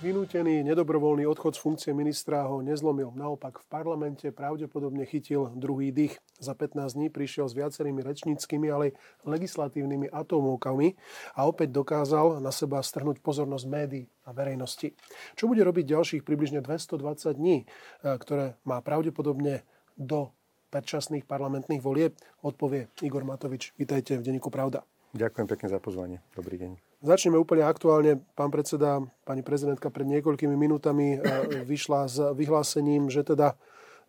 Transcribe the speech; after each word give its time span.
Vynútený 0.00 0.64
nedobrovoľný 0.64 1.28
odchod 1.28 1.52
z 1.52 1.60
funkcie 1.60 1.92
ministra 1.92 2.48
ho 2.48 2.64
nezlomil. 2.64 3.12
Naopak 3.12 3.60
v 3.60 3.66
parlamente 3.68 4.32
pravdepodobne 4.32 5.04
chytil 5.04 5.52
druhý 5.52 5.92
dých. 5.92 6.16
Za 6.40 6.56
15 6.56 6.96
dní 6.96 7.12
prišiel 7.12 7.44
s 7.44 7.52
viacerými 7.52 8.00
rečníckými, 8.00 8.72
ale 8.72 8.96
legislatívnymi 9.28 10.08
atómovkami 10.08 10.96
a 11.36 11.44
opäť 11.44 11.76
dokázal 11.76 12.40
na 12.40 12.48
seba 12.48 12.80
strhnúť 12.80 13.20
pozornosť 13.20 13.68
médií 13.68 14.08
a 14.24 14.32
verejnosti. 14.32 14.96
Čo 15.36 15.52
bude 15.52 15.60
robiť 15.68 15.92
ďalších 15.92 16.24
približne 16.24 16.64
220 16.64 17.36
dní, 17.36 17.56
e, 17.60 17.64
ktoré 18.00 18.56
má 18.64 18.80
pravdepodobne 18.80 19.68
do 20.00 20.32
predčasných 20.72 21.28
parlamentných 21.28 21.84
volieb, 21.84 22.16
odpovie 22.40 22.88
Igor 23.04 23.28
Matovič. 23.28 23.76
Vítajte 23.76 24.16
v 24.16 24.24
Denníku 24.24 24.48
Pravda. 24.48 24.80
Ďakujem 25.12 25.44
pekne 25.44 25.68
za 25.68 25.76
pozvanie. 25.76 26.24
Dobrý 26.32 26.56
deň. 26.56 26.89
Začneme 27.00 27.40
úplne 27.40 27.64
aktuálne. 27.64 28.20
Pán 28.36 28.52
predseda, 28.52 29.00
pani 29.24 29.40
prezidentka 29.40 29.88
pred 29.88 30.04
niekoľkými 30.04 30.52
minútami 30.52 31.16
e, 31.16 31.18
vyšla 31.64 32.00
s 32.04 32.20
vyhlásením, 32.36 33.08
že 33.08 33.24
teda 33.24 33.56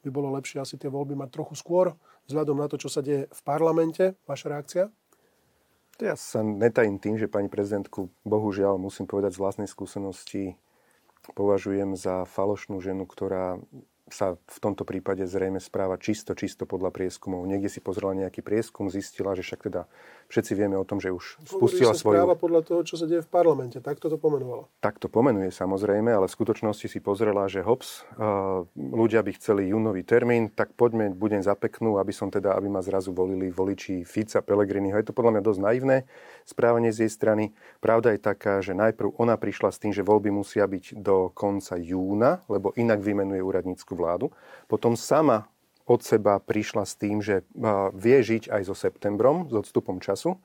by 0.03 0.09
bolo 0.11 0.35
lepšie 0.35 0.59
asi 0.59 0.75
tie 0.75 0.91
voľby 0.91 1.15
mať 1.15 1.31
trochu 1.31 1.55
skôr, 1.55 1.95
vzhľadom 2.27 2.59
na 2.59 2.67
to, 2.67 2.75
čo 2.75 2.91
sa 2.91 2.99
deje 2.99 3.31
v 3.31 3.41
parlamente. 3.47 4.19
Vaša 4.27 4.47
reakcia? 4.51 4.83
Ja 6.03 6.19
sa 6.19 6.43
netajím 6.43 6.99
tým, 6.99 7.15
že 7.15 7.31
pani 7.31 7.47
prezidentku, 7.47 8.11
bohužiaľ, 8.27 8.75
musím 8.75 9.07
povedať 9.07 9.37
z 9.37 9.41
vlastnej 9.41 9.69
skúsenosti, 9.71 10.59
považujem 11.31 11.95
za 11.95 12.27
falošnú 12.27 12.83
ženu, 12.83 13.07
ktorá 13.07 13.61
sa 14.11 14.35
v 14.35 14.59
tomto 14.59 14.83
prípade 14.83 15.23
zrejme 15.23 15.63
správa 15.63 15.95
čisto, 15.95 16.35
čisto 16.35 16.67
podľa 16.67 16.91
prieskumov. 16.91 17.47
Niekde 17.47 17.71
si 17.71 17.79
pozrela 17.79 18.11
nejaký 18.17 18.43
prieskum, 18.43 18.91
zistila, 18.91 19.33
že 19.33 19.41
však 19.47 19.71
teda 19.71 19.87
všetci 20.31 20.55
vieme 20.55 20.79
o 20.79 20.87
tom, 20.87 21.03
že 21.03 21.11
už 21.11 21.43
spustila 21.43 21.91
svoju... 21.91 22.15
správa 22.15 22.39
podľa 22.39 22.63
toho, 22.63 22.81
čo 22.87 22.95
sa 22.95 23.03
deje 23.03 23.19
v 23.19 23.29
parlamente. 23.29 23.83
Tak 23.83 23.99
to 23.99 24.07
pomenovala. 24.15 24.71
Tak 24.79 25.03
to 25.03 25.11
pomenuje 25.11 25.51
samozrejme, 25.51 26.07
ale 26.07 26.31
v 26.31 26.33
skutočnosti 26.33 26.87
si 26.87 26.99
pozrela, 27.03 27.51
že 27.51 27.59
hops, 27.59 28.07
ľudia 28.79 29.19
by 29.21 29.31
chceli 29.35 29.75
júnový 29.75 30.07
termín, 30.07 30.47
tak 30.47 30.71
poďme, 30.79 31.11
budem 31.11 31.43
za 31.43 31.53
peknú, 31.59 31.99
aby 31.99 32.15
som 32.15 32.31
teda, 32.31 32.55
aby 32.55 32.71
ma 32.71 32.79
zrazu 32.79 33.11
volili 33.11 33.51
voliči 33.51 34.07
Fica, 34.07 34.39
Pelegriniho. 34.39 34.95
Je 34.95 35.11
to 35.11 35.17
podľa 35.17 35.37
mňa 35.37 35.43
dosť 35.43 35.59
naivné 35.59 35.97
správanie 36.47 36.95
z 36.95 37.05
jej 37.05 37.11
strany. 37.11 37.51
Pravda 37.83 38.15
je 38.15 38.23
taká, 38.23 38.63
že 38.63 38.71
najprv 38.71 39.19
ona 39.19 39.35
prišla 39.35 39.69
s 39.75 39.77
tým, 39.83 39.91
že 39.91 40.07
voľby 40.07 40.31
musia 40.31 40.63
byť 40.63 41.03
do 41.03 41.27
konca 41.35 41.75
júna, 41.75 42.39
lebo 42.47 42.71
inak 42.79 43.03
vymenuje 43.03 43.43
úradnícku 43.43 43.91
vládu. 43.91 44.31
Potom 44.71 44.95
sama 44.95 45.51
od 45.91 45.99
seba 45.99 46.39
prišla 46.39 46.87
s 46.87 46.95
tým, 46.95 47.19
že 47.19 47.43
vie 47.91 48.17
žiť 48.23 48.47
aj 48.47 48.61
so 48.63 48.75
septembrom, 48.75 49.51
s 49.51 49.53
odstupom 49.59 49.99
času. 49.99 50.39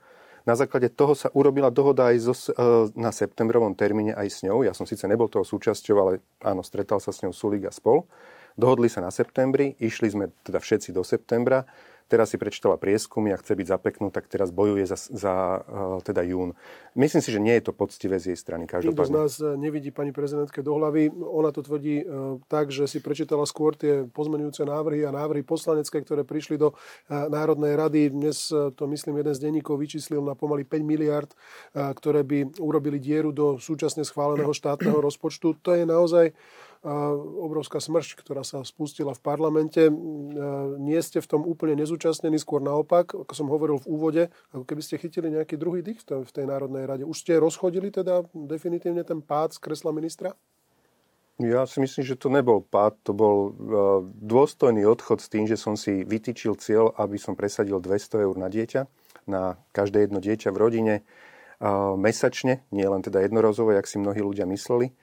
Na 0.47 0.55
základe 0.55 0.91
toho 0.95 1.19
sa 1.19 1.31
urobila 1.35 1.75
dohoda 1.75 2.15
aj 2.15 2.17
zo, 2.23 2.35
e, 2.35 2.51
na 2.95 3.11
septembrovom 3.11 3.75
termíne 3.75 4.15
aj 4.15 4.29
s 4.31 4.39
ňou. 4.47 4.63
Ja 4.63 4.79
som 4.79 4.87
síce 4.87 5.03
nebol 5.11 5.27
toho 5.27 5.43
súčasťou, 5.43 5.97
ale 5.99 6.23
áno, 6.39 6.63
stretal 6.63 7.03
sa 7.03 7.11
s 7.11 7.27
ňou 7.27 7.35
Sulík 7.35 7.67
a 7.67 7.75
spol. 7.75 8.07
Dohodli 8.55 8.87
sa 8.87 9.03
na 9.03 9.11
septembri, 9.11 9.75
išli 9.83 10.07
sme 10.07 10.31
teda 10.47 10.63
všetci 10.63 10.95
do 10.95 11.03
septembra 11.03 11.67
teraz 12.07 12.31
si 12.31 12.39
prečítala 12.39 12.79
prieskumy 12.79 13.35
a 13.35 13.41
chce 13.41 13.59
byť 13.59 13.67
zapeknú, 13.67 14.15
tak 14.15 14.31
teraz 14.31 14.55
bojuje 14.55 14.87
za, 14.87 14.99
za 14.99 15.35
uh, 15.63 15.99
teda 16.03 16.23
jún. 16.23 16.55
Myslím 16.95 17.21
si, 17.21 17.35
že 17.35 17.43
nie 17.43 17.55
je 17.59 17.69
to 17.69 17.73
poctivé 17.75 18.17
z 18.23 18.33
jej 18.33 18.39
strany. 18.39 18.65
Nikto 18.65 19.05
z 19.05 19.13
nás 19.13 19.33
eh, 19.43 19.53
nevidí 19.59 19.91
pani 19.91 20.15
prezidentke 20.15 20.63
do 20.63 20.79
hlavy. 20.79 21.11
Ona 21.13 21.51
to 21.51 21.67
tvrdí 21.67 22.07
uh, 22.07 22.39
tak, 22.47 22.71
že 22.71 22.87
si 22.87 23.03
prečítala 23.03 23.45
skôr 23.45 23.75
tie 23.75 24.07
pozmenujúce 24.07 24.63
návrhy 24.63 25.03
a 25.05 25.15
návrhy 25.15 25.43
poslanecké, 25.43 26.03
ktoré 26.03 26.23
prišli 26.23 26.59
do 26.59 26.73
Národnej 27.11 27.75
rady. 27.75 28.11
Dnes 28.11 28.49
to, 28.49 28.85
myslím, 28.89 29.21
jeden 29.21 29.35
z 29.35 29.43
denníkov 29.43 29.79
vyčíslil 29.79 30.23
na 30.23 30.35
pomaly 30.35 30.65
5 30.65 30.83
miliard, 30.83 31.31
ktoré 31.75 32.23
by 32.23 32.59
urobili 32.59 32.99
dieru 33.03 33.31
do 33.31 33.59
súčasne 33.59 34.03
schváleného 34.07 34.51
štátneho 34.55 34.99
rozpočtu. 34.99 35.59
To 35.63 35.71
je 35.75 35.85
naozaj 35.85 36.33
obrovská 36.87 37.83
smršť, 37.83 38.23
ktorá 38.23 38.47
sa 38.47 38.63
spustila 38.63 39.11
v 39.11 39.19
parlamente. 39.19 39.91
Nie 40.79 41.03
ste 41.03 41.19
v 41.19 41.27
tom 41.27 41.43
úplne 41.43 41.75
nezúčastnení, 41.83 42.39
skôr 42.39 42.63
naopak, 42.63 43.11
ako 43.11 43.33
som 43.35 43.51
hovoril 43.51 43.83
v 43.83 43.91
úvode, 43.91 44.23
ako 44.55 44.63
keby 44.63 44.83
ste 44.87 45.03
chytili 45.03 45.35
nejaký 45.35 45.59
druhý 45.59 45.83
dých 45.83 46.07
v 46.07 46.31
tej 46.31 46.47
Národnej 46.47 46.87
rade. 46.87 47.03
Už 47.03 47.19
ste 47.19 47.43
rozchodili 47.43 47.91
teda 47.91 48.23
definitívne 48.31 49.03
ten 49.03 49.19
pád 49.19 49.59
z 49.59 49.67
kresla 49.67 49.91
ministra? 49.91 50.39
Ja 51.43 51.69
si 51.69 51.85
myslím, 51.85 52.07
že 52.07 52.17
to 52.17 52.33
nebol 52.33 52.65
pád, 52.65 52.97
to 53.05 53.13
bol 53.13 53.53
dôstojný 54.23 54.89
odchod 54.89 55.21
s 55.21 55.29
tým, 55.29 55.45
že 55.45 55.61
som 55.61 55.77
si 55.77 56.01
vytýčil 56.01 56.57
cieľ, 56.57 56.97
aby 56.97 57.21
som 57.21 57.37
presadil 57.37 57.77
200 57.77 58.25
eur 58.25 58.39
na 58.41 58.49
dieťa, 58.49 58.89
na 59.29 59.61
každé 59.77 60.09
jedno 60.09 60.23
dieťa 60.23 60.49
v 60.55 60.61
rodine 60.63 60.95
mesačne, 62.01 62.65
nie 62.73 62.89
len 62.89 63.05
teda 63.05 63.21
jednorozovo, 63.21 63.75
jak 63.75 63.85
si 63.85 64.01
mnohí 64.01 64.23
ľudia 64.23 64.49
mysleli 64.49 64.97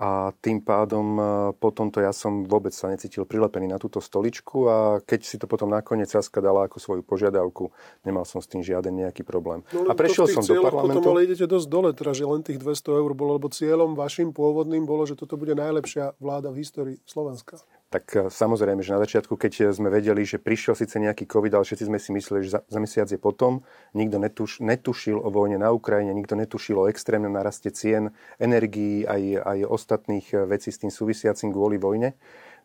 a 0.00 0.32
tým 0.40 0.64
pádom 0.64 1.06
e, 1.20 1.22
potom 1.60 1.92
to 1.92 2.00
ja 2.00 2.08
som 2.16 2.48
vôbec 2.48 2.72
sa 2.72 2.88
necítil 2.88 3.28
prilepený 3.28 3.68
na 3.68 3.76
túto 3.76 4.00
stoličku 4.00 4.56
a 4.64 4.76
keď 5.04 5.20
si 5.20 5.36
to 5.36 5.44
potom 5.44 5.68
nakoniec 5.68 6.08
Saska 6.08 6.40
dala 6.40 6.64
ako 6.64 6.80
svoju 6.80 7.02
požiadavku, 7.04 7.68
nemal 8.08 8.24
som 8.24 8.40
s 8.40 8.48
tým 8.48 8.64
žiaden 8.64 8.96
nejaký 8.96 9.28
problém. 9.28 9.60
No, 9.76 9.84
a 9.84 9.92
prešiel 9.92 10.24
som 10.32 10.40
do 10.40 10.56
parlamentu. 10.64 11.04
Potom 11.04 11.12
ale 11.12 11.28
idete 11.28 11.44
dosť 11.44 11.68
dole, 11.68 11.92
teda, 11.92 12.16
že 12.16 12.24
len 12.24 12.40
tých 12.40 12.56
200 12.64 12.96
eur 12.96 13.12
bolo, 13.12 13.36
lebo 13.36 13.52
cieľom 13.52 13.92
vašim 13.92 14.32
pôvodným 14.32 14.88
bolo, 14.88 15.04
že 15.04 15.20
toto 15.20 15.36
bude 15.36 15.52
najlepšia 15.52 16.16
vláda 16.16 16.48
v 16.48 16.64
histórii 16.64 16.96
Slovenska 17.04 17.60
tak 17.90 18.06
e, 18.14 18.18
samozrejme, 18.30 18.86
že 18.86 18.94
na 18.94 19.02
začiatku, 19.02 19.34
keď 19.34 19.74
sme 19.74 19.90
vedeli, 19.90 20.22
že 20.22 20.38
prišiel 20.38 20.78
síce 20.78 20.96
nejaký 21.02 21.26
COVID, 21.26 21.58
ale 21.58 21.66
všetci 21.66 21.90
sme 21.90 21.98
si 21.98 22.14
mysleli, 22.14 22.46
že 22.46 22.50
za, 22.56 22.60
za 22.62 22.78
mesiac 22.78 23.10
je 23.10 23.18
potom, 23.18 23.66
nikto 23.98 24.22
netuš, 24.22 24.62
netušil 24.62 25.18
o 25.18 25.28
vojne 25.28 25.58
na 25.58 25.74
Ukrajine, 25.74 26.14
nikto 26.14 26.38
netušil 26.38 26.78
o 26.78 26.86
extrémnom 26.86 27.34
naraste 27.34 27.74
cien 27.74 28.14
energií 28.38 29.02
aj, 29.02 29.42
aj 29.42 29.58
ostatných 29.66 30.26
e, 30.30 30.46
vecí 30.46 30.70
s 30.70 30.78
tým 30.78 30.94
súvisiacim 30.94 31.50
kvôli 31.50 31.82
vojne, 31.82 32.14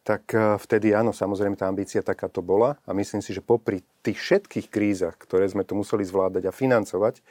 tak 0.06 0.30
e, 0.30 0.62
vtedy 0.62 0.94
áno, 0.94 1.10
samozrejme 1.10 1.58
tá 1.58 1.66
ambícia 1.66 2.06
takáto 2.06 2.46
bola 2.46 2.78
a 2.86 2.94
myslím 2.94 3.26
si, 3.26 3.34
že 3.34 3.42
popri 3.42 3.82
tých 4.06 4.22
všetkých 4.22 4.70
krízach, 4.70 5.18
ktoré 5.18 5.50
sme 5.50 5.66
tu 5.66 5.74
museli 5.74 6.06
zvládať 6.06 6.46
a 6.46 6.54
financovať, 6.54 7.26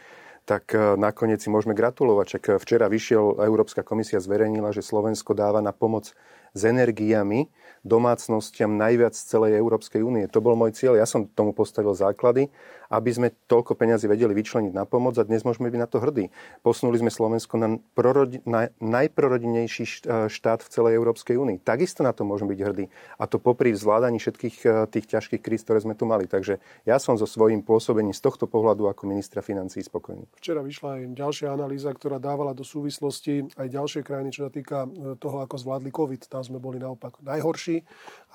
tak 0.45 0.77
nakoniec 0.77 1.41
si 1.41 1.49
môžeme 1.49 1.73
gratulovať. 1.73 2.37
Čak 2.37 2.61
včera 2.61 2.85
vyšiel, 2.93 3.49
Európska 3.49 3.81
komisia 3.81 4.21
zverejnila, 4.21 4.77
že 4.77 4.85
Slovensko 4.85 5.33
dáva 5.33 5.65
na 5.65 5.73
pomoc 5.73 6.13
s 6.55 6.63
energiami 6.63 7.51
domácnostiam 7.85 8.73
najviac 8.81 9.13
z 9.13 9.29
celej 9.29 9.61
Európskej 9.61 10.01
únie. 10.01 10.25
To 10.33 10.41
bol 10.41 10.57
môj 10.57 10.73
cieľ. 10.73 10.97
Ja 10.97 11.05
som 11.05 11.29
tomu 11.29 11.53
postavil 11.53 11.93
základy, 11.93 12.49
aby 12.89 13.11
sme 13.13 13.29
toľko 13.51 13.77
peňazí 13.77 14.09
vedeli 14.09 14.33
vyčleniť 14.33 14.73
na 14.73 14.89
pomoc 14.89 15.21
a 15.21 15.27
dnes 15.29 15.45
môžeme 15.45 15.69
byť 15.69 15.81
na 15.81 15.89
to 15.89 16.01
hrdí. 16.01 16.33
Posunuli 16.65 16.97
sme 17.03 17.13
Slovensko 17.13 17.61
na, 17.61 17.77
prorodi- 17.93 18.41
na 18.49 18.73
najprorodinejší 18.81 19.85
e, 19.85 19.93
štát 20.33 20.65
v 20.65 20.73
celej 20.73 20.93
Európskej 20.97 21.37
únii. 21.37 21.61
Takisto 21.61 22.01
na 22.01 22.17
to 22.17 22.25
môžeme 22.25 22.57
byť 22.57 22.61
hrdí. 22.65 22.85
A 23.21 23.25
to 23.29 23.37
popri 23.37 23.77
zvládaní 23.77 24.17
všetkých 24.17 24.57
e, 24.65 24.67
tých 24.89 25.07
ťažkých 25.11 25.43
kríz, 25.45 25.61
ktoré 25.67 25.85
sme 25.85 25.93
tu 25.93 26.09
mali. 26.09 26.25
Takže 26.25 26.63
ja 26.89 26.97
som 26.97 27.21
so 27.21 27.29
svojím 27.29 27.61
pôsobením 27.61 28.17
z 28.17 28.25
tohto 28.25 28.49
pohľadu 28.49 28.89
ako 28.89 29.11
ministra 29.11 29.45
financí 29.45 29.85
spokojný. 29.85 30.25
Včera 30.41 30.65
vyšla 30.65 30.89
aj 31.01 31.03
ďalšia 31.19 31.49
analýza, 31.53 31.93
ktorá 31.93 32.17
dávala 32.17 32.57
do 32.57 32.65
súvislosti 32.65 33.51
aj 33.61 33.69
ďalšie 33.69 34.01
krajiny, 34.07 34.31
čo 34.33 34.49
sa 34.49 34.53
týka 34.53 34.89
e, 34.89 35.19
toho, 35.21 35.45
ako 35.45 35.57
zvládli 35.61 35.93
COVID. 35.93 36.33
Tam 36.33 36.44
sme 36.45 36.61
boli 36.61 36.77
naopak 36.77 37.19
najhorší 37.25 37.81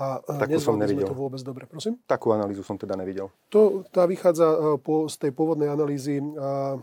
a 0.02 0.20
Takú 0.20 0.58
som 0.58 0.75
nevidel. 0.75 1.06
sme 1.06 1.12
to 1.14 1.18
vôbec 1.18 1.42
dobre. 1.46 1.64
Prosím? 1.70 2.02
Takú 2.09 2.34
analýzu 2.34 2.66
som 2.66 2.75
teda 2.75 2.97
nevidel. 2.97 3.30
To, 3.53 3.86
tá 3.94 4.09
vychádza 4.09 4.47
e, 4.50 4.58
po, 4.81 5.06
z 5.06 5.16
tej 5.22 5.31
pôvodnej 5.31 5.70
analýzy 5.70 6.18
a 6.36 6.81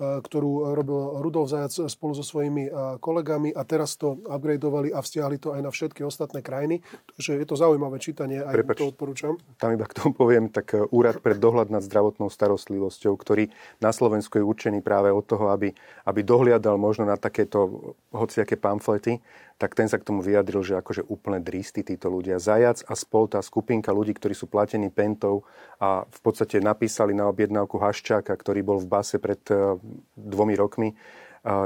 ktorú 0.00 0.74
robil 0.74 1.22
Rudolf 1.22 1.52
Zajac 1.52 1.86
spolu 1.86 2.12
so 2.16 2.24
svojimi 2.24 2.68
kolegami 2.98 3.54
a 3.54 3.62
teraz 3.62 3.94
to 3.94 4.18
upgradeovali 4.26 4.90
a 4.90 5.04
vzťahli 5.04 5.36
to 5.38 5.54
aj 5.54 5.60
na 5.62 5.70
všetky 5.70 6.02
ostatné 6.02 6.40
krajiny. 6.42 6.80
Takže 7.14 7.38
je 7.38 7.46
to 7.46 7.54
zaujímavé 7.54 8.00
čítanie, 8.02 8.42
aj 8.42 8.54
Prepač, 8.56 8.78
to 8.82 8.90
odporúčam. 8.90 9.36
Tam 9.60 9.70
iba 9.70 9.86
k 9.86 9.94
tomu 9.94 10.16
poviem, 10.16 10.48
tak 10.50 10.74
e, 10.74 10.82
Úrad 10.90 11.20
pre 11.22 11.36
dohľad 11.36 11.70
nad 11.70 11.84
zdravotnou 11.84 12.32
starostlivosťou, 12.32 13.14
ktorý 13.14 13.52
na 13.78 13.92
Slovensku 13.94 14.40
je 14.40 14.44
určený 14.44 14.80
práve 14.80 15.12
od 15.12 15.22
toho, 15.22 15.52
aby, 15.52 15.70
aby 16.08 16.20
dohliadal 16.24 16.80
možno 16.80 17.06
na 17.06 17.20
takéto 17.20 17.94
hociaké 18.10 18.56
pamflety, 18.58 19.22
tak 19.58 19.76
ten 19.76 19.88
sa 19.88 20.00
k 20.00 20.06
tomu 20.06 20.20
vyjadril, 20.24 20.62
že 20.62 20.78
akože 20.78 21.08
úplne 21.08 21.40
dristy 21.42 21.82
títo 21.82 22.12
ľudia. 22.12 22.42
Zajac 22.42 22.84
a 22.88 22.94
spol, 22.94 23.28
tá 23.28 23.40
skupinka 23.40 23.92
ľudí, 23.92 24.16
ktorí 24.16 24.32
sú 24.32 24.46
platení 24.48 24.88
pentou 24.88 25.44
a 25.82 26.04
v 26.04 26.20
podstate 26.20 26.60
napísali 26.62 27.12
na 27.12 27.28
objednávku 27.28 27.80
Haščáka, 27.80 28.32
ktorý 28.32 28.60
bol 28.64 28.78
v 28.80 28.90
base 28.90 29.16
pred 29.20 29.40
e, 29.50 29.76
dvomi 30.16 30.54
rokmi, 30.56 30.92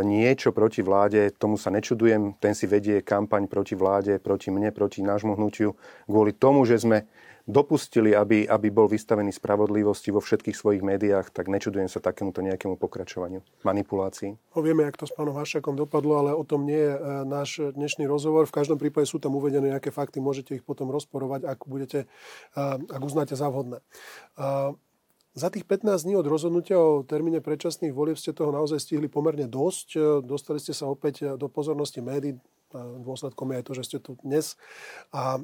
niečo 0.02 0.56
proti 0.56 0.80
vláde, 0.80 1.36
tomu 1.36 1.60
sa 1.60 1.68
nečudujem, 1.68 2.40
ten 2.40 2.56
si 2.56 2.64
vedie 2.64 3.04
kampaň 3.04 3.44
proti 3.44 3.76
vláde, 3.76 4.16
proti 4.16 4.48
mne, 4.48 4.72
proti 4.72 5.04
nášmu 5.04 5.36
hnutiu, 5.36 5.76
kvôli 6.08 6.32
tomu, 6.32 6.64
že 6.64 6.80
sme 6.80 7.04
dopustili, 7.46 8.10
aby, 8.10 8.42
aby 8.42 8.68
bol 8.74 8.90
vystavený 8.90 9.30
spravodlivosti 9.30 10.10
vo 10.10 10.18
všetkých 10.18 10.58
svojich 10.58 10.82
médiách, 10.82 11.30
tak 11.30 11.46
nečudujem 11.46 11.86
sa 11.86 12.02
takémuto 12.02 12.42
nejakému 12.42 12.74
pokračovaniu 12.74 13.46
manipulácií. 13.62 14.34
No, 14.34 14.58
vieme, 14.66 14.82
jak 14.82 14.98
to 14.98 15.06
s 15.06 15.14
pánom 15.14 15.38
Haščakom 15.38 15.78
dopadlo, 15.78 16.18
ale 16.18 16.34
o 16.34 16.42
tom 16.42 16.66
nie 16.66 16.76
je 16.76 16.94
e, 16.98 17.00
náš 17.22 17.62
dnešný 17.62 18.10
rozhovor. 18.10 18.50
V 18.50 18.56
každom 18.58 18.82
prípade 18.82 19.06
sú 19.06 19.22
tam 19.22 19.38
uvedené 19.38 19.70
nejaké 19.70 19.94
fakty, 19.94 20.18
môžete 20.18 20.58
ich 20.58 20.66
potom 20.66 20.90
rozporovať, 20.90 21.46
ak, 21.46 21.70
budete, 21.70 22.10
e, 22.58 22.62
ak 22.90 23.00
uznáte 23.00 23.38
za 23.38 23.46
vhodné. 23.46 23.78
E, 24.34 24.74
Za 25.36 25.52
tých 25.52 25.68
15 25.68 26.08
dní 26.08 26.16
od 26.16 26.24
rozhodnutia 26.24 26.80
o 26.80 27.04
termíne 27.04 27.44
predčasných 27.44 27.92
volieb 27.92 28.16
ste 28.16 28.32
toho 28.32 28.56
naozaj 28.56 28.80
stihli 28.80 29.04
pomerne 29.04 29.44
dosť. 29.44 30.20
Dostali 30.24 30.56
ste 30.56 30.72
sa 30.72 30.88
opäť 30.88 31.36
do 31.36 31.52
pozornosti 31.52 32.00
médií. 32.00 32.40
Dôsledkom 32.72 33.52
je 33.52 33.56
aj 33.60 33.64
to, 33.68 33.72
že 33.76 33.84
ste 33.84 33.98
tu 34.00 34.16
dnes. 34.24 34.56
A 35.12 35.36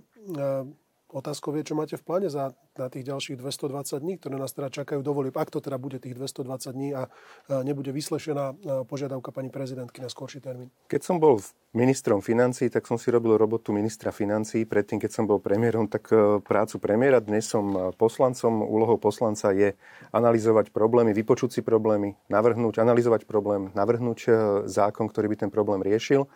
Otázkou 1.13 1.53
je, 1.61 1.69
čo 1.69 1.77
máte 1.77 2.01
v 2.01 2.05
pláne 2.09 2.33
za, 2.33 2.57
na 2.73 2.89
tých 2.89 3.05
ďalších 3.05 3.37
220 3.37 4.01
dní, 4.01 4.17
ktoré 4.17 4.41
nás 4.41 4.57
teda 4.57 4.73
čakajú 4.73 5.05
do 5.05 5.13
volieb. 5.13 5.37
Ak 5.37 5.53
to 5.53 5.61
teda 5.61 5.77
bude 5.77 6.01
tých 6.01 6.17
220 6.17 6.73
dní 6.73 6.97
a 6.97 7.13
nebude 7.61 7.93
vyslešená 7.93 8.57
požiadavka 8.89 9.29
pani 9.29 9.53
prezidentky 9.53 10.01
na 10.01 10.09
skorší 10.09 10.41
termín. 10.41 10.73
Keď 10.89 11.01
som 11.05 11.21
bol 11.21 11.37
ministrom 11.77 12.25
financí, 12.25 12.73
tak 12.73 12.89
som 12.89 12.97
si 12.97 13.13
robil 13.13 13.37
robotu 13.37 13.77
ministra 13.77 14.09
financí. 14.09 14.65
Predtým, 14.65 15.01
keď 15.01 15.11
som 15.13 15.25
bol 15.29 15.37
premiérom, 15.37 15.85
tak 15.85 16.09
e, 16.13 16.41
prácu 16.41 16.77
premiéra. 16.81 17.21
Dnes 17.21 17.49
som 17.49 17.65
e, 17.73 17.79
poslancom. 17.93 18.65
Úlohou 18.65 18.97
poslanca 18.97 19.53
je 19.53 19.77
analyzovať 20.13 20.73
problémy, 20.73 21.13
vypočuť 21.17 21.61
si 21.61 21.61
problémy, 21.61 22.17
navrhnúť, 22.29 22.81
analyzovať 22.81 23.25
problém, 23.29 23.73
navrhnúť 23.73 24.19
e, 24.25 24.31
zákon, 24.69 25.09
ktorý 25.09 25.33
by 25.33 25.37
ten 25.45 25.51
problém 25.53 25.81
riešil 25.85 26.29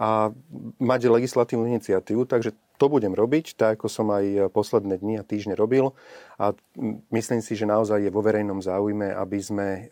a 0.00 0.32
mať 0.80 1.00
legislatívnu 1.12 1.68
iniciatívu. 1.68 2.24
Takže 2.24 2.56
to 2.82 2.90
budem 2.90 3.14
robiť, 3.14 3.54
tak 3.54 3.78
ako 3.78 3.86
som 3.86 4.10
aj 4.10 4.50
posledné 4.50 4.98
dni 4.98 5.22
a 5.22 5.26
týždne 5.26 5.54
robil. 5.54 5.94
A 6.42 6.50
myslím 7.14 7.38
si, 7.38 7.54
že 7.54 7.62
naozaj 7.62 8.02
je 8.02 8.10
vo 8.10 8.18
verejnom 8.18 8.58
záujme, 8.58 9.14
aby 9.14 9.38
sme 9.38 9.86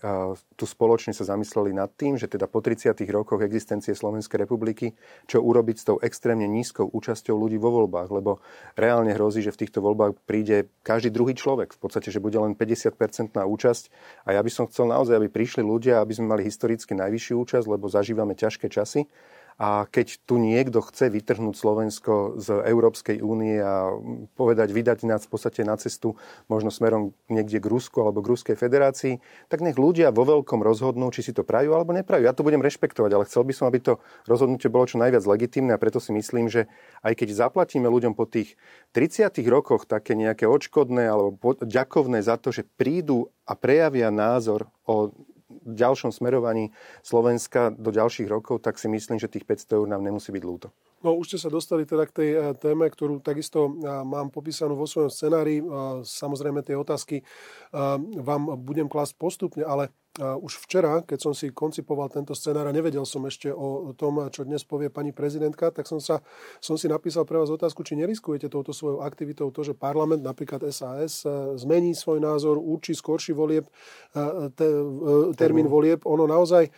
tu 0.59 0.67
spoločne 0.67 1.15
sa 1.15 1.23
zamysleli 1.23 1.71
nad 1.71 1.87
tým, 1.95 2.19
že 2.19 2.27
teda 2.27 2.51
po 2.51 2.59
30 2.59 2.99
rokoch 3.15 3.47
existencie 3.47 3.95
Slovenskej 3.95 4.43
republiky, 4.43 4.99
čo 5.31 5.39
urobiť 5.39 5.77
s 5.79 5.87
tou 5.87 6.03
extrémne 6.03 6.51
nízkou 6.51 6.91
účasťou 6.91 7.39
ľudí 7.39 7.63
vo 7.63 7.71
voľbách, 7.71 8.11
lebo 8.11 8.43
reálne 8.75 9.15
hrozí, 9.15 9.47
že 9.47 9.55
v 9.55 9.63
týchto 9.63 9.79
voľbách 9.79 10.27
príde 10.27 10.67
každý 10.83 11.15
druhý 11.15 11.39
človek. 11.39 11.71
V 11.71 11.87
podstate, 11.87 12.11
že 12.11 12.19
bude 12.19 12.43
len 12.43 12.59
50-percentná 12.59 13.47
účasť. 13.47 13.95
A 14.27 14.35
ja 14.35 14.43
by 14.43 14.51
som 14.51 14.67
chcel 14.67 14.91
naozaj, 14.91 15.15
aby 15.15 15.31
prišli 15.31 15.63
ľudia, 15.63 16.03
aby 16.03 16.19
sme 16.19 16.35
mali 16.35 16.43
historicky 16.43 16.99
najvyššiu 16.99 17.35
účasť, 17.39 17.67
lebo 17.71 17.87
zažívame 17.87 18.35
ťažké 18.35 18.67
časy 18.67 19.07
a 19.57 19.89
keď 19.89 20.23
tu 20.29 20.39
niekto 20.39 20.85
chce 20.85 21.11
vytrhnúť 21.11 21.57
Slovensko 21.57 22.39
z 22.39 22.63
Európskej 22.65 23.25
únie 23.25 23.59
a 23.59 23.93
povedať, 24.39 24.71
vydať 24.71 25.09
nás 25.09 25.27
v 25.27 25.33
podstate 25.33 25.67
na 25.67 25.75
cestu 25.81 26.17
možno 26.47 26.69
smerom 26.69 27.17
niekde 27.33 27.59
k 27.59 27.67
Rusku 27.67 28.01
alebo 28.01 28.23
k 28.23 28.31
Ruskej 28.33 28.57
federácii, 28.57 29.19
tak 29.49 29.65
nech 29.65 29.77
ľudia 29.77 30.15
vo 30.15 30.25
veľkom 30.25 30.61
rozhodnú, 30.63 31.11
či 31.11 31.27
si 31.27 31.33
to 31.35 31.45
prajú 31.45 31.75
alebo 31.77 31.91
neprajú. 31.97 32.25
Ja 32.25 32.37
to 32.37 32.47
budem 32.47 32.65
rešpektovať, 32.65 33.11
ale 33.11 33.27
chcel 33.27 33.43
by 33.45 33.53
som, 33.57 33.65
aby 33.67 33.81
to 33.81 33.99
rozhodnutie 34.29 34.69
bolo 34.73 34.87
čo 34.87 35.01
najviac 35.01 35.25
legitimné 35.25 35.77
a 35.77 35.83
preto 35.83 35.99
si 35.99 36.13
myslím, 36.13 36.49
že 36.49 36.71
aj 37.05 37.19
keď 37.21 37.49
zaplatíme 37.49 37.89
ľuďom 37.89 38.13
po 38.13 38.29
tých 38.29 38.57
30 38.93 39.33
rokoch 39.49 39.89
také 39.89 40.17
nejaké 40.19 40.45
odškodné 40.45 41.09
alebo 41.09 41.57
ďakovné 41.61 42.21
za 42.21 42.41
to, 42.41 42.53
že 42.53 42.69
prídu 42.77 43.29
a 43.45 43.57
prejavia 43.59 44.13
názor 44.13 44.71
o 44.87 45.11
ďalšom 45.67 46.15
smerovaní 46.15 46.71
Slovenska 47.03 47.75
do 47.75 47.91
ďalších 47.91 48.31
rokov, 48.31 48.63
tak 48.63 48.79
si 48.79 48.87
myslím, 48.89 49.19
že 49.19 49.31
tých 49.31 49.45
500 49.45 49.77
eur 49.79 49.87
nám 49.91 50.03
nemusí 50.03 50.31
byť 50.31 50.43
ľúto. 50.45 50.71
No 51.01 51.17
už 51.17 51.33
ste 51.33 51.39
sa 51.41 51.49
dostali 51.49 51.89
teda 51.89 52.05
k 52.05 52.13
tej 52.13 52.29
eh, 52.37 52.41
téme, 52.61 52.85
ktorú 52.85 53.25
takisto 53.25 53.73
eh, 53.73 54.05
mám 54.05 54.29
popísanú 54.29 54.77
vo 54.77 54.85
svojom 54.85 55.09
scenári. 55.09 55.61
Eh, 55.61 55.65
samozrejme 56.05 56.61
tie 56.61 56.77
otázky 56.77 57.23
vám 58.21 58.59
budem 58.67 58.91
klásť 58.91 59.15
postupne, 59.15 59.63
ale 59.63 59.95
už 60.19 60.67
včera, 60.67 61.07
keď 61.07 61.19
som 61.23 61.31
si 61.31 61.55
koncipoval 61.55 62.11
tento 62.11 62.35
scenár 62.35 62.67
a 62.67 62.75
nevedel 62.75 63.07
som 63.07 63.23
ešte 63.31 63.47
o 63.47 63.95
tom, 63.95 64.27
čo 64.35 64.43
dnes 64.43 64.67
povie 64.67 64.91
pani 64.91 65.15
prezidentka, 65.15 65.71
tak 65.71 65.87
som, 65.87 66.03
sa, 66.03 66.19
som 66.59 66.75
si 66.75 66.91
napísal 66.91 67.23
pre 67.23 67.39
vás 67.39 67.47
otázku, 67.47 67.87
či 67.87 67.95
neriskujete 67.95 68.51
touto 68.51 68.75
svojou 68.75 69.07
aktivitou 69.07 69.55
to, 69.55 69.63
že 69.63 69.79
parlament, 69.79 70.27
napríklad 70.27 70.67
SAS, 70.75 71.23
zmení 71.63 71.95
svoj 71.95 72.19
názor, 72.19 72.59
určí 72.59 72.91
skorší 72.91 73.39
volieb, 73.39 73.71
te, 74.59 74.69
termín 75.39 75.71
volieb. 75.71 76.03
Ono 76.03 76.27
naozaj 76.27 76.75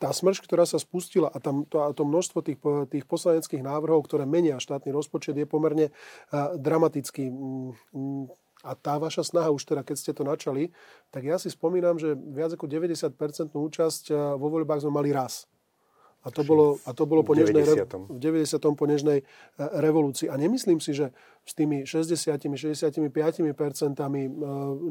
tá 0.00 0.08
smrš, 0.16 0.40
ktorá 0.40 0.64
sa 0.64 0.80
spustila 0.80 1.28
a 1.28 1.36
tam 1.36 1.68
to, 1.68 1.84
a 1.84 1.92
to 1.92 2.08
množstvo 2.08 2.40
tých, 2.40 2.58
tých 2.88 3.04
poslaneckých 3.04 3.60
návrhov, 3.60 4.08
ktoré 4.08 4.24
menia 4.24 4.56
štátny 4.56 4.88
rozpočet, 4.88 5.36
je 5.36 5.44
pomerne 5.44 5.92
dramatický. 6.56 7.28
Mm, 7.28 7.76
mm, 7.92 8.24
a 8.60 8.76
tá 8.76 9.00
vaša 9.00 9.24
snaha 9.24 9.48
už 9.52 9.64
teda, 9.64 9.84
keď 9.84 9.96
ste 9.96 10.12
to 10.12 10.24
načali, 10.24 10.72
tak 11.08 11.24
ja 11.24 11.40
si 11.40 11.48
spomínam, 11.48 11.96
že 11.96 12.12
viac 12.12 12.52
ako 12.56 12.68
90% 12.68 13.56
účasť 13.56 14.36
vo 14.36 14.48
voľbách 14.52 14.84
sme 14.84 14.92
mali 14.92 15.12
raz. 15.16 15.48
A 16.20 16.28
to 16.28 16.44
bolo, 16.44 16.76
a 16.84 16.92
to 16.92 17.08
bolo 17.08 17.24
po 17.24 17.32
nežnej, 17.32 17.64
v 17.88 18.20
90. 18.20 18.60
po 18.76 18.84
nežnej 18.84 19.18
e, 19.20 19.24
revolúcii. 19.56 20.28
A 20.28 20.36
nemyslím 20.36 20.76
si, 20.76 20.92
že 20.92 21.16
s 21.48 21.56
tými 21.56 21.88
60-65 21.88 23.00
percentami, 23.56 24.28
e, 24.28 24.30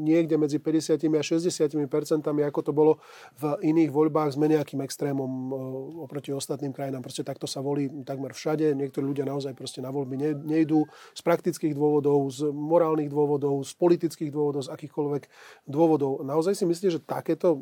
niekde 0.02 0.34
medzi 0.34 0.58
50 0.58 0.98
a 1.06 1.22
60 1.22 1.86
percentami, 1.86 2.42
ako 2.42 2.60
to 2.66 2.72
bolo 2.74 2.98
v 3.38 3.54
iných 3.62 3.94
voľbách, 3.94 4.34
sme 4.34 4.50
nejakým 4.50 4.82
extrémom 4.82 5.30
e, 5.30 5.54
oproti 6.02 6.34
ostatným 6.34 6.74
krajinám. 6.74 7.06
Proste 7.06 7.22
takto 7.22 7.46
sa 7.46 7.62
volí 7.62 7.86
takmer 8.02 8.34
všade. 8.34 8.74
Niektorí 8.74 9.06
ľudia 9.06 9.22
naozaj 9.22 9.54
proste 9.54 9.78
na 9.78 9.94
voľby 9.94 10.34
nejdú 10.34 10.82
z 11.14 11.22
praktických 11.22 11.78
dôvodov, 11.78 12.26
z 12.34 12.50
morálnych 12.50 13.06
dôvodov, 13.06 13.62
z 13.62 13.70
politických 13.78 14.34
dôvodov, 14.34 14.66
z 14.66 14.74
akýchkoľvek 14.74 15.30
dôvodov. 15.70 16.26
Naozaj 16.26 16.58
si 16.58 16.66
myslíte, 16.66 16.98
že 16.98 17.00
takéto 17.06 17.54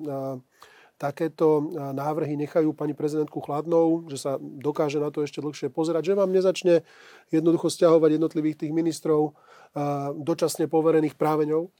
takéto 0.98 1.70
návrhy 1.94 2.34
nechajú 2.34 2.74
pani 2.74 2.92
prezidentku 2.92 3.38
chladnou, 3.38 4.10
že 4.10 4.18
sa 4.18 4.32
dokáže 4.38 4.98
na 4.98 5.14
to 5.14 5.22
ešte 5.22 5.38
dlhšie 5.38 5.70
pozerať, 5.70 6.12
že 6.12 6.18
vám 6.18 6.34
nezačne 6.34 6.82
jednoducho 7.30 7.70
stiahovať 7.70 8.18
jednotlivých 8.18 8.66
tých 8.66 8.72
ministrov 8.74 9.38
dočasne 10.18 10.66
poverených 10.66 11.14
práveňov? 11.14 11.70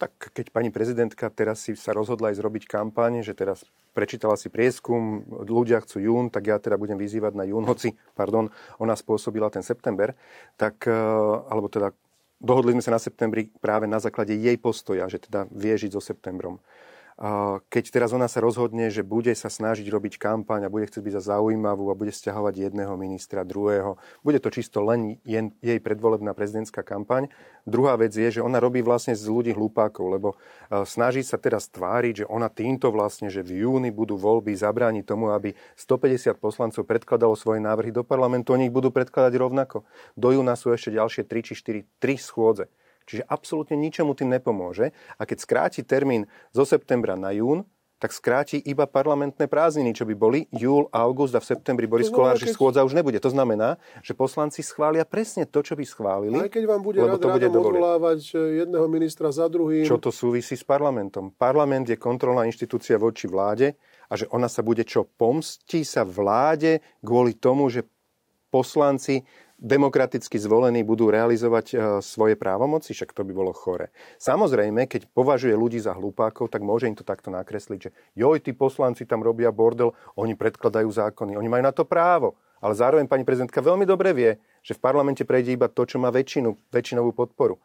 Tak 0.00 0.32
keď 0.32 0.48
pani 0.50 0.72
prezidentka 0.72 1.28
teraz 1.28 1.68
si 1.68 1.76
sa 1.76 1.92
rozhodla 1.92 2.32
aj 2.32 2.40
zrobiť 2.40 2.64
kampaň, 2.64 3.20
že 3.20 3.36
teraz 3.36 3.68
prečítala 3.92 4.32
si 4.40 4.48
prieskum, 4.48 5.28
ľudia 5.28 5.84
chcú 5.84 6.00
jún, 6.00 6.32
tak 6.32 6.48
ja 6.48 6.56
teda 6.56 6.80
budem 6.80 6.96
vyzývať 6.96 7.36
na 7.36 7.44
jún, 7.44 7.68
hoci, 7.68 7.92
pardon, 8.16 8.48
ona 8.80 8.96
spôsobila 8.96 9.52
ten 9.52 9.60
september, 9.60 10.16
tak, 10.56 10.88
e, 10.88 10.94
alebo 11.52 11.68
teda 11.68 11.92
dohodli 12.40 12.72
sme 12.80 12.84
sa 12.86 12.96
na 12.96 13.00
septembri 13.02 13.52
práve 13.60 13.84
na 13.84 14.00
základe 14.00 14.32
jej 14.32 14.56
postoja, 14.56 15.04
že 15.04 15.20
teda 15.20 15.44
vie 15.52 15.76
žiť 15.76 15.92
so 15.92 16.00
septembrom 16.00 16.56
keď 17.68 17.84
teraz 17.92 18.16
ona 18.16 18.32
sa 18.32 18.40
rozhodne, 18.40 18.88
že 18.88 19.04
bude 19.04 19.36
sa 19.36 19.52
snažiť 19.52 19.84
robiť 19.84 20.16
kampaň 20.16 20.64
a 20.64 20.72
bude 20.72 20.88
chcieť 20.88 21.04
byť 21.04 21.14
za 21.20 21.36
zaujímavú 21.36 21.92
a 21.92 21.98
bude 21.98 22.08
stiahovať 22.16 22.72
jedného 22.72 22.96
ministra, 22.96 23.44
druhého, 23.44 24.00
bude 24.24 24.40
to 24.40 24.48
čisto 24.48 24.80
len 24.80 25.20
jej 25.60 25.78
predvolebná 25.84 26.32
prezidentská 26.32 26.80
kampaň. 26.80 27.28
Druhá 27.68 28.00
vec 28.00 28.16
je, 28.16 28.24
že 28.24 28.40
ona 28.40 28.56
robí 28.56 28.80
vlastne 28.80 29.12
z 29.12 29.28
ľudí 29.28 29.52
hlupákov, 29.52 30.16
lebo 30.16 30.28
e, 30.32 30.36
snaží 30.88 31.20
sa 31.20 31.36
teraz 31.36 31.68
tváriť, 31.68 32.24
že 32.24 32.26
ona 32.26 32.48
týmto 32.48 32.88
vlastne, 32.88 33.28
že 33.28 33.44
v 33.44 33.68
júni 33.68 33.92
budú 33.92 34.16
voľby 34.16 34.56
zabrániť 34.56 35.04
tomu, 35.04 35.28
aby 35.28 35.52
150 35.76 36.40
poslancov 36.40 36.88
predkladalo 36.88 37.36
svoje 37.36 37.60
návrhy 37.60 37.92
do 37.92 38.00
parlamentu, 38.00 38.56
oni 38.56 38.72
ich 38.72 38.74
budú 38.74 38.88
predkladať 38.88 39.36
rovnako. 39.36 39.84
Do 40.16 40.32
júna 40.32 40.56
sú 40.56 40.72
ešte 40.72 40.96
ďalšie 40.96 41.28
3 41.28 41.46
či 41.46 41.52
4, 41.52 41.84
3 42.00 42.16
schôdze. 42.16 42.72
Čiže 43.10 43.26
absolútne 43.26 43.74
ničomu 43.74 44.14
tým 44.14 44.30
nepomôže. 44.30 44.94
A 45.18 45.26
keď 45.26 45.38
skráti 45.42 45.82
termín 45.82 46.30
zo 46.54 46.62
septembra 46.62 47.18
na 47.18 47.34
jún, 47.34 47.66
tak 48.00 48.16
skráti 48.16 48.56
iba 48.56 48.88
parlamentné 48.88 49.44
prázdniny, 49.44 49.92
čo 49.92 50.08
by 50.08 50.14
boli 50.16 50.48
júl, 50.56 50.88
august 50.88 51.36
a 51.36 51.40
v 51.44 51.52
septembri 51.52 51.84
Boris 51.84 52.08
Kolár, 52.08 52.40
že 52.40 52.48
schôdza 52.48 52.80
už 52.80 52.96
nebude. 52.96 53.20
To 53.20 53.28
znamená, 53.28 53.76
že 54.00 54.16
poslanci 54.16 54.64
schvália 54.64 55.04
presne 55.04 55.44
to, 55.44 55.60
čo 55.60 55.76
by 55.76 55.84
schválili. 55.84 56.40
Aj 56.40 56.48
keď 56.48 56.64
vám 56.64 56.80
bude 56.80 56.96
lebo 56.96 57.20
to 57.20 57.28
bude 57.28 57.44
odvolávať 57.52 58.20
eh, 58.32 58.64
jedného 58.64 58.88
ministra 58.88 59.28
za 59.28 59.52
druhým. 59.52 59.84
Čo 59.84 60.00
to 60.00 60.08
súvisí 60.08 60.56
s 60.56 60.64
parlamentom? 60.64 61.36
Parlament 61.36 61.92
je 61.92 62.00
kontrolná 62.00 62.48
inštitúcia 62.48 62.96
voči 62.96 63.28
vláde 63.28 63.76
a 64.08 64.16
že 64.16 64.24
ona 64.32 64.48
sa 64.48 64.64
bude 64.64 64.88
čo 64.88 65.04
pomstí 65.04 65.84
sa 65.84 66.00
vláde 66.00 66.80
kvôli 67.04 67.36
tomu, 67.36 67.68
že 67.68 67.84
poslanci 68.48 69.22
demokraticky 69.60 70.40
zvolení 70.40 70.80
budú 70.80 71.12
realizovať 71.12 71.66
e, 71.70 71.76
svoje 72.00 72.34
právomoci, 72.34 72.96
však 72.96 73.12
to 73.12 73.22
by 73.28 73.32
bolo 73.36 73.52
chore. 73.52 73.92
Samozrejme, 74.16 74.88
keď 74.88 75.12
považuje 75.12 75.52
ľudí 75.52 75.76
za 75.76 75.92
hlupákov, 75.92 76.48
tak 76.48 76.64
môže 76.64 76.88
im 76.88 76.96
to 76.96 77.04
takto 77.04 77.28
nakresliť, 77.28 77.78
že 77.78 77.90
joj, 78.16 78.40
tí 78.40 78.56
poslanci 78.56 79.04
tam 79.04 79.20
robia 79.20 79.52
bordel, 79.52 79.92
oni 80.16 80.32
predkladajú 80.32 80.88
zákony, 80.88 81.36
oni 81.36 81.48
majú 81.52 81.62
na 81.62 81.76
to 81.76 81.84
právo. 81.84 82.40
Ale 82.60 82.76
zároveň 82.76 83.08
pani 83.08 83.24
prezidentka 83.24 83.60
veľmi 83.64 83.88
dobre 83.88 84.12
vie, 84.12 84.30
že 84.60 84.76
v 84.76 84.84
parlamente 84.84 85.24
prejde 85.24 85.56
iba 85.56 85.68
to, 85.68 85.84
čo 85.84 85.96
má 85.96 86.12
väčšinu, 86.12 86.72
väčšinovú 86.72 87.12
podporu. 87.16 87.56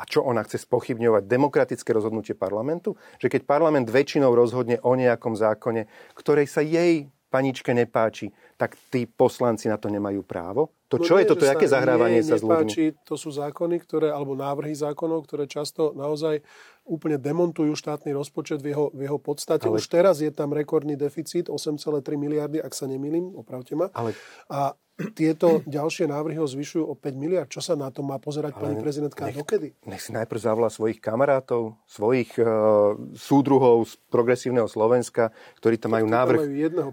A 0.00 0.08
čo 0.08 0.24
ona 0.24 0.40
chce 0.40 0.64
spochybňovať? 0.64 1.28
Demokratické 1.28 1.92
rozhodnutie 1.92 2.32
parlamentu? 2.32 2.96
Že 3.20 3.28
keď 3.38 3.42
parlament 3.44 3.92
väčšinou 3.92 4.32
rozhodne 4.32 4.80
o 4.80 4.96
nejakom 4.96 5.36
zákone, 5.36 5.84
ktorej 6.16 6.48
sa 6.48 6.64
jej 6.64 7.12
paničke 7.32 7.72
nepáči, 7.72 8.28
tak 8.60 8.76
tí 8.92 9.08
poslanci 9.08 9.72
na 9.72 9.80
to 9.80 9.88
nemajú 9.88 10.20
právo? 10.20 10.76
To 10.92 11.00
no 11.00 11.04
čo 11.08 11.16
nie, 11.16 11.24
je 11.24 11.32
toto? 11.32 11.48
Aké 11.48 11.64
zahrávanie 11.64 12.20
nie, 12.20 12.28
sa 12.28 12.36
s 12.36 12.44
ľuďmi? 12.44 13.08
To 13.08 13.16
sú 13.16 13.32
zákony, 13.32 13.80
ktoré, 13.80 14.12
alebo 14.12 14.36
návrhy 14.36 14.76
zákonov, 14.76 15.24
ktoré 15.24 15.48
často 15.48 15.96
naozaj 15.96 16.44
úplne 16.82 17.16
demontujú 17.18 17.72
štátny 17.78 18.10
rozpočet 18.12 18.58
v 18.60 18.74
jeho, 18.74 18.86
v 18.90 19.06
jeho 19.06 19.18
podstate. 19.18 19.70
Ale... 19.70 19.78
Už 19.78 19.86
teraz 19.86 20.18
je 20.18 20.30
tam 20.34 20.50
rekordný 20.50 20.98
deficit 20.98 21.46
8,3 21.46 22.02
miliardy, 22.18 22.58
ak 22.58 22.74
sa 22.74 22.90
nemýlim, 22.90 23.32
opravte 23.38 23.78
ma. 23.78 23.88
Ale... 23.94 24.14
A 24.50 24.74
tieto 25.16 25.64
ďalšie 25.64 26.06
návrhy 26.06 26.38
ho 26.38 26.46
zvyšujú 26.46 26.84
o 26.84 26.94
5 26.94 27.16
miliard. 27.16 27.48
Čo 27.50 27.64
sa 27.64 27.74
na 27.74 27.88
to 27.88 28.04
má 28.04 28.20
pozerať 28.22 28.54
Ale 28.54 28.62
pani 28.62 28.76
prezidentka 28.78 29.26
nech, 29.26 29.34
dokedy? 29.40 29.74
Nech 29.88 30.04
si 30.04 30.14
najprv 30.14 30.38
zavolá 30.38 30.68
svojich 30.68 31.02
kamarátov, 31.02 31.74
svojich 31.88 32.36
uh, 32.38 32.94
súdruhov 33.16 33.88
z 33.88 33.98
progresívneho 34.12 34.68
Slovenska, 34.68 35.32
ktorí 35.58 35.80
tam 35.80 35.96
majú 35.96 36.06
návrh. 36.06 36.40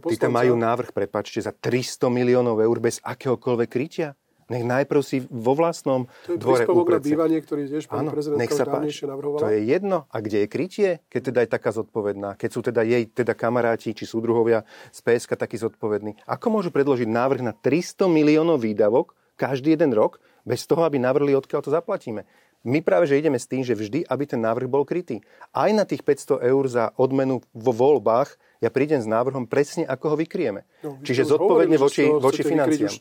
Tí 0.10 0.15
tam 0.17 0.34
majú 0.34 0.55
návrh, 0.55 0.96
prepačte, 0.96 1.43
za 1.43 1.53
300 1.53 2.10
miliónov 2.10 2.58
eur 2.63 2.77
bez 2.79 3.03
akéhokoľvek 3.03 3.69
krytia. 3.69 4.15
Nech 4.50 4.65
najprv 4.65 5.01
si 5.06 5.22
vo 5.29 5.53
vlastnom 5.53 6.10
to 6.25 6.34
je 6.34 6.41
dvore 6.41 6.65
uprece. 6.65 6.98
na 6.98 7.00
bývanie, 7.06 7.38
ktorý 7.38 7.62
tiež 7.70 7.86
pani 7.86 8.10
prezidentka 8.10 8.53
sa 8.58 8.65
páči. 8.65 9.06
navrhovala. 9.06 9.41
To 9.46 9.50
je 9.53 9.62
jedno. 9.62 10.10
A 10.10 10.18
kde 10.25 10.38
je 10.44 10.48
krytie, 10.50 10.89
keď 11.06 11.22
teda 11.29 11.39
je 11.46 11.50
taká 11.53 11.70
zodpovedná? 11.70 12.34
Keď 12.34 12.50
sú 12.50 12.62
teda 12.65 12.82
jej 12.82 13.06
teda 13.06 13.38
kamaráti 13.38 13.94
či 13.94 14.10
súdruhovia 14.10 14.65
z 14.89 15.00
PSK 15.06 15.38
takí 15.38 15.62
zodpovední. 15.62 16.18
Ako 16.25 16.50
môžu 16.50 16.74
predložiť 16.74 17.06
návrh 17.06 17.41
na 17.46 17.53
300 17.53 18.10
miliónov 18.10 18.65
výdavok 18.65 19.13
každý 19.38 19.77
jeden 19.77 19.94
rok, 19.96 20.18
bez 20.44 20.65
toho, 20.65 20.84
aby 20.84 20.98
navrli, 20.98 21.32
odkiaľ 21.38 21.62
to 21.63 21.72
zaplatíme? 21.72 22.25
My 22.68 22.84
práve, 22.84 23.08
že 23.08 23.15
ideme 23.15 23.39
s 23.39 23.48
tým, 23.48 23.63
že 23.63 23.72
vždy, 23.72 24.03
aby 24.03 24.27
ten 24.27 24.44
návrh 24.44 24.68
bol 24.68 24.84
krytý. 24.84 25.24
Aj 25.56 25.72
na 25.72 25.88
tých 25.88 26.03
500 26.03 26.44
eur 26.44 26.63
za 26.68 26.91
odmenu 27.00 27.39
vo 27.56 27.72
voľbách 27.72 28.36
ja 28.60 28.68
prídem 28.68 29.00
s 29.00 29.08
návrhom 29.08 29.48
presne, 29.48 29.88
ako 29.88 30.13
ho 30.13 30.16
vykrieme. 30.20 30.68
No, 30.84 31.00
Čiže 31.00 31.32
zodpovedne 31.32 31.80
voči, 31.80 32.04
voči 32.12 32.44
financiám. 32.44 32.92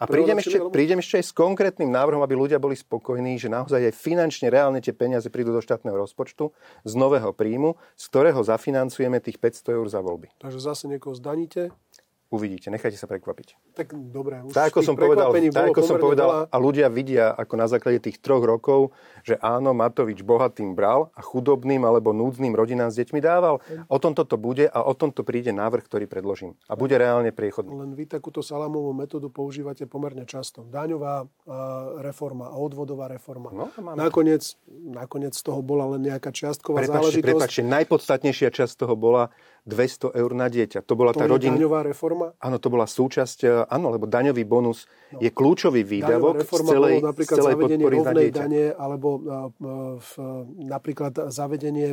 A 0.00 0.04
prídem 0.08 0.40
ešte, 0.40 0.56
alebo... 0.56 0.72
prídem 0.72 0.98
ešte 1.04 1.20
aj 1.20 1.24
s 1.28 1.32
konkrétnym 1.36 1.92
návrhom, 1.92 2.24
aby 2.24 2.32
ľudia 2.32 2.56
boli 2.56 2.72
spokojní, 2.72 3.36
že 3.36 3.52
naozaj 3.52 3.92
aj 3.92 3.94
finančne, 3.94 4.48
reálne 4.48 4.80
tie 4.80 4.96
peniaze 4.96 5.28
prídu 5.28 5.52
do 5.52 5.60
štátneho 5.60 5.92
rozpočtu 5.92 6.56
z 6.88 6.92
nového 6.96 7.36
príjmu, 7.36 7.76
z 8.00 8.04
ktorého 8.08 8.40
zafinancujeme 8.40 9.20
tých 9.20 9.36
500 9.36 9.76
eur 9.76 9.86
za 9.92 10.00
voľby. 10.00 10.32
Takže 10.40 10.60
zase 10.60 10.88
niekoho 10.88 11.12
zdaníte, 11.12 11.68
Uvidíte, 12.28 12.68
nechajte 12.68 13.00
sa 13.00 13.08
prekvapiť. 13.08 13.72
Tak 13.72 13.96
dobre, 14.12 14.44
už 14.44 14.52
tak, 14.52 14.68
ako 14.68 14.84
som 14.84 15.00
povedal, 15.00 15.32
tak, 15.32 15.72
ako 15.72 15.80
som 15.80 15.96
povedal 15.96 16.28
veľa... 16.28 16.52
a 16.52 16.56
ľudia 16.60 16.92
vidia 16.92 17.32
ako 17.32 17.54
na 17.56 17.64
základe 17.64 18.04
tých 18.04 18.20
troch 18.20 18.44
rokov, 18.44 18.92
že 19.24 19.40
áno, 19.40 19.72
Matovič 19.72 20.20
bohatým 20.20 20.76
bral 20.76 21.08
a 21.16 21.24
chudobným 21.24 21.80
alebo 21.88 22.12
núdznym 22.12 22.52
rodinám 22.52 22.92
s 22.92 23.00
deťmi 23.00 23.24
dával. 23.24 23.64
O 23.88 23.96
tom 23.96 24.12
toto 24.12 24.36
bude 24.36 24.68
a 24.68 24.84
o 24.84 24.92
tomto 24.92 25.24
príde 25.24 25.56
návrh, 25.56 25.88
ktorý 25.88 26.04
predložím. 26.04 26.52
A 26.68 26.76
bude 26.76 27.00
reálne 27.00 27.32
priechodný. 27.32 27.72
Len 27.72 27.96
vy 27.96 28.04
takúto 28.04 28.44
salamovú 28.44 28.92
metódu 28.92 29.32
používate 29.32 29.88
pomerne 29.88 30.28
často. 30.28 30.68
Daňová 30.68 31.24
reforma 32.04 32.52
a 32.52 32.60
odvodová 32.60 33.08
reforma. 33.08 33.48
No, 33.56 33.72
nakoniec, 33.96 34.52
nakoniec 34.68 35.32
z 35.32 35.48
toho 35.48 35.64
bola 35.64 35.96
len 35.96 36.04
nejaká 36.04 36.28
čiastková 36.28 36.84
prepačte, 36.84 37.24
záležitosť. 37.24 37.24
Prepačte, 37.24 37.62
najpodstatnejšia 37.64 38.52
časť 38.52 38.84
toho 38.84 39.00
bola 39.00 39.32
200 39.66 40.14
eur 40.14 40.30
na 40.36 40.46
dieťa. 40.46 40.84
To 40.86 40.94
bola 40.94 41.16
to 41.16 41.22
tá 41.22 41.26
rodina. 41.26 41.56
daňová 41.56 41.82
reforma? 41.82 42.32
Áno, 42.38 42.56
to 42.62 42.68
bola 42.70 42.86
súčasť, 42.86 43.38
e, 43.44 43.48
áno, 43.68 43.90
lebo 43.94 44.06
daňový 44.06 44.44
bonus 44.46 44.86
no. 45.12 45.20
je 45.20 45.30
kľúčový 45.32 45.82
výdavok 45.82 46.44
z 46.44 46.50
celej, 46.62 46.94
bolo 47.00 47.08
napríklad 47.12 47.36
z 47.36 47.40
celej 47.40 47.54
zavedenie 47.54 47.86
rovnej 47.88 48.28
dane, 48.30 48.64
alebo 48.76 49.08
uh, 49.18 49.50
v, 49.98 50.10
napríklad 50.68 51.12
zavedenie 51.28 51.88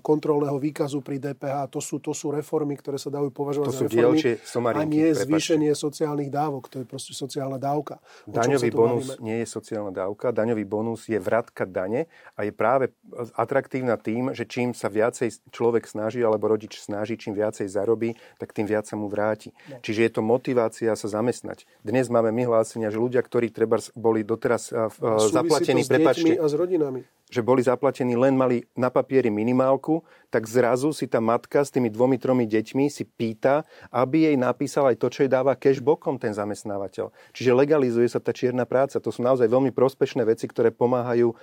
kontrolného 0.00 0.58
výkazu 0.58 1.04
pri 1.04 1.20
DPH. 1.20 1.68
To 1.70 1.80
sú, 1.82 2.02
to 2.02 2.12
sú 2.16 2.32
reformy, 2.34 2.78
ktoré 2.78 2.96
sa 2.96 3.12
dajú 3.12 3.28
považovať 3.30 3.66
to 3.68 3.76
za 3.76 3.84
reformy. 3.86 4.38
a 4.74 4.82
nie 4.86 5.08
zvýšenie 5.12 5.72
sociálnych 5.74 6.30
dávok. 6.32 6.70
To 6.72 6.82
je 6.82 6.86
proste 6.86 7.12
sociálna 7.12 7.60
dávka. 7.60 7.98
Daňový 8.24 8.70
bonus 8.72 9.16
bavíme? 9.16 9.24
nie 9.24 9.36
je 9.44 9.46
sociálna 9.46 9.92
dávka. 9.92 10.32
Daňový 10.32 10.64
bonus 10.64 11.06
je 11.06 11.18
vratka 11.18 11.64
dane 11.68 12.06
a 12.34 12.46
je 12.46 12.52
práve 12.54 12.92
atraktívna 13.36 14.00
tým, 14.00 14.32
že 14.32 14.48
čím 14.48 14.72
sa 14.72 14.88
viacej 14.88 15.52
človek 15.52 15.84
snaží 15.84 16.22
alebo 16.24 16.50
rodič 16.50 16.80
snaží, 16.80 17.19
čím 17.20 17.36
viacej 17.36 17.68
zarobí, 17.68 18.16
tak 18.40 18.56
tým 18.56 18.64
viac 18.64 18.88
sa 18.88 18.96
mu 18.96 19.12
vráti. 19.12 19.52
No. 19.68 19.84
Čiže 19.84 20.00
je 20.08 20.10
to 20.16 20.22
motivácia 20.24 20.96
sa 20.96 21.08
zamestnať. 21.12 21.68
Dnes 21.84 22.08
máme 22.08 22.32
my 22.32 22.48
hlásenia, 22.48 22.88
že 22.88 22.96
ľudia, 22.96 23.20
ktorí 23.20 23.52
treba 23.52 23.76
boli 23.92 24.24
doteraz 24.24 24.72
uh, 24.72 24.88
zaplatení, 25.28 25.84
prepačte, 25.84 26.40
a 26.40 26.48
s 26.48 26.56
rodinami 26.56 27.04
že 27.30 27.46
boli 27.46 27.62
zaplatení, 27.62 28.18
len 28.18 28.34
mali 28.34 28.66
na 28.74 28.90
papieri 28.90 29.30
minimálku, 29.30 30.02
tak 30.34 30.50
zrazu 30.50 30.90
si 30.90 31.06
tá 31.06 31.22
matka 31.22 31.62
s 31.62 31.70
tými 31.70 31.86
dvomi, 31.86 32.18
tromi 32.18 32.44
deťmi 32.46 32.90
si 32.90 33.06
pýta, 33.06 33.62
aby 33.94 34.30
jej 34.30 34.36
napísal 34.36 34.90
aj 34.90 34.98
to, 34.98 35.06
čo 35.10 35.18
jej 35.24 35.30
dáva 35.30 35.54
cash 35.54 35.78
bokom 35.78 36.18
ten 36.18 36.34
zamestnávateľ. 36.34 37.14
Čiže 37.30 37.54
legalizuje 37.54 38.10
sa 38.10 38.18
tá 38.18 38.34
čierna 38.34 38.66
práca. 38.66 38.98
To 38.98 39.10
sú 39.14 39.22
naozaj 39.22 39.46
veľmi 39.46 39.70
prospešné 39.70 40.26
veci, 40.26 40.50
ktoré 40.50 40.74
pomáhajú 40.74 41.34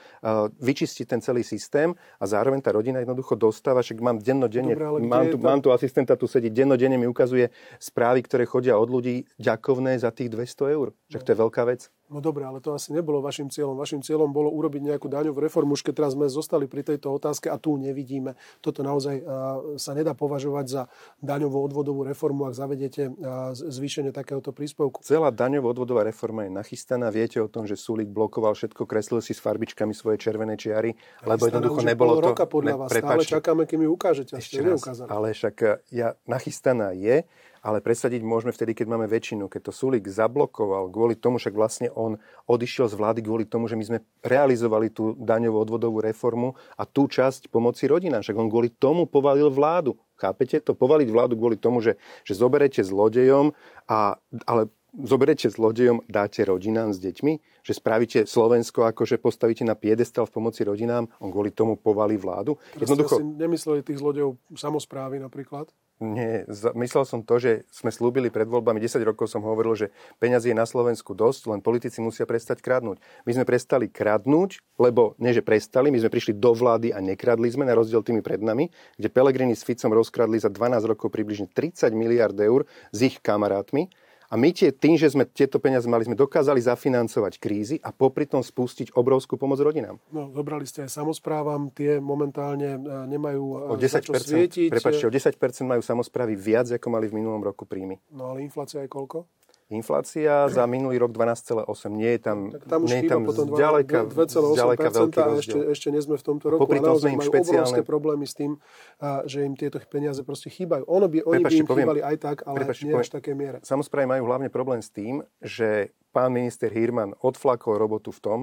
vyčistiť 0.60 1.06
ten 1.08 1.20
celý 1.24 1.44
systém 1.48 1.96
a 2.20 2.24
zároveň 2.28 2.60
tá 2.60 2.76
rodina 2.76 3.00
jednoducho 3.00 3.40
dostáva, 3.40 3.80
však 3.80 4.04
mám 4.04 4.20
dennodenne, 4.20 4.76
Dobre, 4.76 5.08
mám, 5.08 5.26
tu, 5.32 5.38
mám 5.40 5.57
tu 5.62 5.74
asistenta, 5.74 6.16
tu 6.16 6.28
sedí, 6.28 6.50
dennodenne 6.50 6.98
mi 6.98 7.08
ukazuje 7.10 7.50
správy, 7.78 8.24
ktoré 8.24 8.44
chodia 8.46 8.78
od 8.78 8.90
ľudí 8.90 9.26
ďakovné 9.38 9.98
za 10.00 10.14
tých 10.14 10.32
200 10.32 10.76
eur. 10.76 10.94
Však 11.10 11.24
to 11.24 11.32
je 11.34 11.42
veľká 11.42 11.64
vec. 11.68 11.90
No 12.08 12.24
dobre, 12.24 12.48
ale 12.48 12.64
to 12.64 12.72
asi 12.72 12.96
nebolo 12.96 13.20
vašim 13.20 13.52
cieľom. 13.52 13.76
Vašim 13.76 14.00
cieľom 14.00 14.32
bolo 14.32 14.48
urobiť 14.48 14.80
nejakú 14.96 15.12
daňovú 15.12 15.44
reformu, 15.44 15.76
už 15.76 15.84
keď 15.84 15.94
teraz 16.00 16.12
sme 16.16 16.32
zostali 16.32 16.64
pri 16.64 16.88
tejto 16.88 17.12
otázke 17.12 17.52
a 17.52 17.60
tu 17.60 17.76
nevidíme. 17.76 18.40
Toto 18.64 18.80
naozaj 18.80 19.28
sa 19.76 19.92
nedá 19.92 20.16
považovať 20.16 20.66
za 20.72 20.82
daňovú 21.20 21.60
odvodovú 21.60 22.08
reformu, 22.08 22.48
ak 22.48 22.56
zavedete 22.56 23.12
zvýšenie 23.60 24.16
takéhoto 24.16 24.56
príspevku. 24.56 25.04
Celá 25.04 25.36
daňová 25.36 25.76
odvodová 25.76 26.08
reforma 26.08 26.48
je 26.48 26.52
nachystaná. 26.56 27.12
Viete 27.12 27.44
o 27.44 27.52
tom, 27.52 27.68
že 27.68 27.76
Sulik 27.76 28.08
blokoval 28.08 28.56
všetko, 28.56 28.88
kreslil 28.88 29.20
si 29.20 29.36
s 29.36 29.44
farbičkami 29.44 29.92
svoje 29.92 30.16
červené 30.24 30.56
čiary, 30.56 30.96
lebo 31.28 31.44
jednoducho 31.44 31.84
nebolo 31.84 32.24
to... 32.24 32.32
roka 32.32 32.48
podľa 32.48 32.88
vás. 32.88 32.90
Ne, 32.96 33.04
Stále 33.04 33.24
čakáme, 33.28 33.64
kým 33.68 33.84
ju 33.84 33.92
ukážete. 33.92 34.40
Ešte 34.40 34.64
raz, 34.64 34.80
ale 35.12 35.36
však 35.36 35.84
ja, 35.92 36.16
nachystaná 36.24 36.96
je 36.96 37.28
ale 37.68 37.84
presadiť 37.84 38.24
môžeme 38.24 38.56
vtedy, 38.56 38.72
keď 38.72 38.88
máme 38.88 39.12
väčšinu. 39.12 39.52
Keď 39.52 39.62
to 39.68 39.72
Sulik 39.76 40.08
zablokoval 40.08 40.88
kvôli 40.88 41.20
tomu, 41.20 41.36
však 41.36 41.52
vlastne 41.52 41.92
on 41.92 42.16
odišiel 42.48 42.88
z 42.88 42.96
vlády 42.96 43.20
kvôli 43.20 43.44
tomu, 43.44 43.68
že 43.68 43.76
my 43.76 43.84
sme 43.84 44.00
realizovali 44.24 44.88
tú 44.88 45.20
daňovú 45.20 45.68
odvodovú 45.68 46.00
reformu 46.00 46.56
a 46.80 46.88
tú 46.88 47.12
časť 47.12 47.52
pomoci 47.52 47.92
rodinám. 47.92 48.24
Však 48.24 48.40
on 48.40 48.48
kvôli 48.48 48.72
tomu 48.72 49.04
povalil 49.04 49.52
vládu. 49.52 50.00
Chápete 50.16 50.64
to? 50.64 50.80
Povaliť 50.80 51.12
vládu 51.12 51.36
kvôli 51.36 51.60
tomu, 51.60 51.84
že, 51.84 52.00
že 52.24 52.40
zoberete 52.40 52.80
zlodejom, 52.88 53.52
a, 53.92 54.16
ale 54.48 54.72
zoberete 54.96 55.52
zlodejom, 55.52 56.04
dáte 56.08 56.46
rodinám 56.48 56.96
s 56.96 57.00
deťmi, 57.04 57.64
že 57.64 57.74
spravíte 57.76 58.20
Slovensko 58.24 58.88
ako, 58.88 59.04
že 59.04 59.20
postavíte 59.20 59.68
na 59.68 59.76
piedestal 59.76 60.26
v 60.26 60.40
pomoci 60.40 60.64
rodinám, 60.64 61.12
on 61.20 61.30
kvôli 61.34 61.52
tomu 61.52 61.76
povalí 61.76 62.16
vládu. 62.16 62.56
Jednoducho... 62.80 63.20
si 63.20 63.26
nemysleli 63.26 63.84
tých 63.84 64.00
zlodejov 64.00 64.40
samozprávy 64.56 65.20
napríklad? 65.20 65.70
Nie, 65.98 66.46
myslel 66.78 67.10
som 67.10 67.26
to, 67.26 67.42
že 67.42 67.66
sme 67.74 67.90
slúbili 67.90 68.30
pred 68.30 68.46
voľbami, 68.46 68.78
10 68.78 69.02
rokov 69.02 69.34
som 69.34 69.42
hovoril, 69.42 69.74
že 69.74 69.90
peňazí 70.22 70.54
je 70.54 70.58
na 70.62 70.70
Slovensku 70.70 71.18
dosť, 71.18 71.50
len 71.50 71.66
politici 71.66 72.06
musia 72.06 72.30
prestať 72.30 72.62
kradnúť. 72.62 73.02
My 73.26 73.34
sme 73.34 73.50
prestali 73.50 73.90
kradnúť, 73.90 74.62
lebo 74.78 75.18
nie, 75.18 75.34
že 75.34 75.42
prestali, 75.42 75.90
my 75.90 75.98
sme 75.98 76.14
prišli 76.14 76.38
do 76.38 76.54
vlády 76.54 76.94
a 76.94 77.02
nekradli 77.02 77.50
sme, 77.50 77.66
na 77.66 77.74
rozdiel 77.74 78.06
tými 78.06 78.22
pred 78.22 78.46
nami, 78.46 78.70
kde 78.94 79.10
Pelegrini 79.10 79.58
s 79.58 79.66
Ficom 79.66 79.90
rozkradli 79.90 80.38
za 80.38 80.54
12 80.54 80.86
rokov 80.86 81.10
približne 81.10 81.50
30 81.50 81.90
miliard 81.98 82.38
eur 82.38 82.70
s 82.94 83.00
ich 83.02 83.18
kamarátmi 83.18 83.90
a 84.28 84.36
my 84.36 84.52
tie, 84.52 84.76
tým, 84.76 85.00
že 85.00 85.08
sme 85.08 85.24
tieto 85.24 85.56
peniaze 85.56 85.88
mali, 85.88 86.04
sme 86.04 86.20
dokázali 86.20 86.60
zafinancovať 86.60 87.40
krízy 87.40 87.76
a 87.80 87.96
popri 87.96 88.28
tom 88.28 88.44
spustiť 88.44 88.92
obrovskú 88.92 89.40
pomoc 89.40 89.64
rodinám. 89.64 89.96
No, 90.12 90.28
zobrali 90.36 90.68
ste 90.68 90.84
aj 90.84 91.00
samozprávam, 91.00 91.72
tie 91.72 92.04
momentálne 92.04 92.76
e, 92.76 92.80
nemajú 93.08 93.72
e, 93.72 93.72
o 93.72 93.76
10%, 93.80 94.04
čo 94.04 94.14
svietiť. 94.20 94.68
Prepačte, 94.68 95.08
o 95.08 95.12
10% 95.12 95.32
majú 95.64 95.80
samozprávy 95.80 96.36
viac, 96.36 96.68
ako 96.68 96.88
mali 96.92 97.08
v 97.08 97.24
minulom 97.24 97.40
roku 97.40 97.64
príjmy. 97.64 97.96
No 98.12 98.36
ale 98.36 98.44
inflácia 98.44 98.84
je 98.84 98.92
koľko? 98.92 99.24
Inflácia 99.68 100.48
za 100.48 100.64
minulý 100.64 100.96
rok 100.96 101.12
12,8. 101.12 101.68
Nie 101.92 102.16
je 102.16 102.22
tam, 102.24 102.56
tak 102.56 102.64
tam 102.72 102.88
nie 102.88 103.04
je 103.04 103.12
tam 103.12 103.28
potom 103.28 103.52
zďaleka, 103.52 104.08
2,8% 104.08 104.96
veľký 104.96 105.20
a 105.20 105.28
ešte, 105.44 105.60
ešte 105.76 105.88
nie 105.92 106.00
sme 106.00 106.16
v 106.16 106.24
tomto 106.24 106.56
roku. 106.56 106.64
Popri 106.64 106.80
tom 106.80 106.88
a 106.88 106.96
naozaj 106.96 107.12
majú 107.12 107.28
špeciálne... 107.28 107.68
obrovské 107.68 107.82
problémy 107.84 108.24
s 108.24 108.34
tým, 108.40 108.64
a, 109.04 109.28
že 109.28 109.44
im 109.44 109.60
tieto 109.60 109.76
peniaze 109.84 110.24
proste 110.24 110.48
chýbajú. 110.48 110.88
Ono 110.88 111.12
by, 111.12 111.20
oni 111.20 111.44
Prepačte, 111.44 111.52
by 111.52 111.60
im 111.60 111.68
poviem, 111.68 111.84
chýbali 111.84 112.00
aj 112.00 112.16
tak, 112.16 112.38
ale 112.48 112.58
Prepačte, 112.64 112.84
nie 112.88 112.96
poviem, 112.96 113.04
až 113.04 113.12
také 113.12 113.32
miere. 113.36 113.58
Samozprávy 113.60 114.08
majú 114.08 114.24
hlavne 114.32 114.48
problém 114.48 114.80
s 114.80 114.88
tým, 114.88 115.20
že 115.44 115.92
pán 116.16 116.32
minister 116.32 116.72
Hirman 116.72 117.12
odflakol 117.20 117.76
robotu 117.76 118.16
v 118.16 118.20
tom, 118.24 118.40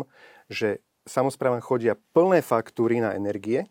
že 0.53 0.85
samozprávam 1.09 1.65
chodia 1.65 1.97
plné 2.13 2.45
faktúry 2.45 3.01
na 3.01 3.17
energie 3.17 3.65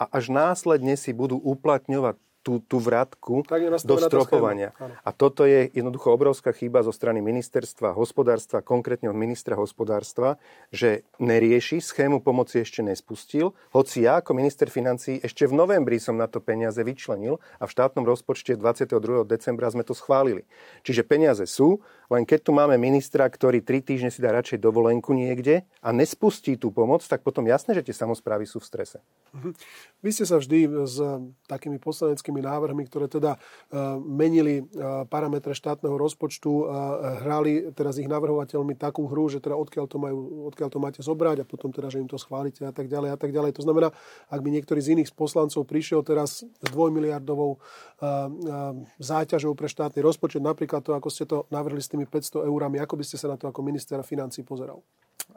a 0.00 0.08
až 0.08 0.32
následne 0.32 0.96
si 0.96 1.12
budú 1.12 1.36
uplatňovať 1.36 2.16
tú, 2.42 2.64
tú 2.64 2.80
vratku 2.80 3.44
do 3.84 3.96
stropovania. 4.00 4.72
A 5.04 5.10
toto 5.12 5.44
je 5.44 5.68
jednoducho 5.76 6.16
obrovská 6.16 6.56
chyba 6.56 6.80
zo 6.80 6.94
strany 6.96 7.20
ministerstva 7.20 7.92
hospodárstva, 7.92 8.64
konkrétne 8.64 9.12
od 9.12 9.18
ministra 9.18 9.58
hospodárstva, 9.58 10.40
že 10.72 11.04
nerieši, 11.20 11.84
schému 11.84 12.24
pomoci 12.24 12.64
ešte 12.64 12.80
nespustil, 12.80 13.52
hoci 13.76 14.08
ja 14.08 14.24
ako 14.24 14.32
minister 14.32 14.72
financí 14.72 15.20
ešte 15.20 15.44
v 15.44 15.54
novembri 15.54 16.00
som 16.00 16.16
na 16.16 16.24
to 16.24 16.40
peniaze 16.40 16.80
vyčlenil 16.80 17.36
a 17.60 17.68
v 17.68 17.70
štátnom 17.70 18.08
rozpočte 18.08 18.56
22. 18.56 19.28
decembra 19.28 19.68
sme 19.68 19.84
to 19.84 19.92
schválili. 19.92 20.48
Čiže 20.86 21.04
peniaze 21.04 21.44
sú, 21.44 21.84
len 22.08 22.24
keď 22.24 22.48
tu 22.48 22.50
máme 22.56 22.80
ministra, 22.80 23.28
ktorý 23.28 23.60
tri 23.60 23.84
týždne 23.84 24.08
si 24.08 24.24
dá 24.24 24.32
radšej 24.32 24.64
dovolenku 24.64 25.12
niekde 25.12 25.68
a 25.84 25.92
nespustí 25.92 26.56
tú 26.56 26.72
pomoc, 26.72 27.04
tak 27.04 27.20
potom 27.20 27.44
jasné, 27.44 27.76
že 27.76 27.84
tie 27.84 27.96
samozprávy 27.96 28.48
sú 28.48 28.64
v 28.64 28.68
strese. 28.68 28.98
Mhm. 29.36 29.52
Vy 30.00 30.10
ste 30.14 30.24
sa 30.24 30.40
vždy 30.40 30.58
s 30.88 30.96
takými 31.44 31.76
poslaneckými 31.76 32.27
návrhmi, 32.32 32.88
ktoré 32.88 33.12
teda 33.12 33.36
e, 33.36 33.38
menili 34.00 34.64
e, 34.64 34.64
parametre 35.04 35.52
štátneho 35.52 36.00
rozpočtu, 36.00 36.50
hrali 37.24 37.68
s 37.76 37.98
ich 38.00 38.08
navrhovateľmi 38.08 38.72
takú 38.76 39.04
hru, 39.04 39.28
že 39.28 39.44
teda 39.44 39.56
odkiaľ 39.56 39.84
to, 39.84 39.96
majú, 40.00 40.48
odkiaľ 40.48 40.68
to 40.72 40.78
máte 40.80 41.00
zobrať 41.04 41.42
a 41.42 41.48
potom 41.48 41.68
teda, 41.68 41.92
že 41.92 42.00
im 42.00 42.08
to 42.08 42.16
schválite 42.16 42.64
a 42.64 42.72
tak 42.72 42.88
ďalej 42.88 43.12
a 43.12 43.18
tak 43.20 43.30
ďalej. 43.32 43.60
To 43.60 43.62
znamená, 43.64 43.92
ak 44.32 44.40
by 44.40 44.48
niektorý 44.48 44.80
z 44.80 44.96
iných 44.96 45.12
poslancov 45.12 45.68
prišiel 45.68 46.00
teraz 46.00 46.44
s 46.44 46.68
dvojmiliardovou 46.72 47.60
záťažou 49.00 49.52
pre 49.58 49.68
štátny 49.68 50.00
rozpočet, 50.00 50.40
napríklad 50.44 50.84
to, 50.84 50.94
ako 50.94 51.08
ste 51.10 51.24
to 51.26 51.48
navrhli 51.50 51.82
s 51.82 51.90
tým 51.90 51.98
tými 51.98 52.06
500 52.06 52.46
eurami. 52.46 52.78
Ako 52.78 52.94
by 52.94 53.02
ste 53.02 53.18
sa 53.18 53.26
na 53.26 53.34
to 53.34 53.50
ako 53.50 53.66
minister 53.66 53.98
financí 54.06 54.46
pozeral? 54.46 54.78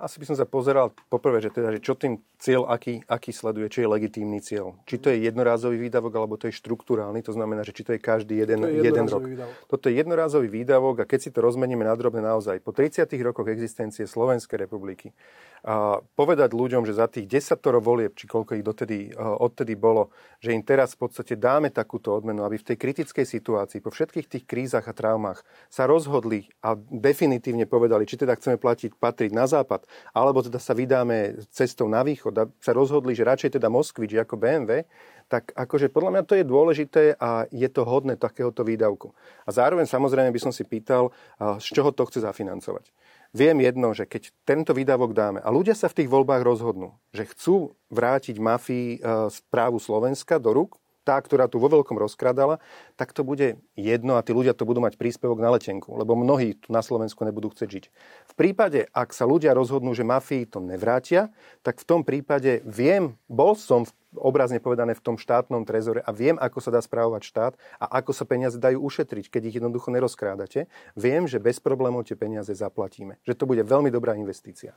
Asi 0.02 0.18
by 0.18 0.26
som 0.34 0.38
sa 0.40 0.50
pozeral 0.50 0.90
poprvé, 1.14 1.44
že, 1.46 1.54
teda, 1.54 1.78
že 1.78 1.84
čo 1.84 1.94
tým 1.94 2.24
cieľ, 2.42 2.66
aký, 2.66 3.06
aký 3.06 3.30
sleduje, 3.30 3.70
či 3.70 3.86
je 3.86 3.92
legitímny 3.92 4.42
cieľ. 4.42 4.74
Či 4.90 4.98
to 4.98 5.14
je 5.14 5.30
jednorázový 5.30 5.78
výdavok, 5.78 6.14
alebo 6.18 6.42
to 6.42 6.50
je 6.50 6.58
štruktúrálny, 6.58 7.22
to 7.22 7.36
znamená, 7.38 7.62
že 7.62 7.76
či 7.76 7.86
to 7.86 7.94
je 7.94 8.02
každý 8.02 8.42
jeden, 8.42 8.66
je 8.66 8.82
jeden 8.82 9.06
rok. 9.06 9.22
Výdavok. 9.22 9.54
Toto 9.70 9.86
je 9.92 10.02
jednorázový 10.02 10.50
výdavok 10.50 11.04
a 11.04 11.06
keď 11.06 11.20
si 11.22 11.30
to 11.30 11.46
rozmeníme 11.46 11.86
na 11.86 11.94
drobné 11.94 12.26
naozaj, 12.26 12.66
po 12.66 12.74
30 12.74 13.06
rokoch 13.22 13.46
existencie 13.52 14.10
Slovenskej 14.10 14.66
republiky, 14.66 15.14
a 15.62 16.02
povedať 16.18 16.58
ľuďom, 16.58 16.90
že 16.90 16.98
za 16.98 17.06
tých 17.06 17.30
10 17.30 17.62
volieb, 17.86 18.18
či 18.18 18.26
koľko 18.26 18.58
ich 18.58 18.66
dotedy, 18.66 19.14
odtedy 19.14 19.78
bolo, 19.78 20.10
že 20.42 20.58
im 20.58 20.66
teraz 20.66 20.98
v 20.98 21.06
podstate 21.06 21.38
dáme 21.38 21.70
takúto 21.70 22.18
odmenu, 22.18 22.42
aby 22.42 22.58
v 22.58 22.74
tej 22.74 22.78
kritickej 22.82 23.30
situácii, 23.30 23.78
po 23.78 23.94
všetkých 23.94 24.26
tých 24.26 24.46
krízach 24.50 24.90
a 24.90 24.98
traumách 24.98 25.46
sa 25.70 25.86
rozhodli 25.86 26.50
a 26.66 26.74
definitívne 26.74 27.70
povedali, 27.70 28.10
či 28.10 28.18
teda 28.18 28.34
chceme 28.42 28.58
platiť, 28.58 28.98
patriť 28.98 29.32
na 29.38 29.46
západ, 29.46 29.71
alebo 30.12 30.44
teda 30.44 30.60
sa 30.60 30.76
vydáme 30.76 31.40
cestou 31.54 31.88
na 31.88 32.04
východ 32.04 32.34
a 32.36 32.44
sa 32.60 32.76
rozhodli, 32.76 33.16
že 33.16 33.28
radšej 33.28 33.62
teda 33.62 33.72
Moskvič 33.72 34.18
ako 34.20 34.36
BMW, 34.36 34.84
tak 35.32 35.56
akože 35.56 35.88
podľa 35.88 36.12
mňa 36.20 36.24
to 36.28 36.34
je 36.36 36.44
dôležité 36.44 37.04
a 37.16 37.48
je 37.48 37.70
to 37.72 37.88
hodné 37.88 38.20
takéhoto 38.20 38.68
výdavku. 38.68 39.16
A 39.48 39.50
zároveň 39.56 39.88
samozrejme 39.88 40.28
by 40.28 40.42
som 40.44 40.52
si 40.52 40.68
pýtal, 40.68 41.16
z 41.40 41.68
čoho 41.72 41.96
to 41.96 42.04
chce 42.12 42.28
zafinancovať. 42.28 42.92
Viem 43.32 43.64
jedno, 43.64 43.96
že 43.96 44.04
keď 44.04 44.28
tento 44.44 44.76
výdavok 44.76 45.16
dáme 45.16 45.40
a 45.40 45.48
ľudia 45.48 45.72
sa 45.72 45.88
v 45.88 46.04
tých 46.04 46.12
voľbách 46.12 46.44
rozhodnú, 46.44 47.00
že 47.16 47.32
chcú 47.32 47.72
vrátiť 47.88 48.36
mafii 48.36 49.00
e, 49.00 49.32
správu 49.32 49.80
Slovenska 49.80 50.36
do 50.36 50.52
rúk, 50.52 50.81
tá, 51.02 51.18
ktorá 51.18 51.50
tu 51.50 51.58
vo 51.58 51.70
veľkom 51.70 51.98
rozkradala, 51.98 52.62
tak 52.96 53.12
to 53.12 53.26
bude 53.26 53.58
jedno 53.74 54.18
a 54.18 54.26
tí 54.26 54.32
ľudia 54.32 54.54
to 54.54 54.68
budú 54.68 54.84
mať 54.84 54.98
príspevok 55.02 55.42
na 55.42 55.54
letenku, 55.58 55.98
lebo 55.98 56.14
mnohí 56.14 56.58
tu 56.62 56.70
na 56.70 56.86
Slovensku 56.86 57.26
nebudú 57.26 57.50
chcieť 57.52 57.70
žiť. 57.70 57.86
V 58.30 58.34
prípade, 58.38 58.86
ak 58.94 59.12
sa 59.12 59.26
ľudia 59.26 59.58
rozhodnú, 59.58 59.92
že 59.98 60.06
mafii 60.06 60.46
to 60.46 60.62
nevrátia, 60.62 61.34
tak 61.66 61.82
v 61.82 61.88
tom 61.88 62.02
prípade 62.06 62.62
viem, 62.66 63.18
bol 63.26 63.58
som 63.58 63.86
v 63.86 63.92
obrazne 64.20 64.60
povedané 64.60 64.92
v 64.92 65.04
tom 65.04 65.16
štátnom 65.16 65.64
trezore 65.64 66.04
a 66.04 66.12
viem, 66.12 66.36
ako 66.36 66.60
sa 66.60 66.70
dá 66.76 66.84
správovať 66.84 67.22
štát 67.24 67.54
a 67.80 67.86
ako 68.04 68.12
sa 68.12 68.28
peniaze 68.28 68.60
dajú 68.60 68.84
ušetriť, 68.84 69.32
keď 69.32 69.42
ich 69.48 69.58
jednoducho 69.58 69.88
nerozkrádate. 69.88 70.68
Viem, 71.00 71.32
že 71.32 71.40
bez 71.40 71.64
problémov 71.64 72.04
tie 72.04 72.20
peniaze 72.20 72.52
zaplatíme. 72.52 73.18
Že 73.24 73.38
to 73.40 73.46
bude 73.48 73.64
veľmi 73.64 73.88
dobrá 73.88 74.20
investícia. 74.20 74.76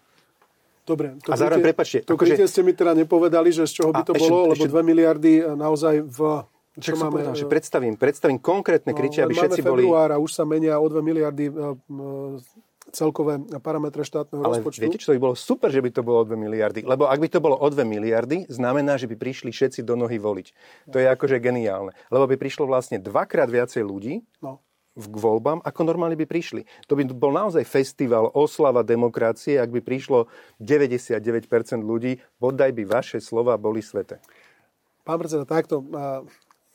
Dobre, 0.85 1.17
to 1.25 1.33
a 1.33 1.37
zároveň, 1.41 1.73
prepačte. 1.73 2.05
To 2.05 2.21
akože... 2.21 2.45
ste 2.45 2.61
mi 2.61 2.76
teda 2.76 2.93
nepovedali, 2.93 3.49
že 3.49 3.64
z 3.64 3.73
čoho 3.81 3.91
by 3.91 4.05
to 4.05 4.12
ešte, 4.12 4.29
bolo, 4.29 4.53
lebo 4.53 4.64
ešte... 4.69 4.69
2 4.69 4.85
miliardy 4.85 5.33
naozaj 5.57 6.05
v 6.05 6.45
čo 6.75 6.99
máme, 6.99 7.23
povedal, 7.23 7.38
že 7.38 7.47
predstavím, 7.47 7.95
predstavím 7.95 8.43
konkrétne 8.43 8.91
no, 8.91 8.99
kryčia, 8.99 9.25
aby 9.25 9.38
všetci 9.38 9.62
boli... 9.62 9.87
a 9.87 10.19
už 10.19 10.31
sa 10.35 10.43
menia 10.43 10.75
o 10.83 10.87
2 10.91 11.07
miliardy 11.07 11.47
celkové 12.91 13.41
parametre 13.62 14.03
štátneho 14.03 14.43
Ale 14.43 14.61
rozpočtu. 14.61 14.83
viete, 14.83 14.99
čo 14.99 15.14
by 15.14 15.19
bolo 15.23 15.35
super, 15.38 15.71
že 15.71 15.83
by 15.83 15.91
to 15.91 16.03
bolo 16.03 16.23
o 16.23 16.26
2 16.26 16.35
miliardy? 16.35 16.83
Lebo 16.83 17.07
ak 17.11 17.19
by 17.19 17.29
to 17.31 17.38
bolo 17.41 17.57
o 17.59 17.67
2 17.71 17.83
miliardy, 17.87 18.47
znamená, 18.50 18.99
že 18.99 19.11
by 19.11 19.17
prišli 19.19 19.50
všetci 19.50 19.87
do 19.87 19.95
nohy 19.99 20.19
voliť. 20.19 20.47
To 20.91 20.99
je 20.99 21.07
akože 21.09 21.38
geniálne. 21.38 21.95
Lebo 22.11 22.26
by 22.29 22.37
prišlo 22.38 22.67
vlastne 22.69 22.99
dvakrát 23.03 23.49
viacej 23.50 23.83
ľudí, 23.83 24.23
no 24.43 24.61
v 24.94 25.06
voľbám, 25.10 25.58
ako 25.66 25.80
normálne 25.82 26.14
by 26.14 26.26
prišli. 26.26 26.62
To 26.86 26.94
by 26.94 27.10
bol 27.10 27.34
naozaj 27.34 27.66
festival, 27.66 28.30
oslava 28.30 28.86
demokracie, 28.86 29.58
ak 29.58 29.74
by 29.74 29.80
prišlo 29.82 30.30
99% 30.62 31.18
ľudí, 31.82 32.22
bodaj 32.38 32.70
by 32.70 32.86
vaše 32.86 33.18
slova 33.18 33.58
boli 33.58 33.82
svete. 33.82 34.22
Pán 35.04 35.20
predseda, 35.20 35.44
takto 35.44 35.84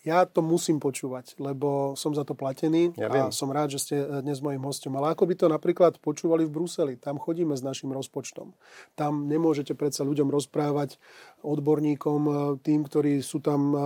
ja 0.09 0.25
to 0.25 0.41
musím 0.41 0.81
počúvať, 0.81 1.37
lebo 1.37 1.93
som 1.93 2.17
za 2.17 2.25
to 2.25 2.33
platený 2.33 2.97
ja 2.97 3.29
a 3.29 3.29
som 3.29 3.53
rád, 3.53 3.77
že 3.77 3.79
ste 3.79 3.95
eh, 4.01 4.25
dnes 4.25 4.41
mojim 4.41 4.61
hostom. 4.65 4.97
Ale 4.97 5.13
ako 5.13 5.29
by 5.29 5.33
to 5.37 5.45
napríklad 5.45 5.93
počúvali 6.01 6.49
v 6.49 6.53
Bruseli? 6.57 6.93
Tam 6.97 7.21
chodíme 7.21 7.53
s 7.53 7.61
našim 7.61 7.93
rozpočtom. 7.93 8.57
Tam 8.97 9.29
nemôžete 9.29 9.77
predsa 9.77 10.01
ľuďom 10.01 10.33
rozprávať, 10.33 10.97
odborníkom, 11.45 12.21
eh, 12.25 12.33
tým, 12.65 12.81
ktorí 12.89 13.21
sú 13.21 13.37
tam 13.45 13.61
eh, 13.69 13.79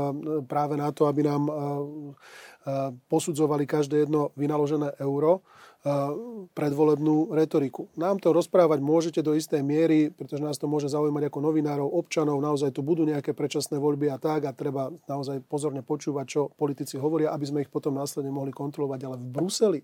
práve 0.47 0.79
na 0.79 0.89
to, 0.95 1.11
aby 1.11 1.25
nám 1.25 1.45
posudzovali 3.11 3.67
každé 3.67 4.07
jedno 4.07 4.31
vynaložené 4.39 4.95
euro 5.03 5.43
predvolebnú 6.55 7.35
retoriku. 7.35 7.91
Nám 7.99 8.23
to 8.23 8.31
rozprávať 8.31 8.79
môžete 8.79 9.19
do 9.19 9.35
istej 9.35 9.59
miery, 9.59 10.15
pretože 10.15 10.39
nás 10.39 10.55
to 10.55 10.63
môže 10.63 10.87
zaujímať 10.87 11.27
ako 11.27 11.39
novinárov, 11.43 11.87
občanov, 11.99 12.39
naozaj 12.39 12.71
tu 12.71 12.79
budú 12.79 13.03
nejaké 13.03 13.35
predčasné 13.35 13.75
voľby 13.75 14.07
a 14.07 14.15
tak 14.15 14.47
a 14.47 14.55
treba 14.55 14.95
naozaj 15.11 15.43
pozorne 15.43 15.83
počúvať, 15.83 16.25
čo 16.25 16.41
politici 16.55 16.95
hovoria, 16.95 17.35
aby 17.35 17.45
sme 17.45 17.61
ich 17.67 17.71
potom 17.71 17.99
následne 17.99 18.31
mohli 18.31 18.55
kontrolovať. 18.55 18.99
Ale 19.03 19.15
v 19.19 19.27
Bruseli 19.27 19.81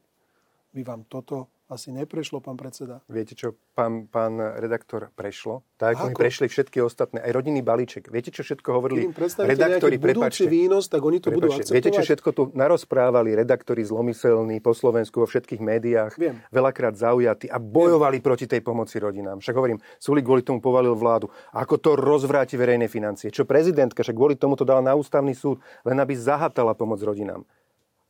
by 0.74 0.82
vám 0.86 1.02
toto 1.10 1.50
asi 1.70 1.94
neprešlo, 1.94 2.42
pán 2.42 2.58
predseda. 2.58 3.06
Viete 3.06 3.38
čo, 3.38 3.54
pán, 3.78 4.10
pán 4.10 4.42
redaktor, 4.58 5.14
prešlo? 5.14 5.62
Tak 5.78 6.02
ako, 6.02 6.06
mi 6.10 6.14
prešli 6.18 6.50
všetky 6.50 6.82
ostatné, 6.82 7.22
aj 7.22 7.30
rodinný 7.30 7.62
balíček. 7.62 8.10
Viete, 8.10 8.34
čo 8.34 8.42
všetko 8.42 8.74
hovorili 8.74 9.06
redaktori? 9.38 10.02
Prepačte, 10.02 10.50
výnos, 10.50 10.90
tak 10.90 11.06
oni 11.06 11.22
to 11.22 11.30
prepačte, 11.30 11.38
budú 11.38 11.48
akceptovať. 11.54 11.78
Viete, 11.78 11.90
čo 11.94 12.02
všetko 12.02 12.30
tu 12.34 12.44
narozprávali 12.58 13.38
redaktori 13.38 13.86
zlomyselní 13.86 14.66
po 14.66 14.74
Slovensku 14.74 15.22
vo 15.22 15.30
všetkých 15.30 15.62
médiách, 15.62 16.18
Viem. 16.18 16.42
veľakrát 16.50 16.98
zaujatí 16.98 17.54
a 17.54 17.62
bojovali 17.62 18.18
Viem. 18.18 18.26
proti 18.26 18.50
tej 18.50 18.66
pomoci 18.66 18.98
rodinám. 18.98 19.38
Však 19.38 19.54
hovorím, 19.54 19.78
Sulik 20.02 20.26
kvôli 20.26 20.42
tomu 20.42 20.58
povalil 20.66 20.98
vládu. 20.98 21.30
Ako 21.54 21.78
to 21.78 21.94
rozvráti 21.94 22.58
verejné 22.58 22.90
financie? 22.90 23.30
Čo 23.30 23.46
prezidentka, 23.46 24.02
však 24.02 24.18
kvôli 24.18 24.34
tomu 24.34 24.58
to 24.58 24.66
dala 24.66 24.82
na 24.82 24.98
ústavný 24.98 25.38
súd, 25.38 25.62
len 25.86 26.02
aby 26.02 26.18
zahatala 26.18 26.74
pomoc 26.74 26.98
rodinám. 27.06 27.46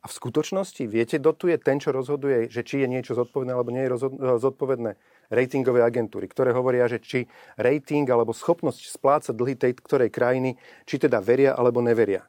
A 0.00 0.08
v 0.08 0.16
skutočnosti, 0.16 0.80
viete, 0.88 1.20
dotuje 1.20 1.60
ten, 1.60 1.76
čo 1.76 1.92
rozhoduje, 1.92 2.48
že 2.48 2.64
či 2.64 2.80
je 2.80 2.88
niečo 2.88 3.12
zodpovedné 3.12 3.52
alebo 3.52 3.68
nie 3.68 3.84
je 3.84 3.92
rozhod- 3.92 4.16
zodpovedné 4.16 4.96
ratingové 5.28 5.84
agentúry, 5.84 6.24
ktoré 6.24 6.56
hovoria, 6.56 6.88
že 6.88 7.04
či 7.04 7.28
rating 7.60 8.08
alebo 8.08 8.32
schopnosť 8.32 8.96
splácať 8.96 9.34
dlhy 9.36 9.54
tej 9.60 9.76
ktorej 9.76 10.08
krajiny, 10.08 10.56
či 10.88 10.96
teda 10.96 11.20
veria 11.20 11.52
alebo 11.52 11.84
neveria. 11.84 12.24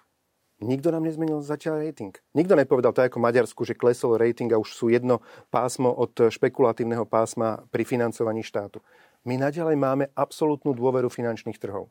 Nikto 0.61 0.93
nám 0.93 1.07
nezmenil 1.07 1.41
zatiaľ 1.41 1.81
rating. 1.81 2.13
Nikto 2.37 2.53
nepovedal 2.53 2.93
tak 2.93 3.09
ako 3.09 3.23
Maďarsku, 3.23 3.65
že 3.65 3.73
klesol 3.73 4.19
rating 4.19 4.51
a 4.53 4.61
už 4.61 4.77
sú 4.77 4.93
jedno 4.93 5.23
pásmo 5.49 5.89
od 5.89 6.13
špekulatívneho 6.13 7.07
pásma 7.07 7.65
pri 7.73 7.81
financovaní 7.81 8.45
štátu. 8.45 8.77
My 9.25 9.41
naďalej 9.41 9.79
máme 9.79 10.05
absolútnu 10.13 10.77
dôveru 10.77 11.09
finančných 11.09 11.57
trhov. 11.57 11.89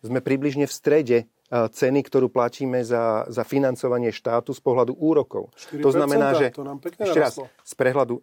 Sme 0.00 0.24
približne 0.24 0.64
v 0.64 0.72
strede 0.72 1.18
ceny, 1.50 2.00
ktorú 2.02 2.26
platíme 2.30 2.82
za, 2.82 3.26
za 3.30 3.46
financovanie 3.46 4.10
štátu 4.10 4.50
z 4.50 4.60
pohľadu 4.62 4.98
úrokov. 4.98 5.54
To 5.78 5.90
znamená, 5.94 6.34
že 6.34 6.50
to 6.50 6.66
nám 6.66 6.82
ešte 6.82 7.20
raz, 7.20 7.34
z 7.38 7.72
prehľadu, 7.78 8.18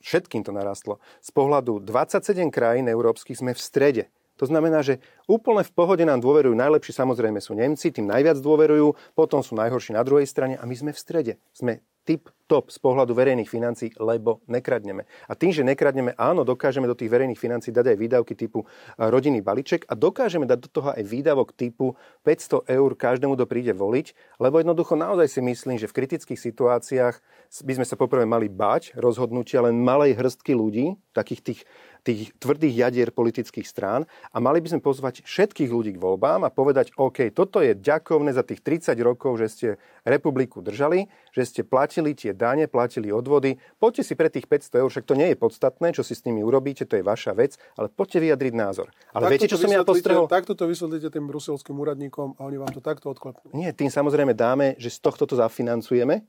všetkým 0.00 0.42
to 0.42 0.52
narastlo, 0.56 0.96
z 1.20 1.30
pohľadu 1.36 1.84
27 1.84 2.48
krajín 2.48 2.88
európskych 2.88 3.38
sme 3.38 3.52
v 3.52 3.60
strede. 3.60 4.04
To 4.40 4.48
znamená, 4.48 4.80
že 4.80 4.98
úplne 5.28 5.62
v 5.62 5.72
pohode 5.76 6.02
nám 6.02 6.24
dôverujú. 6.24 6.56
Najlepší 6.56 6.96
samozrejme 6.96 7.38
sú 7.38 7.52
Nemci, 7.52 7.92
tým 7.92 8.08
najviac 8.08 8.40
dôverujú, 8.40 9.14
potom 9.14 9.44
sú 9.44 9.54
najhorší 9.54 9.92
na 9.92 10.02
druhej 10.02 10.24
strane 10.26 10.56
a 10.56 10.64
my 10.64 10.74
sme 10.74 10.90
v 10.90 10.98
strede. 10.98 11.32
Sme 11.52 11.84
typ 12.02 12.30
top 12.52 12.68
z 12.68 12.76
pohľadu 12.84 13.16
verejných 13.16 13.48
financí, 13.48 13.96
lebo 13.96 14.44
nekradneme. 14.44 15.08
A 15.24 15.32
tým, 15.32 15.56
že 15.56 15.64
nekradneme, 15.64 16.12
áno, 16.20 16.44
dokážeme 16.44 16.84
do 16.84 16.92
tých 16.92 17.08
verejných 17.08 17.40
financí 17.40 17.72
dať 17.72 17.94
aj 17.94 17.96
výdavky 17.96 18.36
typu 18.36 18.68
rodinný 19.00 19.40
balíček 19.40 19.88
a 19.88 19.96
dokážeme 19.96 20.44
dať 20.44 20.58
do 20.60 20.68
toho 20.68 20.88
aj 20.92 21.00
výdavok 21.00 21.56
typu 21.56 21.96
500 22.28 22.68
eur 22.68 22.90
každému, 22.92 23.40
kto 23.40 23.48
príde 23.48 23.72
voliť, 23.72 24.36
lebo 24.36 24.60
jednoducho 24.60 25.00
naozaj 25.00 25.32
si 25.32 25.40
myslím, 25.40 25.80
že 25.80 25.88
v 25.88 25.96
kritických 25.96 26.36
situáciách 26.36 27.16
by 27.64 27.72
sme 27.80 27.86
sa 27.88 27.96
poprvé 27.96 28.28
mali 28.28 28.52
bať 28.52 28.92
rozhodnutia 29.00 29.64
len 29.64 29.80
malej 29.80 30.12
hrstky 30.12 30.52
ľudí, 30.52 31.00
takých 31.16 31.40
tých 31.40 31.60
tých 32.02 32.34
tvrdých 32.42 32.74
jadier 32.74 33.08
politických 33.14 33.66
strán 33.66 34.02
a 34.34 34.42
mali 34.42 34.58
by 34.58 34.74
sme 34.74 34.80
pozvať 34.82 35.22
všetkých 35.22 35.70
ľudí 35.70 35.94
k 35.94 36.02
voľbám 36.02 36.42
a 36.42 36.50
povedať, 36.50 36.90
OK, 36.98 37.30
toto 37.30 37.62
je 37.62 37.78
ďakovné 37.78 38.34
za 38.34 38.42
tých 38.42 38.60
30 38.60 38.98
rokov, 39.06 39.38
že 39.38 39.46
ste 39.48 39.68
republiku 40.02 40.58
držali, 40.58 41.06
že 41.30 41.46
ste 41.46 41.60
platili 41.62 42.12
tie 42.18 42.34
dane, 42.34 42.66
platili 42.66 43.14
odvody. 43.14 43.54
Poďte 43.78 44.02
si 44.02 44.14
pre 44.18 44.26
tých 44.26 44.50
500 44.50 44.82
eur, 44.82 44.88
však 44.90 45.06
to 45.06 45.14
nie 45.14 45.30
je 45.30 45.36
podstatné, 45.38 45.94
čo 45.94 46.02
si 46.02 46.18
s 46.18 46.26
nimi 46.26 46.42
urobíte, 46.42 46.84
to 46.84 46.98
je 46.98 47.06
vaša 47.06 47.38
vec, 47.38 47.54
ale 47.78 47.86
poďte 47.86 48.18
vyjadriť 48.18 48.52
názor. 48.58 48.90
Ale 49.14 49.30
takto 49.30 49.32
viete, 49.32 49.46
čo 49.46 49.58
som 49.62 49.70
ja 49.70 49.86
postrehol? 49.86 50.26
Takto 50.26 50.58
to 50.58 50.66
vysvetlíte 50.66 51.08
tým 51.14 51.30
bruselským 51.30 51.78
úradníkom 51.78 52.34
a 52.36 52.40
oni 52.42 52.58
vám 52.58 52.74
to 52.74 52.82
takto 52.82 53.14
odklepnú. 53.14 53.54
Nie, 53.54 53.70
tým 53.70 53.88
samozrejme 53.88 54.34
dáme, 54.34 54.74
že 54.76 54.90
z 54.90 54.98
tohto 54.98 55.22
to 55.22 55.38
zafinancujeme, 55.38 56.26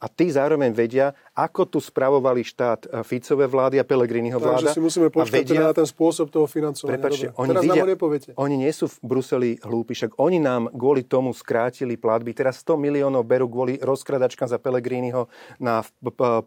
a 0.00 0.06
tí 0.08 0.32
zároveň 0.32 0.72
vedia, 0.72 1.12
ako 1.36 1.68
tu 1.68 1.78
spravovali 1.78 2.40
štát 2.40 2.88
eh, 2.88 3.04
Ficové 3.04 3.44
vlády 3.44 3.76
a 3.76 3.84
Pelegriniho 3.84 4.40
vláda. 4.40 4.72
Takže 4.72 4.80
si 4.80 4.82
musíme 4.82 5.08
počkať 5.12 5.44
vedia, 5.44 5.60
teda 5.60 5.68
na 5.68 5.76
ten 5.76 5.84
spôsob 5.84 6.32
toho 6.32 6.48
financovania. 6.48 6.96
Prepačte, 6.96 7.26
oni, 7.36 7.48
Teraz 7.52 7.62
vidia, 7.68 7.84
oni 8.40 8.56
nie 8.56 8.72
sú 8.72 8.88
v 8.88 8.96
Bruseli 9.04 9.50
hlúpi, 9.60 9.92
však 9.92 10.16
oni 10.16 10.40
nám 10.40 10.72
kvôli 10.72 11.04
tomu 11.04 11.36
skrátili 11.36 12.00
platby. 12.00 12.32
Teraz 12.32 12.64
100 12.64 12.80
miliónov 12.80 13.28
berú 13.28 13.52
kvôli 13.52 13.76
rozkradačkám 13.76 14.48
za 14.48 14.56
Pelegriniho 14.56 15.28
na 15.60 15.84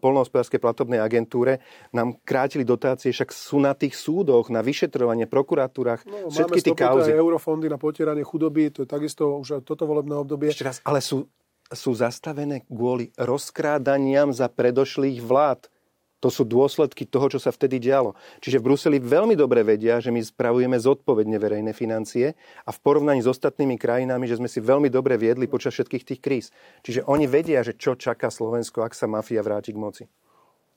polnohospodárskej 0.02 0.58
platobnej 0.58 0.98
agentúre. 0.98 1.62
Nám 1.94 2.18
krátili 2.26 2.66
dotácie, 2.66 3.14
však 3.14 3.30
sú 3.30 3.62
na 3.62 3.78
tých 3.78 3.94
súdoch, 3.94 4.50
na 4.50 4.66
vyšetrovanie, 4.66 5.30
prokuratúrach, 5.30 6.02
no, 6.02 6.28
všetky 6.28 6.58
tie 6.60 6.74
kauzy. 6.74 7.14
eurofondy 7.14 7.70
na 7.70 7.78
potieranie 7.78 8.26
chudoby, 8.26 8.74
to 8.74 8.82
je 8.82 8.88
takisto 8.90 9.38
už 9.38 9.62
toto 9.62 9.86
volebné 9.86 10.18
obdobie. 10.18 10.50
Ešte 10.50 10.66
raz, 10.66 10.76
ale 10.82 10.98
sú 10.98 11.30
sú 11.72 11.96
zastavené 11.96 12.66
kvôli 12.68 13.14
rozkrádaniam 13.16 14.34
za 14.34 14.52
predošlých 14.52 15.24
vlád. 15.24 15.72
To 16.20 16.32
sú 16.32 16.48
dôsledky 16.48 17.04
toho, 17.04 17.28
čo 17.28 17.36
sa 17.36 17.52
vtedy 17.52 17.76
dialo. 17.76 18.16
Čiže 18.40 18.56
v 18.56 18.72
Bruseli 18.72 18.96
veľmi 18.96 19.36
dobre 19.36 19.60
vedia, 19.60 20.00
že 20.00 20.08
my 20.08 20.24
spravujeme 20.24 20.80
zodpovedne 20.80 21.36
verejné 21.36 21.76
financie 21.76 22.32
a 22.64 22.70
v 22.72 22.78
porovnaní 22.80 23.20
s 23.20 23.28
ostatnými 23.28 23.76
krajinami, 23.76 24.24
že 24.24 24.40
sme 24.40 24.48
si 24.48 24.64
veľmi 24.64 24.88
dobre 24.88 25.20
viedli 25.20 25.44
počas 25.44 25.76
všetkých 25.76 26.04
tých 26.08 26.20
kríz. 26.24 26.46
Čiže 26.80 27.04
oni 27.04 27.28
vedia, 27.28 27.60
že 27.60 27.76
čo 27.76 27.92
čaká 27.92 28.32
Slovensko, 28.32 28.80
ak 28.80 28.96
sa 28.96 29.04
mafia 29.04 29.44
vráti 29.44 29.76
k 29.76 29.80
moci. 29.80 30.04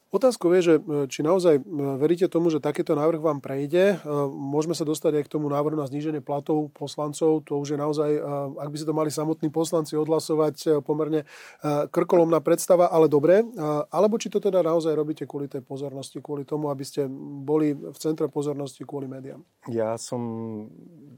Otázkou 0.07 0.55
je, 0.55 0.61
že 0.63 0.73
e, 0.79 0.81
či 1.11 1.19
naozaj 1.19 1.59
e, 1.59 1.61
veríte 1.99 2.31
tomu, 2.31 2.47
že 2.47 2.63
takéto 2.63 2.95
návrh 2.95 3.19
vám 3.19 3.43
prejde. 3.43 3.99
E, 3.99 4.07
môžeme 4.31 4.71
sa 4.71 4.87
dostať 4.87 5.19
aj 5.19 5.23
k 5.27 5.33
tomu 5.35 5.51
návrhu 5.51 5.75
na 5.75 5.83
zníženie 5.83 6.23
platov 6.23 6.71
poslancov. 6.71 7.43
To 7.51 7.59
už 7.59 7.75
je 7.75 7.77
naozaj, 7.79 8.09
ak 8.55 8.69
by 8.71 8.77
si 8.79 8.87
to 8.87 8.95
mali 8.95 9.11
samotní 9.11 9.51
poslanci 9.51 9.99
odhlasovať, 9.99 10.79
pomerne 10.87 11.27
krkolomná 11.91 12.39
predstava, 12.39 12.87
ale 12.87 13.11
dobre. 13.11 13.43
Alebo 13.91 14.15
či 14.15 14.31
to 14.31 14.39
teda 14.39 14.63
naozaj 14.63 14.95
robíte 14.95 15.27
kvôli 15.27 15.51
tej 15.51 15.63
pozornosti, 15.63 16.23
kvôli 16.23 16.47
tomu, 16.47 16.71
aby 16.71 16.83
ste 16.87 17.07
boli 17.43 17.75
v 17.75 17.97
centre 17.99 18.31
pozornosti 18.31 18.87
kvôli 18.87 19.11
médiám. 19.11 19.43
Ja 19.67 19.99
som 19.99 20.21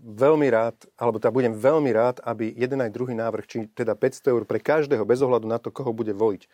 veľmi 0.02 0.50
rád, 0.50 0.90
alebo 0.98 1.22
teda 1.22 1.34
budem 1.34 1.54
veľmi 1.54 1.92
rád, 1.94 2.22
aby 2.26 2.50
jeden 2.58 2.82
aj 2.82 2.94
druhý 2.94 3.14
návrh, 3.14 3.46
či 3.46 3.58
teda 3.70 3.94
500 3.94 4.34
eur 4.34 4.44
pre 4.50 4.58
každého, 4.58 5.06
bez 5.06 5.22
ohľadu 5.22 5.46
na 5.46 5.62
to, 5.62 5.70
koho 5.70 5.94
bude 5.94 6.14
voliť, 6.14 6.50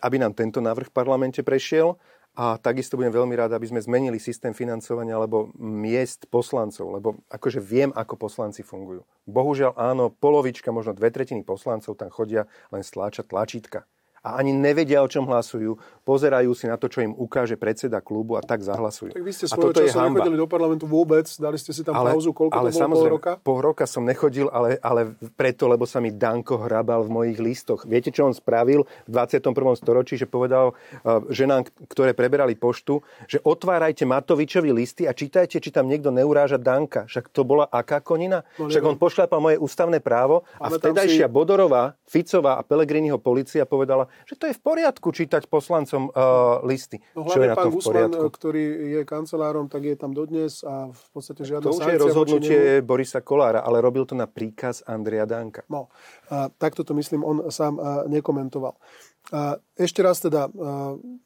aby 0.00 0.16
nám 0.18 0.32
tento 0.32 0.58
návrh 0.64 0.90
v 0.90 0.96
parlamente 0.96 1.40
prešiel 1.44 1.96
a 2.34 2.58
takisto 2.58 2.98
budem 2.98 3.14
veľmi 3.14 3.38
rád, 3.38 3.54
aby 3.54 3.70
sme 3.70 3.78
zmenili 3.78 4.18
systém 4.18 4.50
financovania 4.50 5.14
alebo 5.14 5.54
miest 5.54 6.26
poslancov, 6.26 6.90
lebo 6.90 7.08
akože 7.30 7.62
viem, 7.62 7.94
ako 7.94 8.18
poslanci 8.18 8.66
fungujú. 8.66 9.06
Bohužiaľ 9.30 9.78
áno, 9.78 10.10
polovička, 10.10 10.74
možno 10.74 10.98
dve 10.98 11.14
tretiny 11.14 11.46
poslancov 11.46 11.94
tam 11.94 12.10
chodia 12.10 12.50
len 12.74 12.82
stláčať 12.82 13.30
tlačítka 13.30 13.86
a 14.24 14.40
ani 14.40 14.56
nevedia, 14.56 15.04
o 15.04 15.08
čom 15.08 15.28
hlasujú, 15.28 15.76
pozerajú 16.08 16.56
si 16.56 16.64
na 16.64 16.80
to, 16.80 16.88
čo 16.88 17.04
im 17.04 17.12
ukáže 17.12 17.60
predseda 17.60 18.00
klubu 18.00 18.40
a 18.40 18.42
tak 18.42 18.64
zahlasujú. 18.64 19.12
Tak 19.12 19.20
vy 19.20 19.32
ste 19.36 19.44
svojho 19.44 19.76
času 19.76 20.00
nechodili 20.00 20.36
do 20.40 20.48
parlamentu 20.48 20.88
vôbec, 20.88 21.28
dali 21.36 21.60
ste 21.60 21.76
si 21.76 21.84
tam 21.84 21.92
ale, 21.92 22.16
pauzu, 22.16 22.32
koľko 22.32 22.56
ale 22.56 22.72
to 22.72 22.80
bolo, 22.88 23.04
pol 23.04 23.12
roka? 23.20 23.32
Pol 23.44 23.58
roka 23.60 23.84
som 23.84 24.00
nechodil, 24.00 24.48
ale, 24.48 24.80
ale 24.80 25.12
preto, 25.36 25.68
lebo 25.68 25.84
sa 25.84 26.00
mi 26.00 26.08
Danko 26.08 26.56
hrabal 26.64 27.04
v 27.04 27.10
mojich 27.12 27.38
listoch. 27.40 27.84
Viete, 27.84 28.08
čo 28.08 28.24
on 28.24 28.32
spravil 28.32 28.88
v 29.04 29.10
21. 29.12 29.52
storočí, 29.76 30.16
že 30.16 30.24
povedal 30.24 30.72
uh, 30.72 31.20
ženám, 31.28 31.68
ktoré 31.92 32.16
preberali 32.16 32.56
poštu, 32.56 33.04
že 33.28 33.44
otvárajte 33.44 34.08
Matovičovi 34.08 34.72
listy 34.72 35.04
a 35.04 35.12
čítajte, 35.12 35.60
či 35.60 35.68
tam 35.68 35.84
niekto 35.84 36.08
neuráža 36.08 36.56
Danka. 36.56 37.04
Však 37.04 37.28
to 37.28 37.44
bola 37.44 37.68
aká 37.68 38.00
konina? 38.00 38.40
No, 38.56 38.72
Však 38.72 38.84
on 38.88 38.96
pošľapal 38.96 39.40
moje 39.40 39.56
ústavné 39.60 40.00
právo 40.00 40.48
a 40.56 40.72
vtedajšia 40.72 41.28
si... 41.28 41.32
Bodorová, 41.32 41.92
Ficová 42.08 42.56
a 42.56 42.62
Pelegriniho 42.64 43.20
policia 43.20 43.68
povedala, 43.68 44.06
že 44.24 44.34
to 44.38 44.44
je 44.48 44.54
v 44.54 44.62
poriadku 44.62 45.08
čítať 45.12 45.50
poslancom 45.50 46.08
uh, 46.10 46.62
listy. 46.64 47.02
No 47.12 47.28
Čo 47.28 47.42
je 47.42 47.48
na 47.50 47.56
pán 47.56 47.68
tom 47.68 47.78
v 47.78 47.84
poriadku? 47.84 48.26
ktorý 48.30 48.64
je 48.98 49.00
kancelárom, 49.04 49.66
tak 49.68 49.84
je 49.84 49.96
tam 49.98 50.16
dodnes 50.16 50.64
a 50.64 50.88
v 50.90 51.06
podstate 51.12 51.44
žiadna 51.44 51.66
To 51.66 51.76
už 51.76 51.86
je 51.86 51.98
rozhodnutie 52.00 52.60
Borisa 52.80 53.20
Kolára, 53.20 53.62
ale 53.62 53.84
robil 53.84 54.08
to 54.08 54.16
na 54.16 54.24
príkaz 54.24 54.80
Andrea 54.86 55.28
Danka. 55.28 55.62
No, 55.68 55.92
a 56.32 56.48
takto 56.48 56.82
to 56.82 56.96
myslím, 56.96 57.24
on 57.24 57.36
sám 57.52 57.76
nekomentoval. 58.08 58.76
A 59.32 59.56
ešte 59.80 60.04
raz 60.04 60.20
teda, 60.20 60.52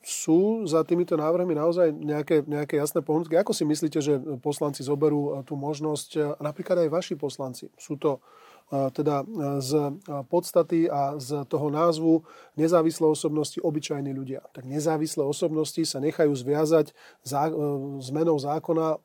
sú 0.06 0.62
za 0.70 0.86
týmito 0.86 1.18
návrhmi 1.18 1.58
naozaj 1.58 1.90
nejaké, 1.90 2.46
nejaké 2.46 2.78
jasné 2.78 3.02
pohnuky? 3.02 3.34
Ako 3.34 3.50
si 3.50 3.66
myslíte, 3.66 3.98
že 3.98 4.22
poslanci 4.38 4.86
zoberú 4.86 5.42
tú 5.42 5.58
možnosť, 5.58 6.38
napríklad 6.38 6.86
aj 6.86 6.90
vaši 6.94 7.14
poslanci? 7.18 7.66
Sú 7.74 7.98
to 7.98 8.22
teda 8.68 9.24
z 9.64 9.96
podstaty 10.28 10.92
a 10.92 11.16
z 11.16 11.44
toho 11.48 11.72
názvu 11.72 12.20
nezávislé 12.56 13.06
osobnosti 13.08 13.56
obyčajní 13.60 14.12
ľudia. 14.12 14.44
Tak 14.52 14.68
nezávislé 14.68 15.24
osobnosti 15.24 15.80
sa 15.88 15.98
nechajú 16.04 16.34
zviazať 16.36 16.92
zá, 17.24 17.48
e, 17.48 17.52
zmenou 18.04 18.36
zákona 18.36 18.86
e, 18.92 18.98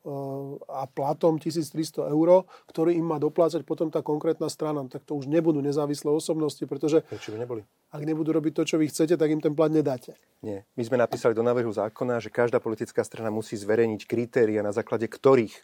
a 0.68 0.84
platom 0.90 1.40
1300 1.40 2.12
eur, 2.12 2.44
ktorý 2.68 2.92
im 2.98 3.06
má 3.08 3.16
doplácať 3.16 3.64
potom 3.64 3.88
tá 3.88 4.04
konkrétna 4.04 4.52
strana. 4.52 4.84
Tak 4.90 5.08
to 5.08 5.16
už 5.16 5.30
nebudú 5.30 5.64
nezávislé 5.64 6.12
osobnosti, 6.12 6.60
pretože 6.68 7.00
Prečo 7.08 7.32
by 7.32 7.38
neboli? 7.40 7.62
ak 7.94 8.02
nebudú 8.02 8.34
robiť 8.34 8.52
to, 8.52 8.62
čo 8.66 8.76
vy 8.76 8.90
chcete, 8.90 9.14
tak 9.14 9.30
im 9.30 9.40
ten 9.40 9.54
plat 9.54 9.70
nedáte. 9.70 10.18
Nie. 10.42 10.66
My 10.74 10.82
sme 10.82 10.98
napísali 10.98 11.32
do 11.32 11.46
návrhu 11.46 11.70
zákona, 11.70 12.18
že 12.18 12.28
každá 12.28 12.58
politická 12.58 13.06
strana 13.06 13.30
musí 13.30 13.54
zverejniť 13.54 14.02
kritéria, 14.04 14.66
na 14.66 14.74
základe 14.74 15.06
ktorých 15.06 15.54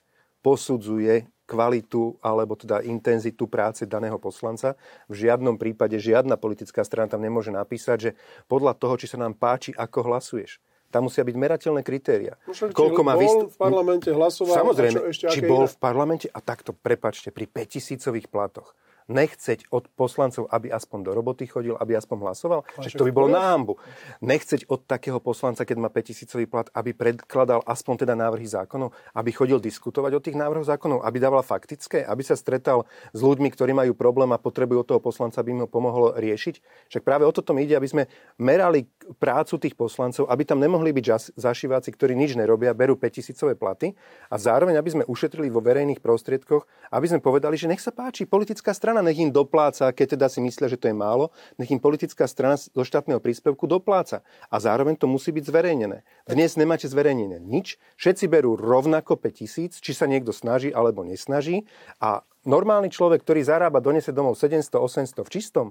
posudzuje 0.40 1.28
kvalitu 1.50 2.14
alebo 2.22 2.54
teda 2.54 2.86
intenzitu 2.86 3.50
práce 3.50 3.82
daného 3.90 4.22
poslanca. 4.22 4.78
V 5.10 5.26
žiadnom 5.26 5.58
prípade 5.58 5.98
žiadna 5.98 6.38
politická 6.38 6.86
strana 6.86 7.10
tam 7.10 7.26
nemôže 7.26 7.50
napísať, 7.50 7.98
že 7.98 8.10
podľa 8.46 8.78
toho, 8.78 8.94
či 8.94 9.10
sa 9.10 9.18
nám 9.18 9.34
páči, 9.34 9.74
ako 9.74 10.06
hlasuješ. 10.06 10.62
Tam 10.90 11.06
musia 11.06 11.22
byť 11.22 11.36
merateľné 11.38 11.82
kritéria. 11.86 12.34
No 12.46 12.54
Koľko 12.54 13.00
má 13.06 13.14
bol 13.14 13.46
v 13.46 13.58
parlamente 13.58 14.10
hlasoval? 14.10 14.54
Samozrejme, 14.58 14.98
či 15.14 15.38
bol 15.42 15.66
iné? 15.66 15.70
v 15.70 15.76
parlamente 15.78 16.26
a 16.30 16.38
takto, 16.42 16.74
prepačte, 16.74 17.30
pri 17.30 17.46
5000 17.46 18.26
platoch 18.26 18.74
nechceť 19.10 19.66
od 19.74 19.90
poslancov, 19.98 20.46
aby 20.48 20.70
aspoň 20.70 21.10
do 21.10 21.12
roboty 21.12 21.50
chodil, 21.50 21.74
aby 21.74 21.98
aspoň 21.98 22.30
hlasoval? 22.30 22.62
Však 22.78 22.94
to 22.94 23.06
by 23.10 23.12
bolo 23.12 23.28
na 23.28 23.42
hambu. 23.50 23.74
Nechceť 24.22 24.70
od 24.70 24.86
takého 24.86 25.18
poslanca, 25.18 25.66
keď 25.66 25.76
má 25.82 25.90
5000 25.90 26.46
plat, 26.46 26.70
aby 26.70 26.94
predkladal 26.94 27.66
aspoň 27.66 28.06
teda 28.06 28.14
návrhy 28.14 28.46
zákonov, 28.46 28.94
aby 29.18 29.30
chodil 29.34 29.58
diskutovať 29.58 30.12
o 30.14 30.20
tých 30.22 30.38
návrhoch 30.38 30.70
zákonov, 30.70 31.02
aby 31.02 31.18
dával 31.18 31.42
faktické, 31.42 32.06
aby 32.06 32.22
sa 32.22 32.38
stretal 32.38 32.86
s 33.10 33.20
ľuďmi, 33.20 33.50
ktorí 33.50 33.74
majú 33.74 33.92
problém 33.98 34.30
a 34.30 34.38
potrebujú 34.38 34.86
od 34.86 34.88
toho 34.94 35.00
poslanca, 35.02 35.42
aby 35.42 35.52
im 35.58 35.66
ho 35.66 35.68
pomohlo 35.68 36.14
riešiť. 36.14 36.86
Však 36.94 37.02
práve 37.02 37.26
o 37.26 37.34
toto 37.34 37.50
mi 37.50 37.66
ide, 37.66 37.74
aby 37.74 37.90
sme 37.90 38.06
merali 38.38 38.86
prácu 39.18 39.58
tých 39.58 39.74
poslancov, 39.74 40.30
aby 40.30 40.46
tam 40.46 40.62
nemohli 40.62 40.94
byť 40.94 41.34
zašiváci, 41.34 41.90
ktorí 41.90 42.14
nič 42.14 42.38
nerobia, 42.38 42.70
berú 42.70 42.94
5000 42.94 43.58
platy 43.58 43.98
a 44.30 44.38
zároveň, 44.38 44.78
aby 44.78 44.90
sme 44.94 45.04
ušetrili 45.10 45.50
vo 45.50 45.58
verejných 45.58 45.98
prostriedkoch, 45.98 46.62
aby 46.94 47.06
sme 47.10 47.18
povedali, 47.18 47.58
že 47.58 47.66
nech 47.66 47.82
sa 47.82 47.90
páči, 47.90 48.28
politická 48.28 48.70
strana 48.70 48.99
strana 49.00 49.16
nech 49.16 49.24
im 49.24 49.32
dopláca, 49.32 49.88
keď 49.96 50.20
teda 50.20 50.28
si 50.28 50.44
myslia, 50.44 50.68
že 50.68 50.76
to 50.76 50.92
je 50.92 50.96
málo, 50.96 51.32
nech 51.56 51.72
im 51.72 51.80
politická 51.80 52.28
strana 52.28 52.60
zo 52.60 52.84
štátneho 52.84 53.16
príspevku 53.16 53.64
dopláca. 53.64 54.20
A 54.52 54.60
zároveň 54.60 55.00
to 55.00 55.08
musí 55.08 55.32
byť 55.32 55.48
zverejnené. 55.48 56.04
Dnes 56.28 56.60
nemáte 56.60 56.84
zverejnené 56.84 57.40
nič, 57.40 57.80
všetci 57.96 58.28
berú 58.28 58.60
rovnako 58.60 59.16
5000, 59.16 59.80
či 59.80 59.92
sa 59.96 60.04
niekto 60.04 60.36
snaží 60.36 60.68
alebo 60.68 61.00
nesnaží 61.00 61.64
a 61.96 62.20
normálny 62.44 62.92
človek, 62.92 63.24
ktorý 63.24 63.40
zarába, 63.40 63.80
donese 63.80 64.12
domov 64.12 64.36
700-800 64.36 65.24
v 65.24 65.30
čistom, 65.32 65.66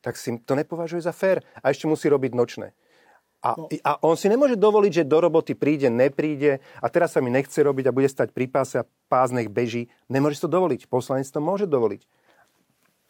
tak 0.00 0.16
si 0.16 0.32
to 0.40 0.56
nepovažuje 0.56 1.04
za 1.04 1.12
fér 1.12 1.44
a 1.60 1.68
ešte 1.68 1.84
musí 1.84 2.08
robiť 2.08 2.32
nočné. 2.32 2.72
A, 3.42 3.58
no. 3.58 3.66
a 3.68 3.98
on 4.06 4.14
si 4.14 4.30
nemôže 4.30 4.54
dovoliť, 4.54 5.02
že 5.02 5.10
do 5.10 5.18
roboty 5.18 5.58
príde, 5.58 5.90
nepríde 5.90 6.62
a 6.78 6.86
teraz 6.88 7.12
sa 7.12 7.20
mi 7.20 7.28
nechce 7.28 7.58
robiť 7.58 7.90
a 7.90 7.94
bude 7.94 8.06
stať 8.06 8.30
pri 8.30 8.46
páse 8.46 8.80
a 8.80 8.88
pás 9.10 9.34
nech 9.34 9.50
beží. 9.50 9.90
Nemôže 10.06 10.40
to 10.40 10.48
dovoliť. 10.48 10.86
Poslanec 10.86 11.26
to 11.26 11.42
môže 11.42 11.66
dovoliť 11.66 12.06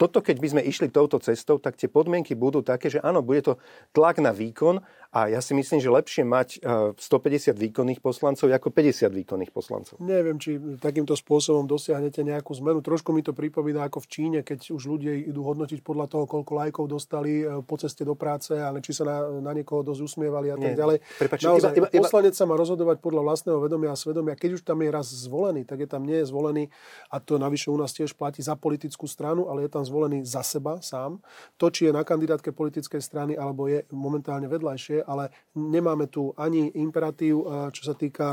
toto, 0.03 0.19
keď 0.19 0.37
by 0.43 0.49
sme 0.51 0.63
išli 0.67 0.91
touto 0.91 1.23
cestou, 1.23 1.63
tak 1.63 1.79
tie 1.79 1.87
podmienky 1.87 2.35
budú 2.35 2.59
také, 2.67 2.91
že 2.91 2.99
áno, 2.99 3.23
bude 3.23 3.47
to 3.47 3.53
tlak 3.95 4.19
na 4.19 4.35
výkon 4.35 4.83
a 5.13 5.29
ja 5.29 5.45
si 5.45 5.53
myslím, 5.53 5.77
že 5.77 5.93
lepšie 5.93 6.25
mať 6.25 6.65
150 6.97 7.53
výkonných 7.55 8.01
poslancov 8.01 8.49
ako 8.49 8.73
50 8.73 9.13
výkonných 9.13 9.53
poslancov. 9.53 10.01
Neviem, 10.01 10.41
či 10.41 10.57
takýmto 10.81 11.13
spôsobom 11.15 11.69
dosiahnete 11.69 12.25
nejakú 12.25 12.51
zmenu. 12.59 12.81
Trošku 12.81 13.13
mi 13.13 13.21
to 13.21 13.37
pripomína 13.37 13.87
ako 13.87 14.03
v 14.03 14.09
Číne, 14.09 14.39
keď 14.41 14.75
už 14.75 14.83
ľudia 14.89 15.13
idú 15.13 15.45
hodnotiť 15.45 15.85
podľa 15.85 16.09
toho, 16.09 16.25
koľko 16.25 16.53
lajkov 16.57 16.85
dostali 16.89 17.45
e, 17.45 17.61
po 17.61 17.77
ceste 17.77 18.09
do 18.09 18.17
práce, 18.17 18.57
ale 18.57 18.81
či 18.81 18.97
sa 18.97 19.05
na, 19.05 19.17
na 19.39 19.53
niekoho 19.53 19.85
dosť 19.85 20.01
usmievali 20.01 20.49
a 20.49 20.57
tak 20.57 20.73
ďalej. 20.81 20.97
Prepač, 21.21 21.39
Naozaj, 21.45 21.71
iba, 21.77 21.89
iba, 21.93 22.03
poslanec 22.03 22.33
sa 22.33 22.49
má 22.49 22.57
rozhodovať 22.57 23.05
podľa 23.05 23.23
vlastného 23.23 23.61
vedomia 23.61 23.93
a 23.93 24.01
svedomia. 24.01 24.33
Keď 24.33 24.51
už 24.59 24.63
tam 24.65 24.81
je 24.81 24.89
raz 24.89 25.13
zvolený, 25.13 25.69
tak 25.69 25.85
je 25.85 25.89
tam 25.93 26.09
nie 26.09 26.25
je 26.25 26.27
zvolený 26.33 26.73
a 27.13 27.21
to 27.21 27.37
navyše 27.37 27.69
u 27.69 27.77
nás 27.77 27.93
tiež 27.93 28.17
platí 28.17 28.41
za 28.41 28.57
politickú 28.57 29.05
stranu, 29.05 29.53
ale 29.53 29.69
je 29.69 29.71
tam 29.77 29.85
zvolený 29.85 29.92
za 30.25 30.41
seba 30.41 30.81
sám. 30.81 31.21
To, 31.61 31.69
či 31.69 31.89
je 31.89 31.93
na 31.93 32.07
kandidátke 32.07 32.51
politickej 32.51 33.03
strany 33.03 33.33
alebo 33.37 33.69
je 33.69 33.85
momentálne 33.93 34.49
vedľajšie, 34.49 35.05
ale 35.05 35.29
nemáme 35.55 36.09
tu 36.09 36.33
ani 36.37 36.73
imperatív, 36.81 37.45
čo 37.71 37.83
sa 37.85 37.95
týka 37.95 38.33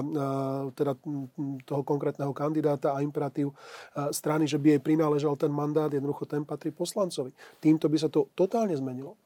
teda 0.73 0.95
toho 1.67 1.81
konkrétneho 1.83 2.31
kandidáta 2.31 2.95
a 2.95 3.03
imperatív 3.03 3.51
strany, 4.09 4.47
že 4.47 4.57
by 4.61 4.77
jej 4.77 4.81
prináležal 4.81 5.35
ten 5.35 5.51
mandát, 5.51 5.91
jednoducho 5.91 6.25
ten 6.25 6.47
patrí 6.47 6.71
poslancovi. 6.71 7.31
Týmto 7.59 7.89
by 7.91 7.97
sa 7.99 8.09
to 8.11 8.31
totálne 8.33 8.75
zmenilo. 8.77 9.19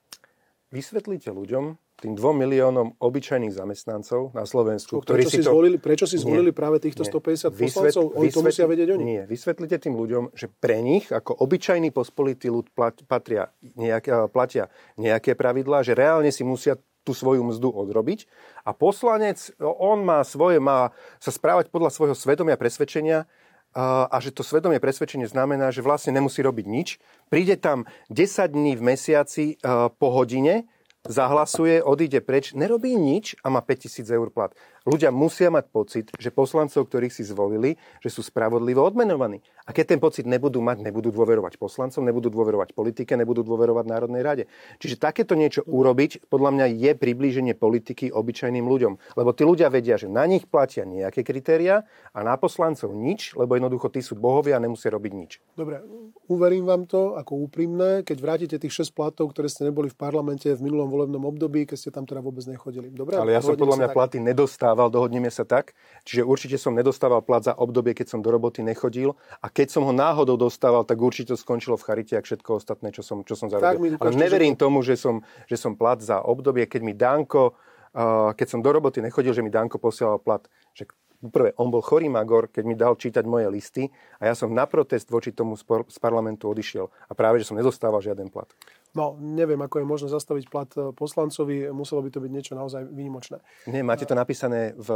Vysvetlíte 0.73 1.29
ľuďom, 1.29 1.77
tým 2.01 2.17
dvom 2.17 2.33
miliónom 2.33 2.97
obyčajných 2.97 3.53
zamestnancov 3.53 4.33
na 4.33 4.41
Slovensku, 4.49 4.97
Čo, 4.97 5.05
ktorí 5.05 5.29
prečo 5.29 5.37
si, 5.37 5.45
to... 5.45 5.53
zvolili, 5.53 5.77
prečo 5.77 6.05
si 6.09 6.17
zvolili 6.17 6.49
nie, 6.49 6.57
práve 6.57 6.81
týchto 6.81 7.05
nie. 7.05 7.13
150 7.13 7.53
Vysvet, 7.53 7.93
poslancov? 7.93 8.03
Oni 8.17 8.25
vysvet, 8.25 8.33
to 8.33 8.41
musia 8.41 8.65
vedieť 8.65 8.87
oni. 8.89 9.03
Nie, 9.05 9.21
vysvetlite 9.29 9.77
tým 9.77 9.93
ľuďom, 9.93 10.33
že 10.33 10.49
pre 10.49 10.81
nich, 10.81 11.13
ako 11.13 11.37
obyčajný 11.45 11.93
pospolitý 11.93 12.49
ľud, 12.49 12.73
patria 13.05 13.53
nejaké, 13.77 14.09
platia 14.33 14.73
nejaké 14.97 15.37
pravidlá, 15.37 15.85
že 15.85 15.93
reálne 15.93 16.33
si 16.33 16.41
musia 16.41 16.81
tú 17.05 17.13
svoju 17.13 17.45
mzdu 17.45 17.69
odrobiť. 17.69 18.25
A 18.65 18.73
poslanec, 18.73 19.53
on 19.61 20.01
má 20.01 20.25
svoje, 20.25 20.57
má 20.57 20.89
sa 21.21 21.29
správať 21.29 21.69
podľa 21.69 21.93
svojho 21.93 22.15
svedomia 22.17 22.57
presvedčenia 22.57 23.29
a 23.73 24.15
že 24.21 24.29
to 24.29 24.45
svedomie 24.45 24.77
presvedčenie 24.77 25.25
znamená, 25.25 25.73
že 25.73 25.81
vlastne 25.81 26.13
nemusí 26.13 26.45
robiť 26.45 26.65
nič. 26.65 27.01
Príde 27.33 27.57
tam 27.57 27.89
10 28.13 28.53
dní 28.53 28.77
v 28.77 28.85
mesiaci 28.93 29.57
po 29.97 30.07
hodine, 30.13 30.69
zahlasuje, 31.03 31.83
odíde 31.83 32.23
preč, 32.23 32.55
nerobí 32.55 32.95
nič 32.95 33.35
a 33.43 33.51
má 33.51 33.59
5000 33.59 34.07
eur 34.07 34.31
plat. 34.31 34.55
Ľudia 34.83 35.15
musia 35.15 35.47
mať 35.47 35.65
pocit, 35.71 36.05
že 36.19 36.27
poslancov, 36.27 36.91
ktorých 36.91 37.15
si 37.15 37.23
zvolili, 37.23 37.79
že 38.03 38.11
sú 38.11 38.19
spravodlivo 38.19 38.83
odmenovaní. 38.83 39.39
A 39.63 39.71
keď 39.71 39.95
ten 39.95 39.99
pocit 40.03 40.27
nebudú 40.27 40.59
mať, 40.59 40.83
nebudú 40.83 41.07
dôverovať 41.07 41.55
poslancom, 41.55 42.03
nebudú 42.03 42.27
dôverovať 42.27 42.75
politike, 42.75 43.15
nebudú 43.15 43.47
dôverovať 43.47 43.85
Národnej 43.87 44.19
rade. 44.19 44.43
Čiže 44.83 44.99
takéto 44.99 45.39
niečo 45.39 45.63
urobiť, 45.63 46.27
podľa 46.27 46.51
mňa 46.51 46.65
je 46.75 46.91
priblíženie 46.99 47.55
politiky 47.55 48.11
obyčajným 48.11 48.67
ľuďom. 48.67 49.15
Lebo 49.15 49.31
tí 49.31 49.47
ľudia 49.47 49.71
vedia, 49.71 49.95
že 49.95 50.11
na 50.11 50.27
nich 50.27 50.43
platia 50.51 50.83
nejaké 50.83 51.23
kritéria 51.23 51.87
a 52.11 52.19
na 52.27 52.35
poslancov 52.35 52.91
nič, 52.91 53.39
lebo 53.39 53.55
jednoducho 53.55 53.87
tí 53.87 54.03
sú 54.03 54.19
bohovia 54.19 54.59
a 54.59 54.63
nemusia 54.67 54.91
robiť 54.91 55.11
nič. 55.15 55.39
Dobre, 55.55 55.79
uverím 56.27 56.67
vám 56.67 56.91
to 56.91 57.15
ako 57.15 57.39
úprimné, 57.47 58.03
keď 58.03 58.17
vrátite 58.19 58.55
tých 58.59 58.83
6 58.83 58.91
platov, 58.91 59.31
ktoré 59.31 59.47
ste 59.47 59.63
neboli 59.63 59.87
v 59.87 59.95
parlamente 59.95 60.51
v 60.51 60.59
minulom 60.59 60.91
volebnom 60.91 61.23
období, 61.23 61.63
keď 61.63 61.77
ste 61.79 61.89
tam 61.95 62.03
teda 62.03 62.19
vôbec 62.19 62.43
nechodili. 62.51 62.91
Dobre, 62.91 63.15
Ale 63.15 63.31
ja 63.31 63.39
som 63.39 63.55
podľa 63.55 63.79
mňa 63.79 63.89
platy 63.95 64.19
nedostával 64.19 64.72
nedostával, 64.73 64.89
dohodneme 64.89 65.29
sa 65.29 65.45
tak. 65.45 65.77
Čiže 66.03 66.25
určite 66.25 66.57
som 66.57 66.73
nedostával 66.73 67.21
plat 67.21 67.45
za 67.45 67.53
obdobie, 67.53 67.93
keď 67.93 68.17
som 68.17 68.19
do 68.25 68.33
roboty 68.33 68.65
nechodil. 68.65 69.15
A 69.39 69.47
keď 69.47 69.69
som 69.69 69.85
ho 69.85 69.93
náhodou 69.93 70.35
dostával, 70.35 70.83
tak 70.83 70.97
určite 70.97 71.33
to 71.33 71.37
skončilo 71.37 71.77
v 71.77 71.85
charite, 71.85 72.17
ak 72.17 72.25
všetko 72.25 72.57
ostatné, 72.57 72.89
čo 72.89 73.05
som, 73.05 73.21
čo 73.21 73.37
som 73.37 73.47
zarobil. 73.53 73.95
Ale 74.01 74.11
neverím 74.17 74.57
že... 74.57 74.59
tomu, 74.59 74.81
že 74.81 74.97
som, 74.97 75.21
že 75.45 75.55
som 75.55 75.77
plat 75.77 76.01
za 76.01 76.19
obdobie, 76.25 76.65
keď 76.65 76.81
mi 76.81 76.93
Danko, 76.97 77.53
uh, 77.53 78.33
keď 78.33 78.47
som 78.49 78.59
do 78.65 78.69
roboty 78.73 78.99
nechodil, 78.99 79.31
že 79.31 79.45
mi 79.45 79.53
Danko 79.53 79.77
posielal 79.77 80.17
plat. 80.17 80.43
Že 80.73 80.89
Prvé, 81.23 81.55
on 81.55 81.71
bol 81.71 81.79
chorý 81.79 82.11
magor, 82.11 82.51
keď 82.51 82.63
mi 82.67 82.75
dal 82.75 82.99
čítať 82.99 83.23
moje 83.23 83.47
listy 83.47 83.87
a 84.19 84.27
ja 84.27 84.35
som 84.35 84.51
na 84.51 84.67
protest 84.67 85.07
voči 85.07 85.31
tomu 85.31 85.55
z 85.55 85.97
parlamentu 86.03 86.51
odišiel. 86.51 86.91
A 87.07 87.15
práve, 87.15 87.39
že 87.39 87.47
som 87.47 87.55
nedostával 87.55 88.03
žiaden 88.03 88.27
plat. 88.27 88.51
No, 88.93 89.17
neviem, 89.17 89.57
ako 89.57 89.81
je 89.81 89.85
možné 89.89 90.07
zastaviť 90.13 90.45
plat 90.53 90.69
e, 90.77 90.93
poslancovi, 90.93 91.73
muselo 91.73 92.05
by 92.05 92.13
to 92.13 92.21
byť 92.21 92.29
niečo 92.29 92.53
naozaj 92.53 92.85
výnimočné. 92.93 93.41
Nie, 93.65 93.81
máte 93.81 94.05
to 94.05 94.13
napísané 94.13 94.77
v 94.77 94.89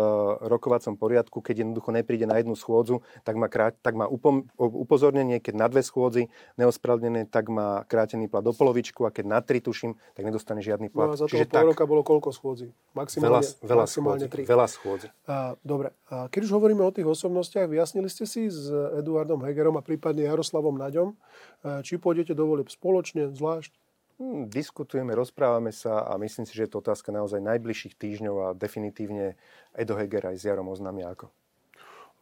rokovacom 0.45 0.93
poriadku, 0.93 1.41
keď 1.41 1.65
jednoducho 1.65 1.89
nepríde 1.89 2.29
na 2.29 2.37
jednu 2.37 2.53
schôdzu, 2.53 3.01
tak 3.25 3.41
má, 3.41 3.49
krát, 3.49 3.73
tak 3.81 3.97
má 3.97 4.05
upom, 4.05 4.45
upozornenie, 4.61 5.41
keď 5.41 5.53
na 5.57 5.67
dve 5.73 5.81
schôdzy 5.81 6.29
neospravedlené, 6.61 7.25
tak 7.25 7.49
má 7.49 7.89
krátený 7.89 8.29
plat 8.29 8.45
do 8.45 8.53
polovičku 8.53 9.01
a 9.01 9.09
keď 9.09 9.25
na 9.25 9.39
tri 9.41 9.65
tuším, 9.65 9.97
tak 10.13 10.29
nedostane 10.29 10.61
žiadny 10.61 10.93
plat. 10.93 11.09
No 11.09 11.17
a 11.17 11.19
za 11.19 11.25
toho 11.25 11.41
pol 11.49 11.49
tak, 11.49 11.65
roka 11.65 11.83
bolo 11.89 12.05
koľko 12.05 12.29
schôdzi? 12.29 12.69
Maximálne, 12.93 13.41
veľa, 13.41 13.65
veľa 13.65 13.83
maximálne 13.89 14.21
schôdzi, 14.21 14.29
tri. 14.29 14.41
Veľa 14.45 14.67
schôdzi. 14.69 15.07
A, 15.25 15.57
dobre, 15.65 15.97
a 16.13 16.29
keď 16.29 16.45
už 16.45 16.51
hovoríme 16.53 16.85
o 16.85 16.93
tých 16.93 17.09
osobnostiach, 17.09 17.65
vyjasnili 17.65 18.13
ste 18.13 18.29
si 18.29 18.45
s 18.45 18.69
Eduardom 18.93 19.41
Hegerom 19.41 19.73
a 19.73 19.81
prípadne 19.81 20.29
Jaroslavom 20.29 20.77
Naďom, 20.77 21.17
e, 21.17 21.81
či 21.81 21.97
pôjdete 21.97 22.37
do 22.37 22.45
volieb 22.45 22.69
spoločne, 22.69 23.33
zvlášť? 23.33 23.86
Hmm, 24.17 24.49
diskutujeme, 24.49 25.13
rozprávame 25.13 25.69
sa 25.69 26.09
a 26.09 26.17
myslím 26.17 26.49
si, 26.49 26.57
že 26.57 26.65
je 26.65 26.71
to 26.73 26.81
otázka 26.81 27.13
naozaj 27.13 27.37
najbližších 27.37 27.93
týždňov 28.01 28.35
a 28.41 28.57
definitívne 28.57 29.37
Edo 29.77 29.93
Heger 29.93 30.33
aj 30.33 30.41
s 30.41 30.47
Jarom 30.49 30.73
oznámia 30.73 31.13
ako. 31.13 31.29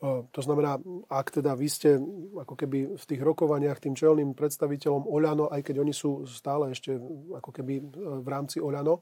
To 0.04 0.42
znamená, 0.44 0.76
ak 1.08 1.40
teda 1.40 1.56
vy 1.56 1.72
ste 1.72 1.96
ako 2.36 2.60
keby 2.60 3.00
v 3.00 3.06
tých 3.08 3.22
rokovaniach 3.24 3.80
tým 3.80 3.96
čelným 3.96 4.36
predstaviteľom 4.36 5.08
Oľano, 5.08 5.48
aj 5.48 5.72
keď 5.72 5.76
oni 5.82 5.96
sú 5.96 6.28
stále 6.28 6.76
ešte 6.76 7.00
ako 7.32 7.50
keby 7.56 7.80
e, 7.80 7.84
v 8.20 8.28
rámci 8.28 8.60
Oľano, 8.60 9.02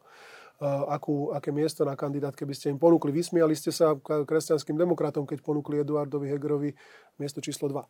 akú, 0.63 1.33
aké 1.33 1.51
miesto 1.51 1.83
na 1.83 1.97
kandidátke 1.97 2.45
by 2.45 2.55
ste 2.55 2.71
im 2.71 2.79
ponúkli. 2.79 3.11
Vysmiali 3.11 3.57
ste 3.57 3.73
sa 3.73 3.97
kresťanským 3.99 4.77
demokratom, 4.77 5.27
keď 5.27 5.43
ponúkli 5.43 5.81
Eduardovi 5.81 6.29
Hegerovi 6.29 6.71
miesto 7.19 7.43
číslo 7.43 7.67
2. 7.67 7.83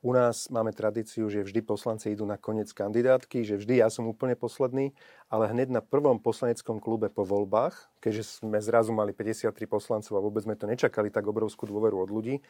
U 0.00 0.16
nás 0.16 0.48
máme 0.48 0.72
tradíciu, 0.72 1.28
že 1.28 1.44
vždy 1.44 1.60
poslanci 1.60 2.16
idú 2.16 2.24
na 2.24 2.40
koniec 2.40 2.72
kandidátky, 2.72 3.44
že 3.44 3.60
vždy 3.60 3.84
ja 3.84 3.92
som 3.92 4.08
úplne 4.08 4.32
posledný, 4.32 4.96
ale 5.28 5.52
hneď 5.52 5.68
na 5.68 5.84
prvom 5.84 6.16
poslaneckom 6.16 6.80
klube 6.80 7.12
po 7.12 7.20
voľbách, 7.28 8.00
keďže 8.00 8.40
sme 8.40 8.64
zrazu 8.64 8.96
mali 8.96 9.12
53 9.12 9.52
poslancov 9.68 10.16
a 10.16 10.24
vôbec 10.24 10.48
sme 10.48 10.56
to 10.56 10.64
nečakali 10.64 11.12
tak 11.12 11.28
obrovskú 11.28 11.68
dôveru 11.68 12.00
od 12.00 12.08
ľudí, 12.16 12.40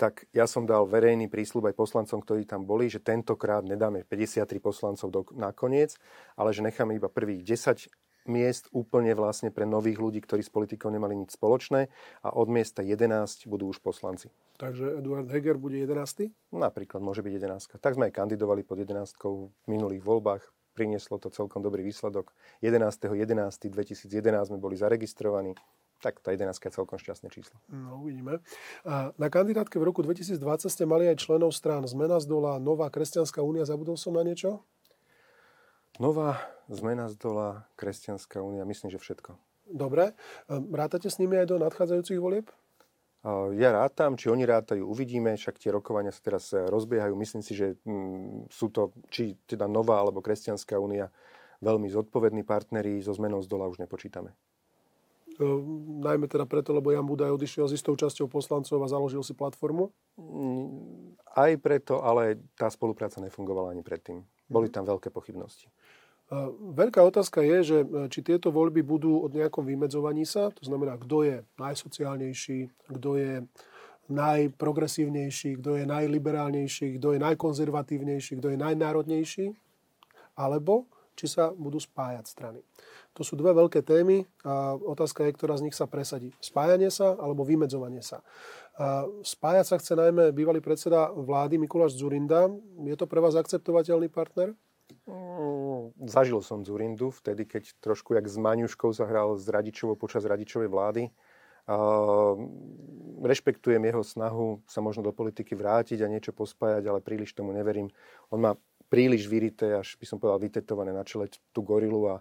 tak 0.00 0.24
ja 0.32 0.48
som 0.48 0.64
dal 0.64 0.88
verejný 0.88 1.28
prísľub 1.28 1.68
aj 1.68 1.76
poslancom, 1.76 2.24
ktorí 2.24 2.48
tam 2.48 2.64
boli, 2.64 2.88
že 2.88 3.04
tentokrát 3.04 3.60
nedáme 3.60 4.08
53 4.08 4.48
poslancov 4.64 5.08
do, 5.12 5.28
na 5.36 5.52
koniec, 5.52 6.00
ale 6.40 6.56
že 6.56 6.64
necháme 6.64 6.96
iba 6.96 7.12
prvých 7.12 7.44
10 7.44 7.84
miest 8.24 8.72
úplne 8.72 9.12
vlastne 9.12 9.52
pre 9.52 9.68
nových 9.68 10.00
ľudí, 10.00 10.20
ktorí 10.24 10.40
s 10.40 10.48
politikou 10.48 10.88
nemali 10.88 11.12
nič 11.16 11.36
spoločné 11.36 11.88
a 12.24 12.28
od 12.32 12.48
miesta 12.48 12.80
11 12.80 13.44
budú 13.48 13.68
už 13.68 13.84
poslanci. 13.84 14.32
Takže 14.56 15.02
Eduard 15.02 15.28
Heger 15.28 15.58
bude 15.58 15.76
11? 15.76 16.30
Napríklad 16.54 17.02
môže 17.02 17.20
byť 17.20 17.32
11. 17.36 17.82
Tak 17.82 17.98
sme 17.98 18.08
aj 18.08 18.16
kandidovali 18.16 18.62
pod 18.62 18.78
11 18.80 19.18
v 19.18 19.50
minulých 19.66 20.02
voľbách. 20.06 20.42
Prinieslo 20.74 21.22
to 21.22 21.30
celkom 21.30 21.62
dobrý 21.62 21.86
výsledok. 21.86 22.34
11.11.2011 22.62 24.10
sme 24.50 24.58
boli 24.58 24.74
zaregistrovaní. 24.74 25.54
Tak 26.02 26.18
tá 26.20 26.34
11 26.34 26.50
je 26.50 26.72
celkom 26.74 26.98
šťastné 26.98 27.30
číslo. 27.30 27.56
No, 27.70 28.02
uvidíme. 28.02 28.42
Na 29.16 29.28
kandidátke 29.30 29.78
v 29.78 29.86
roku 29.88 30.02
2020 30.02 30.36
ste 30.66 30.84
mali 30.84 31.06
aj 31.08 31.22
členov 31.22 31.54
strán 31.54 31.86
Zmena 31.86 32.18
z 32.18 32.26
dola, 32.26 32.58
Nová 32.58 32.90
kresťanská 32.90 33.40
únia. 33.40 33.64
Zabudol 33.64 33.94
som 33.96 34.12
na 34.18 34.26
niečo? 34.26 34.66
Nová 36.02 36.42
zmena 36.66 37.06
z 37.06 37.14
dola, 37.14 37.62
Kresťanská 37.78 38.42
únia, 38.42 38.66
myslím, 38.66 38.90
že 38.90 38.98
všetko. 38.98 39.38
Dobre. 39.70 40.18
Ehm, 40.50 40.74
rátate 40.74 41.06
s 41.06 41.22
nimi 41.22 41.38
aj 41.38 41.54
do 41.54 41.56
nadchádzajúcich 41.62 42.18
volieb? 42.18 42.50
Ja 43.56 43.72
rátam, 43.72 44.20
či 44.20 44.28
oni 44.28 44.44
rátajú, 44.44 44.84
uvidíme, 44.84 45.32
však 45.32 45.56
tie 45.56 45.72
rokovania 45.72 46.12
sa 46.12 46.20
teraz 46.20 46.52
e, 46.52 46.60
rozbiehajú. 46.68 47.16
Myslím 47.16 47.40
si, 47.40 47.56
že 47.56 47.72
mm, 47.88 48.52
sú 48.52 48.68
to, 48.68 48.92
či 49.08 49.40
teda 49.48 49.64
Nová 49.64 50.04
alebo 50.04 50.20
Kresťanská 50.20 50.76
únia, 50.76 51.08
veľmi 51.64 51.88
zodpovední 51.88 52.44
partneri, 52.44 53.00
so 53.00 53.16
zmenou 53.16 53.40
z 53.40 53.48
dola 53.48 53.64
už 53.72 53.80
nepočítame. 53.80 54.36
Ehm, 55.40 56.04
najmä 56.04 56.28
teda 56.28 56.44
preto, 56.44 56.76
lebo 56.76 56.92
Jan 56.92 57.08
Budaj 57.08 57.32
odišiel 57.32 57.64
s 57.64 57.80
istou 57.80 57.96
časťou 57.96 58.28
poslancov 58.28 58.76
a 58.84 58.92
založil 58.92 59.24
si 59.24 59.32
platformu? 59.32 59.88
Mm, 60.20 61.16
aj 61.32 61.56
preto, 61.64 62.04
ale 62.04 62.44
tá 62.60 62.68
spolupráca 62.68 63.24
nefungovala 63.24 63.72
ani 63.72 63.80
predtým. 63.80 64.20
Boli 64.52 64.68
tam 64.68 64.84
veľké 64.84 65.08
pochybnosti. 65.08 65.72
Veľká 66.74 67.04
otázka 67.04 67.44
je, 67.44 67.56
že 67.62 67.78
e, 67.84 67.86
či 68.08 68.24
tieto 68.24 68.48
voľby 68.48 68.80
budú 68.80 69.24
o 69.24 69.28
nejakom 69.28 69.64
vymedzovaní 69.68 70.24
sa, 70.24 70.48
to 70.56 70.64
znamená, 70.64 70.96
kto 70.96 71.22
je 71.26 71.36
najsociálnejší, 71.60 72.90
kto 72.96 73.10
je 73.20 73.32
najprogresívnejší, 74.08 75.60
kto 75.60 75.80
je 75.80 75.84
najliberálnejší, 75.88 77.00
kto 77.00 77.16
je 77.16 77.18
najkonzervatívnejší, 77.20 78.32
kto 78.40 78.52
je 78.52 78.58
najnárodnejší, 78.60 79.46
alebo 80.36 80.88
či 81.14 81.30
sa 81.30 81.54
budú 81.54 81.78
spájať 81.78 82.24
strany. 82.26 82.60
To 83.14 83.22
sú 83.22 83.38
dve 83.38 83.54
veľké 83.54 83.86
témy 83.86 84.26
a 84.42 84.74
otázka 84.74 85.22
je, 85.22 85.36
ktorá 85.38 85.54
z 85.54 85.70
nich 85.70 85.76
sa 85.78 85.86
presadí. 85.86 86.34
Spájanie 86.42 86.90
sa 86.90 87.14
alebo 87.14 87.46
vymedzovanie 87.46 88.02
sa. 88.02 88.26
A 88.74 89.06
spájať 89.22 89.66
sa 89.70 89.76
chce 89.78 89.94
najmä 89.94 90.34
bývalý 90.34 90.58
predseda 90.58 91.14
vlády 91.14 91.62
Mikuláš 91.62 91.94
Zurinda. 91.94 92.50
Je 92.82 92.98
to 92.98 93.06
pre 93.06 93.22
vás 93.22 93.38
akceptovateľný 93.38 94.10
partner? 94.10 94.50
Mm, 95.06 95.63
zažil 96.06 96.40
som 96.40 96.64
Zurindu 96.64 97.10
vtedy, 97.10 97.44
keď 97.44 97.76
trošku 97.80 98.14
jak 98.14 98.24
s 98.24 98.36
Maňuškou 98.38 98.94
sa 98.94 99.04
hral 99.04 99.36
z 99.36 99.50
Radičovou 99.50 99.98
počas 99.98 100.24
Radičovej 100.24 100.68
vlády. 100.70 101.02
Uh, 101.64 102.36
rešpektujem 103.24 103.80
jeho 103.80 104.04
snahu 104.04 104.60
sa 104.68 104.84
možno 104.84 105.00
do 105.00 105.16
politiky 105.16 105.56
vrátiť 105.56 106.04
a 106.04 106.12
niečo 106.12 106.36
pospájať, 106.36 106.84
ale 106.84 107.00
príliš 107.00 107.32
tomu 107.32 107.56
neverím. 107.56 107.88
On 108.28 108.36
má 108.36 108.52
príliš 108.92 109.24
vyrité, 109.26 109.72
až 109.72 109.96
by 109.96 110.04
som 110.04 110.20
povedal 110.20 110.44
vytetované 110.44 110.92
na 110.92 111.02
čele 111.08 111.32
tú 111.56 111.64
gorilu 111.64 112.12
a 112.12 112.20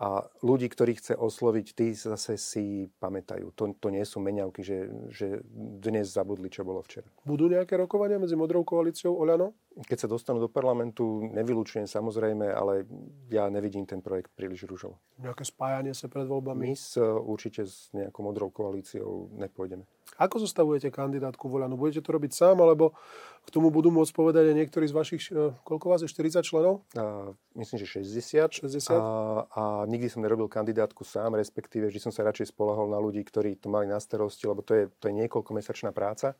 a 0.00 0.24
ľudí, 0.40 0.66
ktorých 0.70 0.98
chce 0.98 1.14
osloviť, 1.18 1.66
tí 1.76 1.92
zase 1.92 2.40
si 2.40 2.88
pamätajú. 2.98 3.52
To, 3.54 3.72
to 3.76 3.88
nie 3.92 4.02
sú 4.02 4.18
meňavky, 4.18 4.64
že, 4.64 4.88
že 5.12 5.40
dnes 5.52 6.10
zabudli, 6.10 6.48
čo 6.48 6.66
bolo 6.66 6.82
včera. 6.82 7.06
Budú 7.22 7.46
nejaké 7.46 7.76
rokovania 7.78 8.18
medzi 8.18 8.34
Modrou 8.34 8.64
koalíciou 8.66 9.14
Oľano? 9.14 9.54
Keď 9.72 10.04
sa 10.04 10.08
dostanú 10.10 10.36
do 10.36 10.52
parlamentu, 10.52 11.24
nevylučujem 11.32 11.88
samozrejme, 11.88 12.44
ale 12.44 12.84
ja 13.32 13.48
nevidím 13.48 13.88
ten 13.88 14.04
projekt 14.04 14.28
príliš 14.36 14.68
rúžovo. 14.68 15.00
Nejaké 15.16 15.48
spájanie 15.48 15.96
sa 15.96 16.12
pred 16.12 16.28
voľbami? 16.28 16.68
My 16.68 16.76
s, 16.76 17.00
určite 17.00 17.64
s 17.64 17.88
nejakou 17.96 18.20
Modrou 18.20 18.52
koalíciou 18.52 19.32
nepôjdeme. 19.32 19.88
Ako 20.20 20.44
zostavujete 20.44 20.92
kandidátku 20.92 21.48
Voľanu? 21.48 21.80
Budete 21.80 22.04
to 22.04 22.12
robiť 22.12 22.36
sám, 22.36 22.60
alebo 22.60 22.92
k 23.42 23.48
tomu 23.50 23.74
budú 23.74 23.90
môcť 23.90 24.12
povedať 24.14 24.54
aj 24.54 24.56
niektorí 24.56 24.86
z 24.86 24.94
vašich, 24.94 25.22
e, 25.34 25.50
koľko 25.66 25.86
vás 25.90 26.00
je, 26.06 26.08
40 26.08 26.46
členov? 26.46 26.86
A, 26.94 27.34
myslím, 27.58 27.82
že 27.82 27.86
60. 28.00 28.62
60? 28.62 28.94
A, 28.94 29.02
a 29.50 29.62
nikdy 29.90 30.06
som 30.06 30.22
nerobil 30.22 30.46
kandidátku 30.46 31.02
sám, 31.02 31.34
respektíve 31.34 31.90
vždy 31.90 31.98
som 31.98 32.12
sa 32.14 32.22
radšej 32.22 32.54
spolahol 32.54 32.86
na 32.86 33.02
ľudí, 33.02 33.22
ktorí 33.26 33.58
to 33.58 33.66
mali 33.66 33.90
na 33.90 33.98
starosti, 33.98 34.46
lebo 34.46 34.62
to 34.62 34.72
je, 34.78 34.84
to 35.02 35.10
je 35.10 35.14
niekoľkomesačná 35.26 35.90
práca 35.90 36.38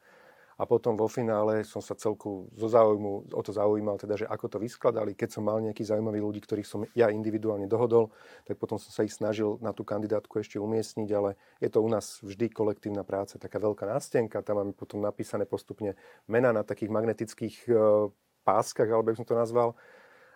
a 0.59 0.63
potom 0.69 0.97
vo 0.99 1.09
finále 1.09 1.65
som 1.65 1.81
sa 1.81 1.97
celku 1.97 2.49
zo 2.53 2.69
záujmu, 2.69 3.33
o 3.33 3.43
to 3.43 3.53
zaujímal, 3.53 3.97
teda, 3.97 4.21
že 4.21 4.27
ako 4.29 4.47
to 4.53 4.59
vyskladali. 4.61 5.17
Keď 5.17 5.39
som 5.39 5.47
mal 5.47 5.61
nejakých 5.65 5.97
zaujímavých 5.97 6.25
ľudí, 6.25 6.41
ktorých 6.45 6.69
som 6.69 6.81
ja 6.93 7.09
individuálne 7.09 7.65
dohodol, 7.71 8.13
tak 8.45 8.61
potom 8.61 8.77
som 8.77 8.93
sa 8.93 9.07
ich 9.07 9.15
snažil 9.15 9.57
na 9.65 9.73
tú 9.73 9.87
kandidátku 9.87 10.41
ešte 10.41 10.61
umiestniť, 10.61 11.09
ale 11.15 11.37
je 11.63 11.69
to 11.73 11.81
u 11.81 11.89
nás 11.89 12.21
vždy 12.21 12.53
kolektívna 12.53 13.07
práca, 13.07 13.41
taká 13.41 13.57
veľká 13.57 13.89
nástenka, 13.89 14.45
tam 14.45 14.61
máme 14.61 14.73
potom 14.77 15.01
napísané 15.01 15.49
postupne 15.49 15.97
mena 16.29 16.53
na 16.53 16.67
takých 16.67 16.93
magnetických 16.93 17.57
e, 17.67 17.73
páskach, 18.43 18.89
alebo 18.91 19.13
by 19.13 19.19
som 19.19 19.29
to 19.29 19.39
nazval 19.39 19.79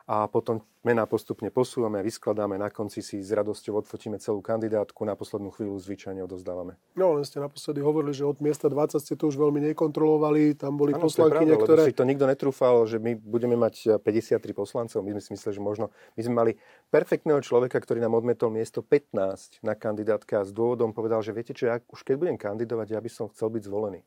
a 0.07 0.31
potom 0.31 0.63
mená 0.87 1.03
postupne 1.03 1.51
posúvame 1.51 1.99
vyskladáme. 1.99 2.55
Na 2.55 2.71
konci 2.71 3.03
si 3.03 3.19
s 3.19 3.35
radosťou 3.35 3.83
odfotíme 3.83 4.23
celú 4.23 4.39
kandidátku, 4.39 5.03
na 5.03 5.19
poslednú 5.19 5.51
chvíľu 5.51 5.75
zvyčajne 5.83 6.23
odozdávame. 6.23 6.79
No, 6.95 7.19
len 7.19 7.27
ste 7.27 7.43
naposledy 7.43 7.83
hovorili, 7.83 8.15
že 8.15 8.23
od 8.23 8.39
miesta 8.39 8.71
20 8.71 9.03
ste 9.03 9.19
to 9.19 9.27
už 9.27 9.35
veľmi 9.35 9.59
nekontrolovali, 9.75 10.55
tam 10.55 10.79
boli 10.79 10.95
ano, 10.95 11.11
poslanky 11.11 11.43
niektoré... 11.43 11.91
si 11.91 11.99
to 11.99 12.07
nikto 12.07 12.23
netrúfal, 12.31 12.87
že 12.87 13.03
my 13.03 13.19
budeme 13.19 13.59
mať 13.59 13.99
53 13.99 14.39
poslancov. 14.55 15.03
My 15.03 15.19
sme 15.19 15.23
si 15.27 15.31
mysleli, 15.35 15.55
že 15.59 15.63
možno... 15.63 15.91
My 16.15 16.23
sme 16.23 16.35
mali 16.39 16.53
perfektného 16.95 17.43
človeka, 17.43 17.83
ktorý 17.83 17.99
nám 17.99 18.15
odmetol 18.15 18.55
miesto 18.55 18.87
15 18.87 19.67
na 19.67 19.75
kandidátke 19.75 20.39
a 20.39 20.47
s 20.47 20.55
dôvodom 20.55 20.95
povedal, 20.95 21.19
že 21.19 21.35
viete 21.35 21.51
čo, 21.51 21.67
ja 21.67 21.83
už 21.83 22.07
keď 22.07 22.15
budem 22.15 22.39
kandidovať, 22.39 22.95
ja 22.95 23.03
by 23.03 23.11
som 23.11 23.27
chcel 23.35 23.51
byť 23.51 23.67
zvolený. 23.67 24.07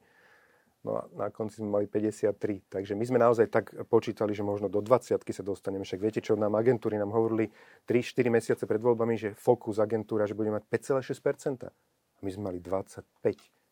No 0.79 0.95
a 0.95 1.01
na 1.11 1.27
konci 1.27 1.59
sme 1.59 1.75
mali 1.75 1.85
53. 1.91 2.71
Takže 2.71 2.95
my 2.95 3.03
sme 3.03 3.19
naozaj 3.19 3.51
tak 3.51 3.75
počítali, 3.91 4.31
že 4.31 4.47
možno 4.47 4.71
do 4.71 4.79
20 4.79 5.19
sa 5.19 5.43
dostaneme. 5.43 5.83
Však 5.83 5.99
viete, 5.99 6.23
čo 6.23 6.39
nám 6.39 6.55
agentúry 6.55 6.95
nám 6.95 7.11
hovorili 7.11 7.51
3-4 7.83 8.31
mesiace 8.31 8.63
pred 8.63 8.79
voľbami, 8.79 9.19
že 9.19 9.35
Focus 9.35 9.83
agentúra, 9.83 10.23
že 10.23 10.39
bude 10.39 10.55
mať 10.55 10.63
5,6%. 10.71 11.67
A 11.67 12.19
my 12.23 12.29
sme 12.31 12.43
mali 12.47 12.59
25. 12.63 13.03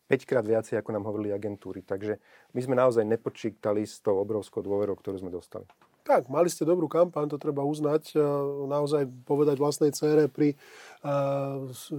5 0.08 0.28
krát 0.28 0.44
viacej, 0.44 0.80
ako 0.80 0.90
nám 0.92 1.04
hovorili 1.08 1.32
agentúry. 1.32 1.80
Takže 1.80 2.20
my 2.52 2.60
sme 2.60 2.76
naozaj 2.76 3.04
nepočítali 3.08 3.88
s 3.88 4.04
tou 4.04 4.20
obrovskou 4.20 4.60
dôverou, 4.60 4.96
ktorú 4.96 5.20
sme 5.20 5.32
dostali. 5.32 5.64
Tak, 6.08 6.32
mali 6.32 6.48
ste 6.48 6.64
dobrú 6.64 6.88
kampaň, 6.88 7.28
to 7.28 7.36
treba 7.36 7.60
uznať. 7.68 8.16
Naozaj 8.64 9.28
povedať 9.28 9.60
vlastnej 9.60 9.92
cére 9.92 10.32
pri 10.32 10.56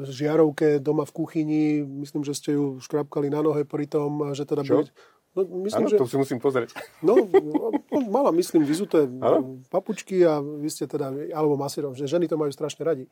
žiarovke 0.10 0.82
doma 0.82 1.06
v 1.06 1.14
kuchyni. 1.14 1.86
Myslím, 1.86 2.26
že 2.26 2.34
ste 2.34 2.58
ju 2.58 2.82
škrapkali 2.82 3.30
na 3.30 3.46
nohe 3.46 3.70
pri 3.70 3.86
tom, 3.86 4.34
že 4.34 4.50
teda 4.50 4.66
Čo? 4.66 4.82
bude... 4.82 4.90
No, 5.38 5.46
myslím, 5.62 5.86
ano, 5.86 5.94
že... 5.94 6.02
to 6.02 6.10
si 6.10 6.18
musím 6.18 6.42
pozrieť. 6.42 6.74
No, 7.06 7.14
no 7.22 7.98
mala, 8.10 8.34
myslím, 8.34 8.66
vyzuté 8.66 9.06
ano? 9.06 9.62
papučky 9.70 10.26
a 10.26 10.42
vy 10.42 10.68
ste 10.74 10.90
teda, 10.90 11.14
alebo 11.30 11.54
masírom, 11.54 11.94
že 11.94 12.10
ženy 12.10 12.26
to 12.26 12.36
majú 12.36 12.50
strašne 12.50 12.82
radi. 12.82 13.06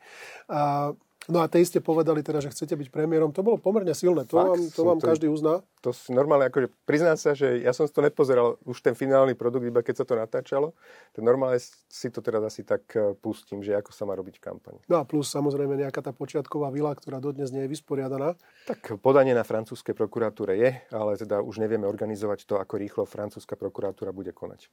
A 0.50 0.92
No 1.26 1.44
a 1.44 1.50
tej 1.50 1.66
ste 1.66 1.84
povedali 1.84 2.22
teda, 2.24 2.40
že 2.40 2.48
chcete 2.48 2.72
byť 2.72 2.88
premiérom. 2.88 3.34
To 3.36 3.44
bolo 3.44 3.60
pomerne 3.60 3.92
silné. 3.92 4.24
To 4.30 4.38
Fakt, 4.38 4.48
vám, 4.48 4.60
to 4.70 4.82
vám 4.86 4.98
to, 5.02 5.06
každý 5.12 5.26
uzná. 5.28 5.60
To 5.84 5.92
si 5.92 6.14
normálne, 6.14 6.48
akože 6.48 6.72
priznám 6.88 7.20
sa, 7.20 7.36
že 7.36 7.60
ja 7.60 7.76
som 7.76 7.84
to 7.84 8.00
nepozeral 8.00 8.56
už 8.64 8.80
ten 8.80 8.96
finálny 8.96 9.36
produkt, 9.36 9.68
iba 9.68 9.84
keď 9.84 9.94
sa 10.00 10.04
to 10.08 10.14
natáčalo. 10.16 10.72
To 11.12 11.18
normálne 11.20 11.60
si 11.90 12.08
to 12.08 12.24
teraz 12.24 12.40
asi 12.48 12.64
tak 12.64 12.80
e, 12.96 13.12
pustím, 13.12 13.60
že 13.60 13.76
ako 13.76 13.92
sa 13.92 14.08
má 14.08 14.16
robiť 14.16 14.40
kampaň. 14.40 14.80
No 14.88 14.96
a 14.96 15.04
plus 15.04 15.28
samozrejme 15.28 15.76
nejaká 15.76 16.00
tá 16.00 16.16
počiatková 16.16 16.72
vila, 16.72 16.96
ktorá 16.96 17.20
dodnes 17.20 17.52
nie 17.52 17.66
je 17.68 17.76
vysporiadaná. 17.76 18.32
Tak 18.64 18.96
podanie 19.04 19.36
na 19.36 19.44
francúzskej 19.44 19.92
prokuratúre 19.92 20.56
je, 20.56 20.70
ale 20.94 21.20
teda 21.20 21.44
už 21.44 21.60
nevieme 21.60 21.84
organizovať 21.84 22.48
to, 22.48 22.54
ako 22.56 22.80
rýchlo 22.80 23.02
francúzska 23.04 23.52
prokuratúra 23.52 24.16
bude 24.16 24.32
konať. 24.32 24.72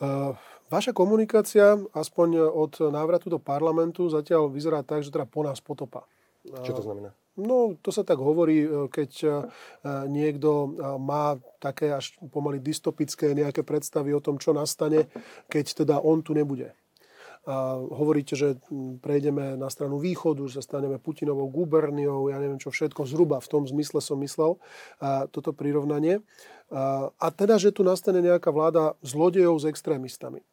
Uh, 0.00 0.32
vaša 0.72 0.96
komunikácia, 0.96 1.76
aspoň 1.92 2.50
od 2.50 2.80
návratu 2.88 3.28
do 3.28 3.36
parlamentu, 3.36 4.08
zatiaľ 4.08 4.48
vyzerá 4.48 4.80
tak, 4.80 5.04
že 5.04 5.12
teda 5.12 5.28
po 5.28 5.44
nás 5.44 5.60
potopa. 5.60 6.08
Čo 6.64 6.72
to 6.72 6.80
znamená? 6.80 7.12
No, 7.36 7.76
to 7.84 7.92
sa 7.92 8.00
tak 8.00 8.16
hovorí, 8.16 8.64
keď 8.88 9.10
niekto 10.08 10.72
má 11.00 11.36
také 11.60 11.92
až 11.92 12.16
pomaly 12.32 12.60
dystopické 12.60 13.32
nejaké 13.32 13.60
predstavy 13.64 14.12
o 14.16 14.24
tom, 14.24 14.36
čo 14.36 14.56
nastane, 14.56 15.08
keď 15.52 15.84
teda 15.84 15.96
on 16.00 16.24
tu 16.24 16.32
nebude 16.32 16.72
hovoríte, 17.90 18.36
že 18.36 18.60
prejdeme 19.00 19.56
na 19.56 19.72
stranu 19.72 19.96
východu, 19.96 20.44
že 20.44 20.60
sa 20.60 20.76
staneme 20.76 21.00
Putinovou 21.00 21.48
guberniou, 21.48 22.28
ja 22.28 22.36
neviem 22.36 22.60
čo 22.60 22.68
všetko, 22.68 23.08
zhruba 23.08 23.40
v 23.40 23.48
tom 23.48 23.62
zmysle 23.64 24.04
som 24.04 24.20
myslel 24.20 24.60
toto 25.32 25.56
prirovnanie. 25.56 26.20
A, 26.70 27.08
a 27.16 27.26
teda, 27.32 27.56
že 27.56 27.72
tu 27.72 27.80
nastane 27.82 28.20
nejaká 28.20 28.52
vláda 28.52 28.94
zlodejov 29.00 29.58
s 29.58 29.64
extrémistami. 29.66 30.44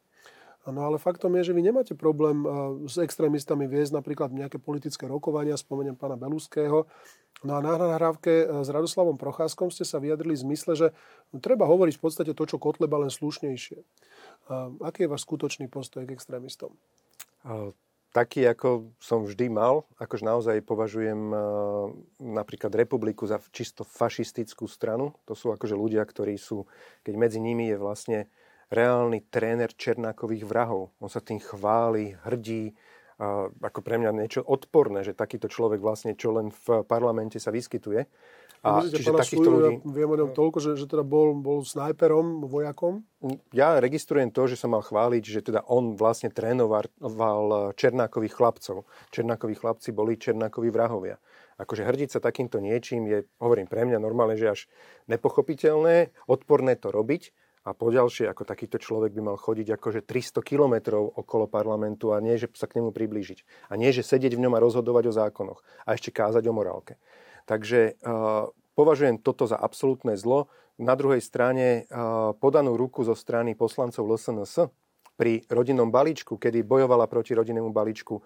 No 0.66 0.80
ale 0.84 0.98
faktom 0.98 1.32
je, 1.38 1.48
že 1.48 1.56
vy 1.56 1.62
nemáte 1.64 1.94
problém 1.94 2.42
s 2.84 2.98
extrémistami 2.98 3.70
viesť 3.70 3.94
napríklad 3.94 4.34
nejaké 4.34 4.58
politické 4.58 5.06
rokovania, 5.06 5.56
spomeniem 5.56 5.94
pána 5.94 6.18
Beluského. 6.18 6.84
No 7.46 7.56
a 7.56 7.62
na 7.62 7.78
nahrávke 7.78 8.66
s 8.66 8.68
Radoslavom 8.68 9.14
Procházkom 9.14 9.70
ste 9.70 9.86
sa 9.86 10.02
vyjadrili 10.02 10.34
v 10.34 10.44
zmysle, 10.50 10.72
že 10.74 10.86
treba 11.38 11.64
hovoriť 11.70 11.94
v 11.96 12.02
podstate 12.02 12.32
to, 12.34 12.44
čo 12.44 12.58
Kotleba, 12.58 12.98
len 12.98 13.08
slušnejšie. 13.08 13.78
Aký 14.82 15.06
je 15.06 15.12
váš 15.12 15.22
skutočný 15.24 15.70
postoj 15.70 16.02
k 16.04 16.12
extrémistom? 16.12 16.74
Taký, 18.08 18.44
ako 18.48 18.92
som 18.98 19.24
vždy 19.24 19.52
mal, 19.52 19.86
akož 20.00 20.24
naozaj 20.26 20.64
považujem 20.64 21.32
napríklad 22.18 22.74
republiku 22.74 23.24
za 23.24 23.38
čisto 23.54 23.84
fašistickú 23.84 24.66
stranu. 24.68 25.14
To 25.28 25.36
sú 25.38 25.54
akože 25.54 25.76
ľudia, 25.76 26.04
ktorí 26.04 26.34
sú, 26.36 26.68
keď 27.04 27.14
medzi 27.16 27.38
nimi 27.40 27.70
je 27.70 27.76
vlastne 27.78 28.18
reálny 28.68 29.28
tréner 29.32 29.72
Černákových 29.72 30.44
vrahov. 30.44 30.92
On 31.00 31.08
sa 31.08 31.24
tým 31.24 31.40
chváli, 31.40 32.16
hrdí, 32.24 32.76
ako 33.64 33.80
pre 33.82 33.98
mňa 33.98 34.14
niečo 34.14 34.46
odporné, 34.46 35.02
že 35.02 35.16
takýto 35.16 35.50
človek 35.50 35.82
vlastne, 35.82 36.14
čo 36.14 36.36
len 36.36 36.54
v 36.54 36.86
parlamente 36.86 37.42
sa 37.42 37.50
vyskytuje. 37.50 38.06
A 38.58 38.82
Myslíte, 38.82 38.98
čiže 38.98 39.14
takýchto 39.14 39.50
ľudí... 39.54 39.74
Ja 39.86 39.94
viem 39.94 40.10
o 40.10 40.18
ňom 40.18 40.30
toľko, 40.34 40.58
že, 40.58 40.70
že 40.74 40.90
teda 40.90 41.06
bol, 41.06 41.30
bol 41.38 41.62
snajperom, 41.62 42.42
vojakom? 42.50 43.06
Ja 43.54 43.78
registrujem 43.78 44.34
to, 44.34 44.50
že 44.50 44.58
sa 44.58 44.66
mal 44.66 44.82
chváliť, 44.82 45.22
že 45.22 45.40
teda 45.46 45.62
on 45.70 45.94
vlastne 45.94 46.26
trénoval 46.26 46.90
Černákových 47.78 48.34
chlapcov. 48.34 48.82
Černákoví 49.14 49.54
chlapci 49.54 49.94
boli 49.94 50.18
Černákoví 50.18 50.74
vrahovia. 50.74 51.22
Akože 51.58 51.86
hrdiť 51.86 52.18
sa 52.18 52.20
takýmto 52.22 52.58
niečím 52.58 53.06
je, 53.06 53.26
hovorím 53.38 53.70
pre 53.70 53.86
mňa 53.86 54.02
normálne, 54.02 54.34
že 54.34 54.50
až 54.50 54.60
nepochopiteľné, 55.06 56.10
odporné 56.26 56.74
to 56.78 56.90
robiť, 56.90 57.30
a 57.68 57.76
poďalšie, 57.76 58.24
ako 58.24 58.48
takýto 58.48 58.80
človek 58.80 59.12
by 59.12 59.20
mal 59.20 59.36
chodiť 59.36 59.76
akože 59.76 60.00
300 60.08 60.40
kilometrov 60.40 61.04
okolo 61.20 61.44
parlamentu 61.44 62.16
a 62.16 62.24
nie, 62.24 62.40
že 62.40 62.48
sa 62.56 62.64
k 62.64 62.80
nemu 62.80 62.96
priblížiť. 62.96 63.68
A 63.68 63.76
nie, 63.76 63.92
že 63.92 64.00
sedieť 64.00 64.32
v 64.32 64.48
ňom 64.48 64.56
a 64.56 64.64
rozhodovať 64.64 65.12
o 65.12 65.12
zákonoch. 65.12 65.60
A 65.84 65.92
ešte 65.92 66.08
kázať 66.08 66.48
o 66.48 66.56
morálke. 66.56 66.96
Takže 67.44 68.00
uh, 68.00 68.48
považujem 68.72 69.20
toto 69.20 69.44
za 69.44 69.60
absolútne 69.60 70.16
zlo. 70.16 70.48
Na 70.80 70.96
druhej 70.96 71.20
strane 71.20 71.84
uh, 71.92 72.32
podanú 72.40 72.80
ruku 72.80 73.04
zo 73.04 73.12
strany 73.12 73.52
poslancov 73.52 74.08
LSNS 74.08 74.72
pri 75.20 75.44
rodinnom 75.52 75.92
balíčku, 75.92 76.40
kedy 76.40 76.64
bojovala 76.64 77.04
proti 77.10 77.36
rodinnému 77.36 77.74
balíčku 77.74 78.22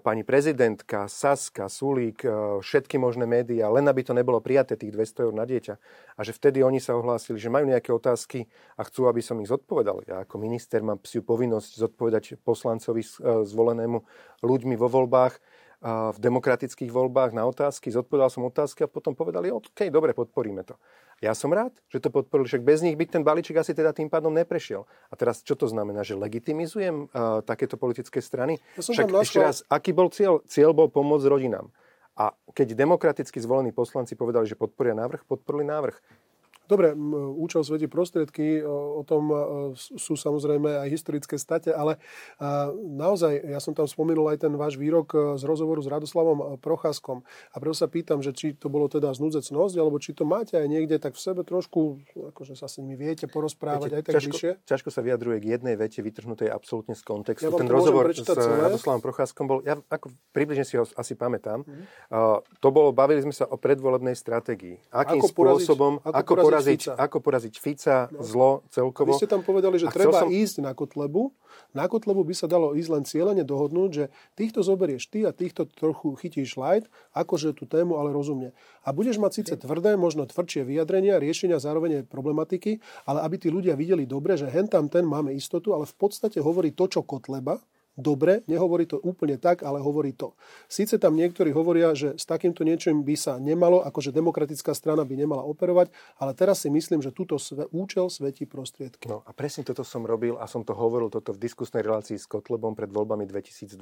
pani 0.00 0.24
prezidentka, 0.24 1.04
Saska, 1.12 1.68
Sulík, 1.68 2.24
uh, 2.24 2.56
všetky 2.64 2.96
možné 2.96 3.28
médiá, 3.28 3.68
len 3.68 3.84
aby 3.84 4.00
to 4.00 4.16
nebolo 4.16 4.40
prijaté 4.40 4.80
tých 4.80 4.96
200 4.96 5.28
eur 5.28 5.34
na 5.36 5.44
dieťa. 5.44 5.74
A 6.16 6.20
že 6.24 6.32
vtedy 6.32 6.64
oni 6.64 6.80
sa 6.80 6.96
ohlásili, 6.96 7.36
že 7.36 7.52
majú 7.52 7.68
nejaké 7.68 7.92
otázky 7.92 8.48
a 8.80 8.82
chcú, 8.88 9.12
aby 9.12 9.20
som 9.20 9.36
ich 9.44 9.52
zodpovedal. 9.52 10.00
Ja 10.08 10.24
ako 10.24 10.40
minister 10.40 10.80
mám 10.80 11.04
psiu 11.04 11.20
povinnosť 11.20 11.84
zodpovedať 11.84 12.40
poslancovi 12.40 13.04
zvolenému 13.44 14.00
ľuďmi 14.40 14.74
vo 14.80 14.88
voľbách 14.88 15.36
v 15.84 16.16
demokratických 16.16 16.88
voľbách 16.88 17.36
na 17.36 17.44
otázky, 17.44 17.92
zodpovedal 17.92 18.32
som 18.32 18.48
otázky 18.48 18.88
a 18.88 18.88
potom 18.88 19.12
povedali, 19.12 19.52
OK, 19.52 19.92
dobre, 19.92 20.16
podporíme 20.16 20.64
to. 20.64 20.80
Ja 21.20 21.36
som 21.36 21.52
rád, 21.52 21.76
že 21.92 22.00
to 22.00 22.08
podporili, 22.08 22.48
však 22.48 22.64
bez 22.64 22.80
nich 22.80 22.96
by 22.96 23.04
ten 23.04 23.20
balíček 23.20 23.60
asi 23.60 23.76
teda 23.76 23.92
tým 23.92 24.08
pádom 24.08 24.32
neprešiel. 24.32 24.88
A 25.12 25.14
teraz 25.14 25.44
čo 25.44 25.52
to 25.52 25.68
znamená, 25.68 26.00
že 26.00 26.16
legitimizujem 26.16 27.12
uh, 27.12 27.44
takéto 27.44 27.76
politické 27.76 28.24
strany? 28.24 28.56
Ja 28.80 28.82
však 28.82 29.12
ešte 29.12 29.38
raz, 29.44 29.60
aký 29.68 29.92
bol 29.92 30.08
cieľ? 30.08 30.40
Cieľ 30.48 30.72
bol 30.72 30.88
pomôcť 30.88 31.28
rodinám. 31.28 31.68
A 32.16 32.32
keď 32.56 32.78
demokraticky 32.78 33.36
zvolení 33.42 33.74
poslanci 33.74 34.16
povedali, 34.16 34.48
že 34.48 34.56
podporia 34.56 34.96
návrh, 34.96 35.26
podporili 35.28 35.68
návrh. 35.68 36.23
Dobre, 36.64 36.96
účel 37.36 37.60
svetí 37.64 37.86
prostriedky, 37.88 38.64
o 38.64 39.04
tom 39.04 39.28
sú 39.76 40.16
samozrejme 40.16 40.84
aj 40.84 40.88
historické 40.88 41.36
state, 41.36 41.72
ale 41.72 42.00
naozaj, 42.74 43.32
ja 43.44 43.60
som 43.60 43.76
tam 43.76 43.88
spomenul 43.88 44.30
aj 44.30 44.44
ten 44.46 44.54
váš 44.54 44.76
výrok 44.78 45.08
e, 45.12 45.18
z 45.40 45.42
rozhovoru 45.44 45.80
s 45.82 45.88
Radoslavom 45.90 46.38
e, 46.38 46.44
Procházkom 46.60 47.26
a 47.52 47.56
preto 47.58 47.76
sa 47.76 47.88
pýtam, 47.90 48.20
že 48.20 48.32
či 48.32 48.54
to 48.54 48.70
bolo 48.72 48.86
teda 48.86 49.10
znúdzecnosť, 49.12 49.74
alebo 49.76 49.96
či 49.98 50.16
to 50.16 50.24
máte 50.28 50.56
aj 50.56 50.66
niekde 50.66 50.96
tak 51.00 51.16
v 51.16 51.20
sebe 51.20 51.42
trošku, 51.42 52.02
akože 52.34 52.54
sa 52.54 52.70
s 52.70 52.78
nimi 52.80 52.94
viete 52.94 53.26
porozprávať 53.28 53.90
Viete, 53.90 53.98
aj 53.98 54.02
tak 54.04 54.14
ťažko, 54.18 54.30
bližšie. 54.30 54.50
Ťažko 54.64 54.88
sa 54.90 55.00
vyjadruje 55.02 55.36
k 55.42 55.46
jednej 55.58 55.74
vete 55.76 56.00
vytrhnutej 56.00 56.48
absolútne 56.50 56.94
z 56.96 57.02
kontextu. 57.02 57.46
Ja 57.46 57.54
ten 57.54 57.70
rozhovor 57.70 58.10
s. 58.10 58.24
Radoslavom 58.24 59.02
Procházkom 59.02 59.44
bol, 59.46 59.58
ja 59.66 59.78
ako 59.90 60.10
približne 60.32 60.64
si 60.64 60.78
ho 60.78 60.86
asi 60.96 61.14
pamätám, 61.14 61.62
mm-hmm. 61.62 61.84
uh, 62.10 62.40
to 62.62 62.68
bolo, 62.70 62.90
bavili 62.94 63.22
sme 63.22 63.34
sa 63.34 63.46
o 63.48 63.56
predvolebnej 63.58 64.16
stratégii. 64.16 64.90
Akým 64.90 65.20
ako 65.22 65.26
spôsobom, 65.30 65.92
poraziť, 66.00 66.08
ako, 66.08 66.18
ako 66.18 66.32
poraziť 66.34 66.53
poraziť, 66.54 66.80
Fica. 66.80 66.92
ako 66.94 67.16
poraziť 67.18 67.54
Fica, 67.58 67.96
no. 68.08 68.22
zlo 68.22 68.50
celkovo. 68.70 69.10
Vy 69.10 69.18
ste 69.18 69.30
tam 69.30 69.42
povedali, 69.42 69.76
že 69.76 69.90
treba 69.90 70.24
som... 70.24 70.30
ísť 70.30 70.62
na 70.62 70.72
Kotlebu. 70.72 71.34
Na 71.74 71.90
Kotlebu 71.90 72.22
by 72.22 72.34
sa 72.34 72.46
dalo 72.46 72.74
ísť 72.78 72.90
len 72.90 73.04
cieľene 73.04 73.42
dohodnúť, 73.42 73.90
že 73.90 74.04
týchto 74.38 74.62
zoberieš 74.62 75.10
ty 75.10 75.26
a 75.26 75.34
týchto 75.34 75.66
trochu 75.66 76.14
chytíš 76.18 76.54
light, 76.54 76.86
akože 77.14 77.54
tú 77.54 77.66
tému 77.66 77.98
ale 77.98 78.14
rozumne. 78.14 78.54
A 78.86 78.94
budeš 78.94 79.18
mať 79.18 79.42
síce 79.42 79.54
tvrdé, 79.58 79.98
možno 79.98 80.26
tvrdšie 80.26 80.62
vyjadrenia, 80.66 81.18
riešenia 81.18 81.58
zároveň 81.58 82.06
problematiky, 82.06 82.78
ale 83.06 83.22
aby 83.26 83.36
tí 83.38 83.48
ľudia 83.50 83.74
videli 83.74 84.06
dobre, 84.06 84.38
že 84.38 84.50
hen 84.50 84.70
tam 84.70 84.86
ten 84.86 85.02
máme 85.02 85.34
istotu, 85.34 85.74
ale 85.74 85.86
v 85.86 85.94
podstate 85.98 86.38
hovorí 86.38 86.70
to, 86.74 86.86
čo 86.86 87.02
Kotleba, 87.02 87.58
dobre, 87.94 88.42
nehovorí 88.50 88.86
to 88.86 88.98
úplne 88.98 89.38
tak, 89.38 89.62
ale 89.62 89.78
hovorí 89.78 90.14
to. 90.14 90.34
Sice 90.66 90.98
tam 90.98 91.14
niektorí 91.14 91.54
hovoria, 91.54 91.94
že 91.94 92.18
s 92.18 92.26
takýmto 92.26 92.66
niečím 92.66 93.06
by 93.06 93.14
sa 93.14 93.38
nemalo, 93.38 93.82
akože 93.86 94.10
demokratická 94.10 94.74
strana 94.74 95.06
by 95.06 95.14
nemala 95.14 95.46
operovať, 95.46 95.94
ale 96.18 96.34
teraz 96.34 96.66
si 96.66 96.68
myslím, 96.70 97.00
že 97.00 97.14
túto 97.14 97.38
sve, 97.38 97.70
účel 97.70 98.10
svetí 98.10 98.46
prostriedky. 98.46 99.06
No 99.06 99.22
a 99.22 99.30
presne 99.30 99.62
toto 99.62 99.86
som 99.86 100.02
robil 100.02 100.34
a 100.38 100.46
som 100.50 100.66
to 100.66 100.74
hovoril 100.74 101.10
toto 101.10 101.30
v 101.34 101.42
diskusnej 101.42 101.86
relácii 101.86 102.18
s 102.18 102.26
Kotlebom 102.26 102.74
pred 102.74 102.90
voľbami 102.90 103.26
2020. 103.30 103.78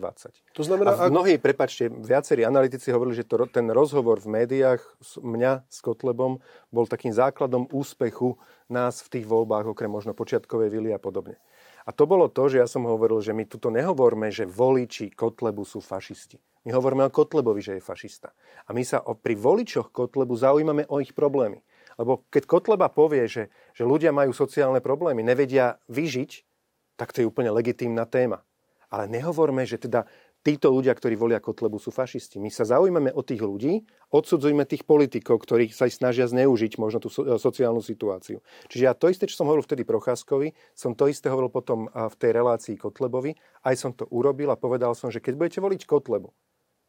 To 0.57 0.63
znamená, 0.63 0.95
a 0.95 1.09
ak... 1.09 1.11
mnohí, 1.11 1.41
prepačte, 1.41 1.89
viacerí 1.89 2.45
analytici 2.45 2.93
hovorili, 2.93 3.25
že 3.25 3.29
to, 3.29 3.49
ten 3.49 3.69
rozhovor 3.73 4.21
v 4.21 4.45
médiách 4.45 4.81
mňa 5.19 5.65
s 5.67 5.79
Kotlebom 5.81 6.39
bol 6.69 6.85
takým 6.85 7.13
základom 7.13 7.69
úspechu 7.73 8.37
nás 8.69 9.05
v 9.05 9.21
tých 9.21 9.27
voľbách, 9.29 9.69
okrem 9.69 9.93
možno 9.93 10.17
počiatkovej 10.17 10.73
vily 10.73 10.91
a 10.97 11.01
podobne. 11.01 11.37
A 11.83 11.91
to 11.91 12.07
bolo 12.07 12.31
to, 12.31 12.47
že 12.47 12.63
ja 12.63 12.69
som 12.71 12.87
hovoril, 12.87 13.19
že 13.19 13.35
my 13.35 13.43
tuto 13.47 13.71
nehovorme, 13.71 14.31
že 14.31 14.47
voliči 14.47 15.11
Kotlebu 15.11 15.67
sú 15.67 15.83
fašisti. 15.83 16.39
My 16.63 16.79
hovoríme 16.79 17.03
o 17.03 17.11
Kotlebovi, 17.11 17.59
že 17.59 17.73
je 17.79 17.83
fašista. 17.83 18.31
A 18.67 18.71
my 18.71 18.87
sa 18.87 19.03
o, 19.03 19.19
pri 19.19 19.35
voličoch 19.35 19.91
Kotlebu 19.91 20.39
zaujímame 20.39 20.87
o 20.87 21.03
ich 21.03 21.11
problémy. 21.11 21.59
Lebo 21.99 22.23
keď 22.31 22.47
Kotleba 22.47 22.87
povie, 22.87 23.27
že, 23.27 23.51
že 23.75 23.83
ľudia 23.83 24.15
majú 24.15 24.31
sociálne 24.31 24.79
problémy, 24.79 25.27
nevedia 25.27 25.83
vyžiť, 25.91 26.31
tak 26.95 27.11
to 27.11 27.27
je 27.27 27.29
úplne 27.29 27.51
legitímna 27.51 28.07
téma. 28.07 28.47
Ale 28.93 29.11
nehovorme, 29.11 29.67
že 29.67 29.83
teda 29.83 30.07
títo 30.43 30.75
ľudia, 30.75 30.91
ktorí 30.93 31.15
volia 31.15 31.39
Kotlebu, 31.39 31.79
sú 31.79 31.95
fašisti. 31.95 32.43
My 32.43 32.51
sa 32.51 32.67
zaujímame 32.67 33.15
o 33.15 33.23
tých 33.23 33.41
ľudí, 33.43 33.87
odsudzujme 34.11 34.67
tých 34.67 34.83
politikov, 34.83 35.43
ktorí 35.43 35.71
sa 35.71 35.87
snažia 35.87 36.27
zneužiť 36.27 36.77
možno 36.83 36.99
tú 36.99 37.09
sociálnu 37.39 37.81
situáciu. 37.81 38.43
Čiže 38.67 38.83
ja 38.83 38.93
to 38.93 39.07
isté, 39.09 39.31
čo 39.31 39.39
som 39.39 39.47
hovoril 39.47 39.63
vtedy 39.63 39.87
Procházkovi, 39.87 40.53
som 40.75 40.99
to 40.99 41.07
isté 41.07 41.31
hovoril 41.31 41.49
potom 41.49 41.87
v 41.89 42.15
tej 42.19 42.31
relácii 42.35 42.75
Kotlebovi, 42.75 43.39
aj 43.65 43.75
som 43.79 43.91
to 43.95 44.05
urobil 44.11 44.51
a 44.51 44.59
povedal 44.59 44.99
som, 44.99 45.09
že 45.09 45.23
keď 45.23 45.39
budete 45.39 45.59
voliť 45.63 45.81
Kotlebu, 45.87 46.35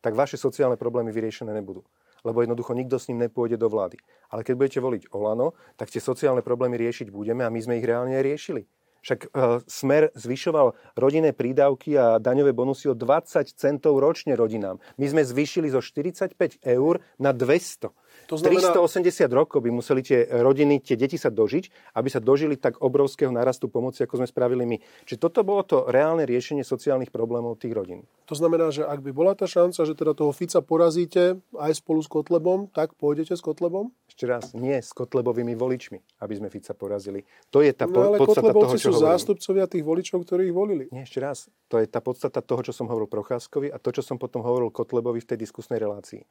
tak 0.04 0.18
vaše 0.18 0.36
sociálne 0.36 0.76
problémy 0.76 1.14
vyriešené 1.14 1.54
nebudú 1.54 1.86
lebo 2.24 2.40
jednoducho 2.40 2.72
nikto 2.72 2.96
s 2.96 3.12
ním 3.12 3.28
nepôjde 3.28 3.60
do 3.60 3.68
vlády. 3.68 4.00
Ale 4.32 4.48
keď 4.48 4.56
budete 4.56 4.80
voliť 4.80 5.04
Olano, 5.12 5.60
tak 5.76 5.92
tie 5.92 6.00
sociálne 6.00 6.40
problémy 6.40 6.80
riešiť 6.80 7.12
budeme 7.12 7.44
a 7.44 7.52
my 7.52 7.60
sme 7.60 7.78
ich 7.78 7.86
reálne 7.86 8.16
riešili. 8.24 8.64
Však 9.04 9.20
e, 9.24 9.30
Smer 9.68 10.16
zvyšoval 10.16 10.96
rodinné 10.96 11.36
prídavky 11.36 12.00
a 12.00 12.24
daňové 12.24 12.56
bonusy 12.56 12.88
o 12.88 12.96
20 12.96 13.52
centov 13.52 14.00
ročne 14.00 14.40
rodinám. 14.40 14.80
My 14.96 15.06
sme 15.12 15.28
zvýšili 15.28 15.68
zo 15.68 15.84
45 15.84 16.40
eur 16.64 17.04
na 17.20 17.36
200. 17.36 17.92
To 18.28 18.36
znamená... 18.40 18.76
380 18.76 19.28
rokov 19.32 19.60
by 19.64 19.72
museli 19.72 20.02
tie 20.04 20.28
rodiny, 20.28 20.80
tie 20.80 20.96
deti 21.00 21.20
sa 21.20 21.34
dožiť, 21.34 21.96
aby 21.98 22.08
sa 22.12 22.20
dožili 22.24 22.56
tak 22.60 22.80
obrovského 22.80 23.32
narastu 23.32 23.68
pomoci, 23.68 24.04
ako 24.04 24.24
sme 24.24 24.28
spravili 24.28 24.64
my. 24.64 24.78
Čiže 25.08 25.20
toto 25.20 25.42
bolo 25.42 25.64
to 25.64 25.88
reálne 25.88 26.24
riešenie 26.28 26.64
sociálnych 26.64 27.12
problémov 27.12 27.60
tých 27.60 27.74
rodín. 27.76 28.06
To 28.32 28.40
znamená, 28.40 28.72
že 28.72 28.88
ak 28.88 29.04
by 29.04 29.12
bola 29.12 29.36
tá 29.36 29.44
šanca, 29.44 29.84
že 29.84 29.94
teda 29.94 30.16
toho 30.16 30.32
Fica 30.32 30.64
porazíte 30.64 31.44
aj 31.60 31.72
spolu 31.76 32.00
s 32.00 32.08
Kotlebom, 32.08 32.72
tak 32.72 32.96
pôjdete 32.96 33.36
s 33.36 33.44
Kotlebom? 33.44 33.92
Ešte 34.08 34.26
raz, 34.30 34.56
nie 34.56 34.80
s 34.80 34.96
Kotlebovými 34.96 35.60
voličmi, 35.60 36.00
aby 36.24 36.34
sme 36.40 36.48
Fica 36.48 36.72
porazili. 36.72 37.28
To 37.52 37.60
je 37.60 37.76
tá 37.76 37.84
no, 37.84 38.14
ale 38.14 38.18
podstata 38.22 38.56
toho, 38.56 38.74
čo 38.80 38.90
sú 38.90 38.96
hovorím. 38.96 39.12
zástupcovia 39.12 39.66
tých 39.68 39.84
voličov, 39.84 40.18
ktorí 40.24 40.50
ich 40.50 40.56
volili. 40.56 40.86
Nie, 40.96 41.04
ešte 41.04 41.20
raz. 41.20 41.52
To 41.68 41.82
je 41.82 41.90
tá 41.90 42.00
podstata 42.00 42.40
toho, 42.40 42.62
čo 42.64 42.72
som 42.72 42.88
hovoril 42.88 43.10
Procházkovi 43.12 43.74
a 43.74 43.78
to, 43.82 43.92
čo 43.92 44.06
som 44.06 44.16
potom 44.16 44.40
hovoril 44.46 44.72
Kotlebovi 44.72 45.20
v 45.20 45.28
tej 45.34 45.38
diskusnej 45.44 45.82
relácii. 45.84 46.24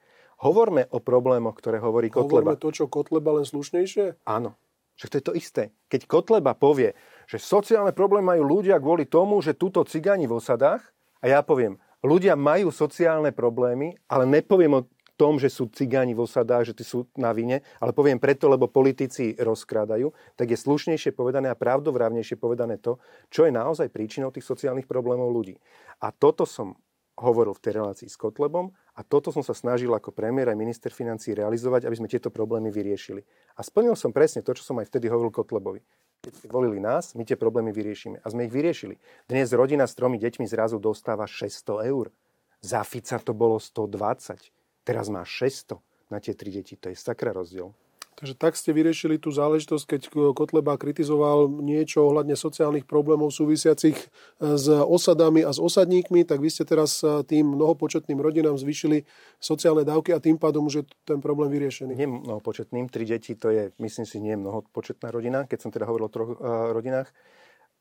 Hovorme 0.42 0.90
o 0.90 0.98
problémoch, 0.98 1.54
ktoré 1.54 1.78
hovorí 1.78 2.10
Kotleba. 2.10 2.50
Hovorme 2.50 2.58
to, 2.58 2.74
čo 2.74 2.90
Kotleba, 2.90 3.38
len 3.38 3.46
slušnejšie? 3.46 4.26
Áno. 4.26 4.58
Však 4.98 5.08
to 5.08 5.18
je 5.18 5.26
to 5.30 5.34
isté. 5.38 5.62
Keď 5.86 6.10
Kotleba 6.10 6.58
povie, 6.58 6.98
že 7.30 7.38
sociálne 7.38 7.94
problémy 7.94 8.34
majú 8.34 8.58
ľudia 8.58 8.82
kvôli 8.82 9.06
tomu, 9.06 9.38
že 9.38 9.54
túto 9.54 9.86
cigáni 9.86 10.26
v 10.26 10.42
osadách, 10.42 10.82
a 11.22 11.30
ja 11.30 11.46
poviem, 11.46 11.78
ľudia 12.02 12.34
majú 12.34 12.74
sociálne 12.74 13.30
problémy, 13.30 13.94
ale 14.10 14.26
nepoviem 14.26 14.82
o 14.82 14.86
tom, 15.14 15.38
že 15.38 15.46
sú 15.46 15.70
cigáni 15.70 16.18
v 16.18 16.26
osadách, 16.26 16.74
že 16.74 16.74
tí 16.74 16.82
sú 16.82 17.06
na 17.14 17.30
vine, 17.30 17.62
ale 17.78 17.94
poviem 17.94 18.18
preto, 18.18 18.50
lebo 18.50 18.66
politici 18.66 19.38
rozkrádajú, 19.38 20.10
tak 20.34 20.50
je 20.50 20.58
slušnejšie 20.58 21.14
povedané 21.14 21.54
a 21.54 21.56
pravdovravnejšie 21.56 22.34
povedané 22.42 22.82
to, 22.82 22.98
čo 23.30 23.46
je 23.46 23.54
naozaj 23.54 23.94
príčinou 23.94 24.34
tých 24.34 24.42
sociálnych 24.42 24.90
problémov 24.90 25.30
ľudí. 25.30 25.54
A 26.02 26.10
toto 26.10 26.42
som 26.42 26.74
hovoril 27.14 27.54
v 27.54 27.62
tej 27.62 27.72
relácii 27.78 28.08
s 28.10 28.18
Kotlebom 28.18 28.74
a 28.92 29.00
toto 29.00 29.32
som 29.32 29.40
sa 29.40 29.56
snažil 29.56 29.88
ako 29.88 30.12
premiér 30.12 30.52
aj 30.52 30.58
minister 30.60 30.92
financí 30.92 31.32
realizovať, 31.32 31.88
aby 31.88 31.96
sme 31.96 32.12
tieto 32.12 32.28
problémy 32.28 32.68
vyriešili. 32.68 33.24
A 33.56 33.64
splnil 33.64 33.96
som 33.96 34.12
presne 34.12 34.44
to, 34.44 34.52
čo 34.52 34.60
som 34.60 34.76
aj 34.76 34.92
vtedy 34.92 35.08
hovoril 35.08 35.32
Kotlebovi. 35.32 35.80
Keď 36.20 36.32
ste 36.36 36.48
volili 36.52 36.76
nás, 36.76 37.16
my 37.16 37.24
tie 37.24 37.34
problémy 37.34 37.72
vyriešime. 37.72 38.20
A 38.20 38.26
sme 38.28 38.46
ich 38.46 38.52
vyriešili. 38.52 39.00
Dnes 39.26 39.48
rodina 39.56 39.88
s 39.88 39.96
tromi 39.96 40.20
deťmi 40.20 40.44
zrazu 40.44 40.76
dostáva 40.76 41.24
600 41.24 41.88
eur. 41.88 42.12
Za 42.60 42.84
Fica 42.84 43.16
to 43.16 43.32
bolo 43.32 43.56
120. 43.56 44.52
Teraz 44.84 45.08
má 45.08 45.24
600 45.24 45.80
na 46.12 46.20
tie 46.20 46.36
tri 46.36 46.52
deti. 46.52 46.76
To 46.76 46.92
je 46.92 46.94
sakra 46.94 47.32
rozdiel. 47.32 47.72
Takže 48.12 48.36
tak 48.36 48.60
ste 48.60 48.76
vyriešili 48.76 49.16
tú 49.16 49.32
záležitosť, 49.32 49.84
keď 49.88 50.00
Kotleba 50.36 50.76
kritizoval 50.76 51.48
niečo 51.48 52.04
ohľadne 52.04 52.36
sociálnych 52.36 52.84
problémov 52.84 53.32
súvisiacich 53.32 53.96
e, 53.96 54.06
s 54.38 54.68
osadami 54.68 55.40
a 55.40 55.50
s 55.50 55.56
osadníkmi, 55.56 56.28
tak 56.28 56.44
vy 56.44 56.52
ste 56.52 56.68
teraz 56.68 57.00
e, 57.00 57.24
tým 57.24 57.56
mnohopočetným 57.56 58.20
rodinám 58.20 58.60
zvýšili 58.60 59.08
sociálne 59.40 59.88
dávky 59.88 60.12
a 60.12 60.20
tým 60.20 60.36
pádom 60.36 60.68
už 60.68 60.74
je 60.80 60.84
ten 61.08 61.24
problém 61.24 61.48
vyriešený. 61.56 61.92
Nie 61.96 62.04
mnohopočetným, 62.04 62.92
tri 62.92 63.08
deti 63.08 63.32
to 63.32 63.48
je, 63.48 63.72
myslím 63.80 64.04
si, 64.04 64.20
nie 64.20 64.36
mnohopočetná 64.36 65.08
rodina, 65.08 65.48
keď 65.48 65.58
som 65.64 65.70
teda 65.72 65.88
hovoril 65.88 66.06
o 66.06 66.12
troch 66.12 66.30
uh, 66.36 66.70
rodinách. 66.76 67.08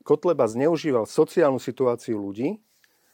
Kotleba 0.00 0.48
zneužíval 0.48 1.04
sociálnu 1.04 1.60
situáciu 1.60 2.16
ľudí, 2.18 2.56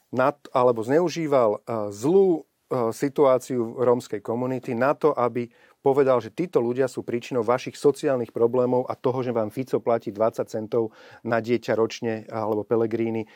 nad, 0.09 0.39
alebo 0.55 0.81
zneužíval 0.81 1.61
uh, 1.61 1.93
zlú 1.93 2.49
Eh, 2.69 2.93
situáciu 2.93 3.81
rómskej 3.81 4.21
komunity 4.21 4.77
na 4.77 4.93
to, 4.93 5.09
aby 5.17 5.49
povedal, 5.79 6.19
že 6.19 6.35
títo 6.35 6.59
ľudia 6.59 6.91
sú 6.91 7.03
príčinou 7.03 7.43
vašich 7.43 7.79
sociálnych 7.79 8.35
problémov 8.35 8.87
a 8.87 8.95
toho, 8.95 9.23
že 9.23 9.35
vám 9.35 9.51
Fico 9.51 9.79
platí 9.79 10.11
20 10.11 10.45
centov 10.47 10.91
na 11.23 11.39
dieťa 11.39 11.73
ročne 11.75 12.27
alebo 12.27 12.67
Pelegrini 12.67 13.23
eh, 13.23 13.29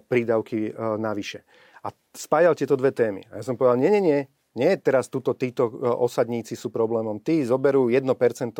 prídavky 0.00 0.70
eh, 0.70 0.72
navyše. 1.00 1.44
A 1.80 1.88
spájal 2.12 2.52
tieto 2.52 2.76
dve 2.76 2.92
témy. 2.92 3.24
A 3.32 3.40
ja 3.40 3.44
som 3.44 3.56
povedal, 3.56 3.80
nie, 3.80 3.88
nie, 3.88 4.02
nie, 4.04 4.20
nie 4.60 4.76
teraz 4.76 5.08
tuto, 5.08 5.32
títo 5.32 5.72
osadníci 6.04 6.52
sú 6.52 6.68
problémom. 6.68 7.16
Tí 7.24 7.40
zoberú 7.48 7.88
1% 7.88 8.04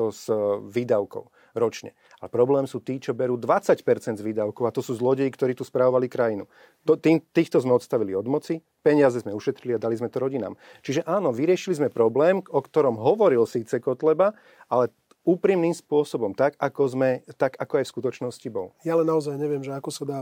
z 0.08 0.24
výdavkov 0.64 1.28
ročne. 1.52 1.92
A 2.24 2.32
problém 2.32 2.64
sú 2.64 2.80
tí, 2.80 2.96
čo 2.96 3.12
berú 3.12 3.36
20% 3.36 3.84
z 4.16 4.24
výdavkov 4.24 4.64
a 4.64 4.72
to 4.72 4.80
sú 4.80 4.96
zlodeji, 4.96 5.28
ktorí 5.28 5.52
tu 5.52 5.68
správovali 5.68 6.08
krajinu. 6.08 6.48
To, 6.88 6.96
tým, 6.96 7.20
týchto 7.20 7.60
sme 7.60 7.76
odstavili 7.76 8.16
od 8.16 8.24
moci, 8.24 8.64
peniaze 8.80 9.20
sme 9.20 9.36
ušetrili 9.36 9.76
a 9.76 9.82
dali 9.82 10.00
sme 10.00 10.08
to 10.08 10.24
rodinám. 10.24 10.56
Čiže 10.80 11.04
áno, 11.04 11.36
vyriešili 11.36 11.76
sme 11.76 11.88
problém, 11.92 12.40
o 12.48 12.60
ktorom 12.64 12.96
hovoril 12.96 13.44
síce 13.44 13.76
Kotleba, 13.76 14.32
ale 14.72 14.88
úprimným 15.20 15.76
spôsobom, 15.76 16.32
tak 16.32 16.56
ako, 16.56 16.82
sme, 16.96 17.20
tak 17.36 17.60
ako 17.60 17.72
aj 17.76 17.84
v 17.84 17.92
skutočnosti 17.92 18.48
bol. 18.48 18.72
Ja 18.88 18.96
ale 18.96 19.04
naozaj 19.04 19.36
neviem, 19.36 19.60
že 19.60 19.76
ako 19.76 19.90
sa 19.92 20.04
dá 20.08 20.18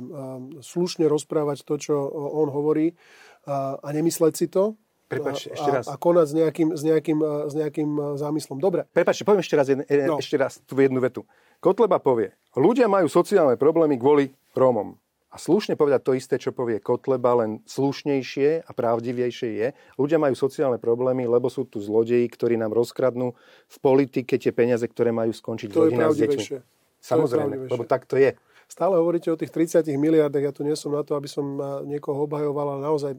slušne 0.59 1.07
rozprávať 1.07 1.63
to, 1.63 1.79
čo 1.79 1.95
on 2.11 2.51
hovorí 2.51 2.99
a 3.47 3.89
nemysleť 3.95 4.35
si 4.35 4.51
to, 4.51 4.75
Prepačte, 5.09 5.57
ešte 5.57 5.71
raz. 5.73 5.85
a, 5.89 5.97
a 5.97 6.01
konať 6.01 6.27
s 6.29 6.35
nejakým, 6.37 6.69
s, 6.77 6.83
nejakým, 6.85 7.19
s 7.49 7.55
nejakým 7.57 7.91
zámyslom. 8.21 8.61
Dobre. 8.61 8.85
Prepačte, 8.93 9.25
poviem 9.25 9.41
ešte 9.41 9.57
raz, 9.57 9.67
jedne, 9.73 9.89
no. 10.05 10.21
ešte 10.21 10.37
raz 10.37 10.61
tú 10.69 10.77
jednu 10.77 11.01
vetu. 11.01 11.25
Kotleba 11.65 11.97
povie, 11.97 12.37
ľudia 12.53 12.93
majú 12.93 13.09
sociálne 13.09 13.57
problémy 13.57 13.97
kvôli 13.97 14.37
Rómom. 14.53 15.01
A 15.29 15.37
slušne 15.37 15.77
povedať 15.77 16.01
to 16.09 16.13
isté, 16.17 16.35
čo 16.41 16.57
povie 16.57 16.81
Kotleba, 16.81 17.37
len 17.45 17.61
slušnejšie 17.69 18.65
a 18.65 18.71
pravdivejšie 18.73 19.51
je. 19.61 19.69
Ľudia 20.01 20.17
majú 20.17 20.33
sociálne 20.33 20.81
problémy, 20.81 21.29
lebo 21.29 21.53
sú 21.53 21.69
tu 21.69 21.85
zlodeji, 21.85 22.25
ktorí 22.33 22.57
nám 22.57 22.73
rozkradnú 22.73 23.37
v 23.69 23.77
politike 23.85 24.41
tie 24.41 24.53
peniaze, 24.57 24.89
ktoré 24.89 25.13
majú 25.13 25.33
skončiť 25.37 25.69
to 25.69 25.77
v 25.77 25.83
rodinách 25.93 26.17
s 26.17 26.21
deťmi. 26.25 26.45
Samozrejme, 26.99 27.55
lebo 27.69 27.85
tak 27.85 28.09
to 28.09 28.17
je. 28.17 28.35
Stále 28.69 29.01
hovoríte 29.01 29.33
o 29.33 29.41
tých 29.41 29.49
30 29.49 29.89
miliardách, 29.97 30.45
ja 30.45 30.53
tu 30.53 30.61
nie 30.61 30.77
som 30.77 30.93
na 30.93 31.01
to, 31.01 31.17
aby 31.17 31.25
som 31.25 31.57
niekoho 31.89 32.29
obhajoval, 32.29 32.77
ale 32.77 32.83
naozaj 32.85 33.17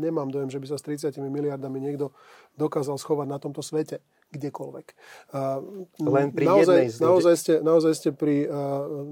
nemám 0.00 0.32
dojem, 0.32 0.48
že 0.48 0.56
by 0.56 0.66
sa 0.72 0.80
s 0.80 1.12
30 1.12 1.20
miliardami 1.28 1.84
niekto 1.84 2.16
dokázal 2.56 2.96
schovať 2.96 3.28
na 3.28 3.36
tomto 3.36 3.60
svete, 3.60 4.00
kdekoľvek. 4.32 4.86
Len 6.00 6.28
pri 6.32 6.44
naozaj, 6.48 6.76
jednej 6.88 7.04
naozaj, 7.04 7.34
ste, 7.36 7.54
naozaj, 7.60 7.92
ste 7.92 8.10
pri, 8.16 8.48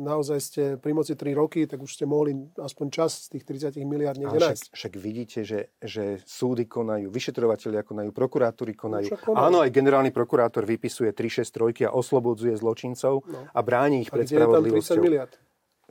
naozaj 0.00 0.38
ste 0.40 0.62
pri 0.80 0.92
moci 0.96 1.12
3 1.12 1.36
roky, 1.36 1.68
tak 1.68 1.84
už 1.84 2.00
ste 2.00 2.08
mohli 2.08 2.32
aspoň 2.56 2.86
čas 2.88 3.28
z 3.28 3.36
tých 3.36 3.44
30 3.76 3.84
miliard 3.84 4.16
niekde 4.16 4.40
však. 4.40 4.72
Však 4.72 4.92
vidíte, 4.96 5.44
že, 5.44 5.76
že 5.84 6.24
súdy 6.24 6.64
konajú, 6.64 7.12
vyšetrovateľia 7.12 7.84
konajú, 7.84 8.08
prokuratúry 8.08 8.72
konajú. 8.72 9.12
No, 9.28 9.36
Áno, 9.36 9.60
aj 9.60 9.68
generálny 9.68 10.10
prokurátor 10.16 10.64
vypisuje 10.64 11.12
3-6 11.12 11.84
a 11.84 11.92
oslobodzuje 11.92 12.56
zločincov 12.56 13.28
no. 13.28 13.40
a 13.52 13.60
bráni 13.60 14.08
ich 14.08 14.10
pred 14.10 14.24
spravodlivosťou. 14.24 15.04
miliard? 15.04 15.36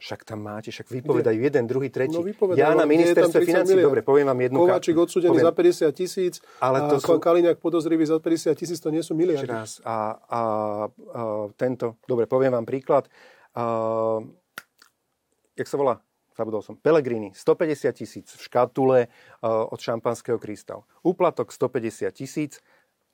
Však 0.04 0.28
tam 0.28 0.44
máte, 0.44 0.68
však 0.68 0.92
vypovedajú 0.92 1.40
Kde? 1.40 1.48
jeden, 1.48 1.64
druhý, 1.64 1.88
tretí. 1.88 2.12
No, 2.12 2.28
ja 2.60 2.76
na 2.76 2.84
ministerstve 2.84 3.40
financí, 3.48 3.72
dobre, 3.80 4.04
poviem 4.04 4.28
vám 4.28 4.36
jednu... 4.36 4.68
Kováčik 4.68 5.00
odsudený 5.00 5.40
poviem. 5.40 5.48
za 5.48 5.54
50 5.56 5.96
tisíc 5.96 6.34
ale 6.60 6.92
to 6.92 7.00
a 7.00 7.04
sú... 7.08 7.16
Kaliňák 7.24 7.56
podozrivý 7.64 8.04
za 8.04 8.20
50 8.20 8.52
tisíc, 8.52 8.84
to 8.84 8.92
nie 8.92 9.00
sú 9.00 9.16
miliardy. 9.16 9.48
Raz. 9.48 9.80
A, 9.88 9.88
a, 9.88 9.96
a, 9.96 10.42
tento, 11.56 12.04
dobre, 12.04 12.28
poviem 12.28 12.52
vám 12.52 12.68
príklad. 12.68 13.08
A, 13.56 14.20
jak 15.56 15.72
sa 15.72 15.80
volá? 15.80 16.04
Zabudol 16.36 16.66
som. 16.66 16.76
Pelegrini, 16.76 17.32
150 17.32 17.94
tisíc 17.96 18.28
v 18.36 18.42
škatule 18.44 19.08
uh, 19.08 19.70
od 19.70 19.80
šampanského 19.80 20.42
krystal. 20.42 20.84
Úplatok 21.06 21.54
150 21.54 22.12
tisíc, 22.12 22.60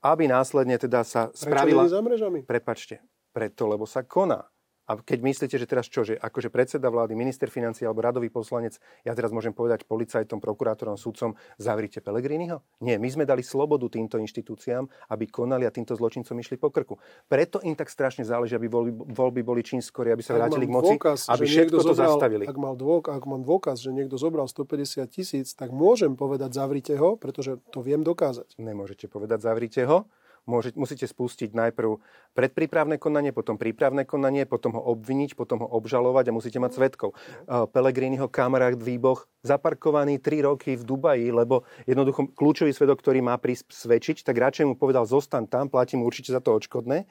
aby 0.02 0.26
následne 0.26 0.80
teda 0.80 1.04
sa 1.04 1.30
spravila... 1.36 1.86
Prečo 1.86 1.94
za 1.94 2.02
mrežami? 2.02 2.40
Prepačte, 2.48 3.04
preto, 3.36 3.68
lebo 3.68 3.84
sa 3.84 4.08
koná. 4.08 4.48
A 4.90 4.98
keď 4.98 5.22
myslíte, 5.22 5.54
že 5.54 5.70
teraz 5.70 5.86
čo, 5.86 6.02
že 6.02 6.18
akože 6.18 6.50
predseda 6.50 6.90
vlády, 6.90 7.14
minister 7.14 7.46
financí 7.54 7.86
alebo 7.86 8.02
radový 8.02 8.34
poslanec, 8.34 8.82
ja 9.06 9.14
teraz 9.14 9.30
môžem 9.30 9.54
povedať 9.54 9.86
policajtom, 9.86 10.42
prokurátorom, 10.42 10.98
sudcom, 10.98 11.38
zavrite 11.62 12.02
Pelegriniho? 12.02 12.66
Nie, 12.82 12.98
my 12.98 13.06
sme 13.06 13.30
dali 13.30 13.46
slobodu 13.46 13.86
týmto 13.86 14.18
inštitúciám, 14.18 14.90
aby 15.14 15.30
konali 15.30 15.70
a 15.70 15.72
týmto 15.72 15.94
zločincom 15.94 16.34
išli 16.42 16.58
po 16.58 16.74
krku. 16.74 16.98
Preto 17.30 17.62
im 17.62 17.78
tak 17.78 17.94
strašne 17.94 18.26
záleží, 18.26 18.58
aby 18.58 18.66
voľby, 18.66 19.14
voľby 19.14 19.42
boli 19.46 19.62
čím 19.62 19.78
skôr, 19.78 20.10
aby 20.10 20.26
sa 20.26 20.34
ak 20.34 20.50
vrátili 20.50 20.66
k 20.66 20.74
moci, 20.74 20.98
dôkaz, 20.98 21.30
aby 21.30 21.46
všetko 21.46 21.78
to 21.78 21.86
zobral, 21.94 22.10
zastavili. 22.18 22.44
Ak, 22.50 22.58
mal 22.58 22.74
dôk, 22.74 23.14
ak 23.14 23.24
mám 23.30 23.46
dôkaz, 23.46 23.86
že 23.86 23.94
niekto 23.94 24.18
zobral 24.18 24.50
150 24.50 25.06
tisíc, 25.14 25.54
tak 25.54 25.70
môžem 25.70 26.18
povedať 26.18 26.58
zavrite 26.58 26.98
ho, 26.98 27.14
pretože 27.14 27.62
to 27.70 27.86
viem 27.86 28.02
dokázať. 28.02 28.58
Nemôžete 28.58 29.06
povedať 29.06 29.46
zavrite 29.46 29.86
ho, 29.86 30.10
môže, 30.50 30.74
musíte 30.74 31.06
spustiť 31.06 31.54
najprv 31.54 32.02
predprípravné 32.34 32.98
konanie, 32.98 33.30
potom 33.30 33.62
prípravné 33.62 34.10
konanie, 34.10 34.50
potom 34.50 34.74
ho 34.74 34.82
obviniť, 34.98 35.38
potom 35.38 35.62
ho 35.62 35.70
obžalovať 35.70 36.34
a 36.34 36.36
musíte 36.36 36.58
mať 36.58 36.82
svetkov. 36.82 37.14
Pelegriniho 37.46 38.26
kamarát 38.26 38.74
výboch 38.74 39.30
zaparkovaný 39.46 40.18
3 40.18 40.50
roky 40.50 40.74
v 40.74 40.84
Dubaji, 40.84 41.30
lebo 41.30 41.70
jednoducho 41.86 42.34
kľúčový 42.34 42.74
svedok, 42.74 43.06
ktorý 43.06 43.22
má 43.22 43.38
prísť 43.38 43.70
svedčiť, 43.70 44.26
tak 44.26 44.42
radšej 44.42 44.66
mu 44.66 44.74
povedal, 44.74 45.06
zostan 45.06 45.46
tam, 45.46 45.70
platím 45.70 46.02
určite 46.02 46.34
za 46.34 46.42
to 46.42 46.58
odškodné. 46.58 47.06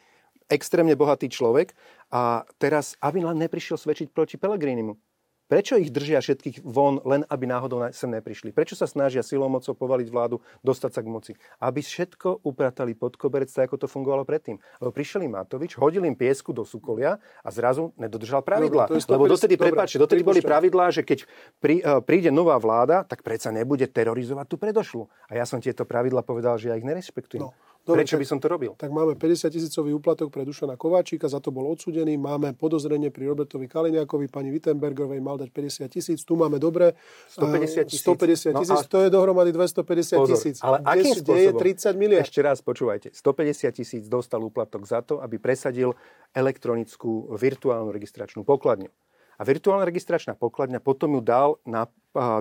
Extrémne 0.48 0.96
bohatý 0.96 1.28
človek 1.28 1.76
a 2.08 2.42
teraz, 2.56 2.96
aby 3.04 3.20
len 3.20 3.36
neprišiel 3.36 3.76
svedčiť 3.76 4.10
proti 4.10 4.40
Pelegrinimu. 4.40 4.96
Prečo 5.48 5.80
ich 5.80 5.88
držia 5.88 6.20
všetkých 6.20 6.60
von, 6.60 7.00
len 7.08 7.24
aby 7.24 7.48
náhodou 7.48 7.80
sem 7.88 8.12
neprišli? 8.12 8.52
Prečo 8.52 8.76
sa 8.76 8.84
snažia 8.84 9.24
silou 9.24 9.48
mocou 9.48 9.72
povaliť 9.72 10.08
vládu, 10.12 10.44
dostať 10.60 10.90
sa 10.92 11.00
k 11.00 11.08
moci? 11.08 11.32
Aby 11.56 11.80
všetko 11.80 12.44
upratali 12.44 12.92
pod 12.92 13.16
koberec, 13.16 13.48
tak 13.48 13.72
ako 13.72 13.80
to 13.80 13.86
fungovalo 13.88 14.28
predtým. 14.28 14.60
Lebo 14.76 14.92
prišiel 14.92 15.24
im 15.24 15.40
Matovič, 15.40 15.80
hodil 15.80 16.04
im 16.04 16.12
piesku 16.12 16.52
do 16.52 16.68
Sukolia 16.68 17.16
a 17.40 17.48
zrazu 17.48 17.96
nedodržal 17.96 18.44
pravidlá. 18.44 18.92
No, 18.92 19.00
Lebo 19.00 19.24
dotedy, 19.24 19.56
prepáčte, 19.56 19.96
dotedy 19.96 20.20
boli 20.20 20.44
pravidlá, 20.44 20.92
že 20.92 21.00
keď 21.00 21.24
prí, 21.64 21.80
uh, 21.80 22.04
príde 22.04 22.28
nová 22.28 22.60
vláda, 22.60 23.08
tak 23.08 23.24
predsa 23.24 23.48
nebude 23.48 23.88
terorizovať 23.88 24.46
tú 24.52 24.60
predošlu. 24.60 25.08
A 25.32 25.40
ja 25.40 25.48
som 25.48 25.64
tieto 25.64 25.88
pravidla 25.88 26.20
povedal, 26.20 26.60
že 26.60 26.68
ja 26.68 26.76
ich 26.76 26.84
nerespektujem. 26.84 27.48
No. 27.48 27.56
Dobre, 27.88 28.04
Prečo 28.04 28.20
by 28.20 28.26
som 28.28 28.36
to 28.36 28.52
robil? 28.52 28.76
Tak 28.76 28.92
máme 28.92 29.16
50 29.16 29.48
tisícový 29.48 29.96
úplatok 29.96 30.28
pre 30.28 30.44
Dušana 30.44 30.76
Kováčika, 30.76 31.24
za 31.24 31.40
to 31.40 31.48
bol 31.48 31.64
odsudený. 31.72 32.20
Máme 32.20 32.52
podozrenie 32.52 33.08
pri 33.08 33.32
Robertovi 33.32 33.64
Kaliňákovi, 33.64 34.28
pani 34.28 34.52
Wittenbergovej 34.52 35.24
mal 35.24 35.40
dať 35.40 35.48
50 35.48 35.88
tisíc. 35.88 36.20
Tu 36.20 36.36
máme 36.36 36.60
dobre 36.60 37.00
150 37.32 37.88
tisíc. 37.88 38.04
150 38.04 38.52
no 38.52 38.60
tisíc, 38.60 38.84
no, 38.84 38.92
to 38.92 38.98
je 39.00 39.08
dohromady 39.08 39.56
250 39.56 40.20
tisíc. 40.28 40.56
Ale 40.60 40.84
akým 40.84 41.16
spôsobom? 41.16 41.64
je 41.64 41.72
30 41.88 41.96
miliard. 41.96 42.28
Ešte 42.28 42.44
raz 42.44 42.60
počúvajte. 42.60 43.08
150 43.16 43.72
tisíc 43.72 44.04
dostal 44.04 44.44
úplatok 44.44 44.84
za 44.84 45.00
to, 45.00 45.24
aby 45.24 45.40
presadil 45.40 45.96
elektronickú 46.36 47.32
virtuálnu 47.40 47.88
registračnú 47.88 48.44
pokladňu. 48.44 48.92
A 49.40 49.42
virtuálna 49.48 49.88
registračná 49.88 50.36
pokladňa 50.36 50.84
potom 50.84 51.16
ju 51.16 51.24
dal 51.24 51.56
na, 51.64 51.88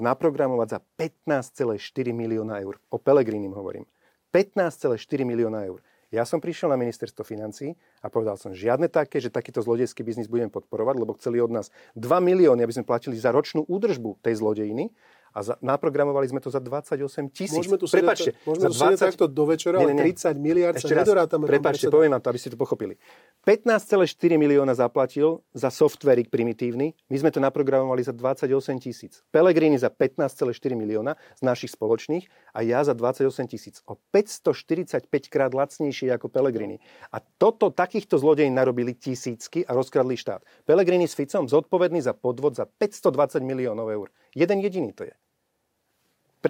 naprogramovať 0.04 0.68
za 0.76 0.80
15,4 1.00 1.80
milióna 2.12 2.60
eur. 2.60 2.84
O 2.92 3.00
Pelegrinim 3.00 3.56
hovorím. 3.56 3.88
15,4 4.32 4.98
milióna 5.24 5.64
eur. 5.68 5.80
Ja 6.08 6.24
som 6.24 6.40
prišiel 6.40 6.72
na 6.72 6.80
ministerstvo 6.80 7.28
financí 7.28 7.76
a 8.00 8.08
povedal 8.08 8.40
som, 8.40 8.56
žiadne 8.56 8.88
také, 8.88 9.20
že 9.20 9.28
takýto 9.28 9.60
zlodejský 9.60 10.08
biznis 10.08 10.32
budem 10.32 10.48
podporovať, 10.48 10.96
lebo 11.04 11.12
chceli 11.20 11.44
od 11.44 11.52
nás 11.52 11.68
2 12.00 12.08
milióny, 12.24 12.64
aby 12.64 12.76
sme 12.80 12.88
platili 12.88 13.20
za 13.20 13.36
ročnú 13.36 13.68
údržbu 13.68 14.24
tej 14.24 14.40
zlodejiny 14.40 14.96
a 15.34 15.40
za, 15.44 15.54
naprogramovali 15.60 16.28
sme 16.28 16.40
to 16.40 16.52
za 16.52 16.60
28 16.60 17.34
tisíc. 17.34 17.56
Môžeme 17.56 17.78
tu 17.80 17.88
Prepačte, 17.88 18.36
môžeme 18.48 18.72
za 18.72 18.96
20... 18.96 19.08
takto 19.12 19.26
do 19.28 19.44
večera, 19.48 19.80
nie, 19.84 19.94
nie, 19.94 20.04
nie. 20.04 20.16
30 20.16 20.38
miliard 20.40 20.76
Ešte 20.78 20.94
sa 20.94 21.04
nedorátame. 21.04 21.44
Prepačte, 21.48 21.88
poviem 21.92 22.16
vám 22.16 22.24
to, 22.24 22.30
aby 22.32 22.40
ste 22.40 22.50
to 22.54 22.60
pochopili. 22.60 23.00
15,4 23.48 24.08
milióna 24.36 24.76
zaplatil 24.76 25.40
za 25.56 25.72
softverik 25.72 26.28
primitívny, 26.28 26.92
my 27.08 27.18
sme 27.18 27.30
to 27.32 27.40
naprogramovali 27.40 28.04
za 28.04 28.12
28 28.12 28.84
tisíc. 28.84 29.24
Pelegrini 29.32 29.80
za 29.80 29.88
15,4 29.88 30.52
milióna 30.76 31.16
z 31.38 31.42
našich 31.48 31.72
spoločných 31.72 32.28
a 32.52 32.60
ja 32.66 32.84
za 32.84 32.92
28 32.92 33.48
tisíc. 33.48 33.80
O 33.88 33.96
545 34.12 35.08
krát 35.32 35.56
lacnejšie 35.56 36.12
ako 36.12 36.28
Pelegrini. 36.28 36.84
A 37.14 37.24
toto 37.24 37.72
takýchto 37.72 38.20
zlodejí 38.20 38.52
narobili 38.52 38.92
tisícky 38.98 39.64
a 39.64 39.72
rozkradli 39.72 40.20
štát. 40.20 40.44
Pelegrini 40.68 41.08
s 41.08 41.16
Ficom 41.16 41.48
zodpovedný 41.48 42.04
za 42.04 42.12
podvod 42.12 42.60
za 42.60 42.68
520 42.68 43.40
miliónov 43.46 43.88
eur. 43.88 44.08
Jeden 44.38 44.62
jediný 44.62 44.94
to 44.94 45.10
je 45.10 45.14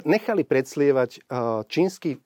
nechali 0.05 0.43
predslievať 0.43 1.25
čínsky 1.71 2.21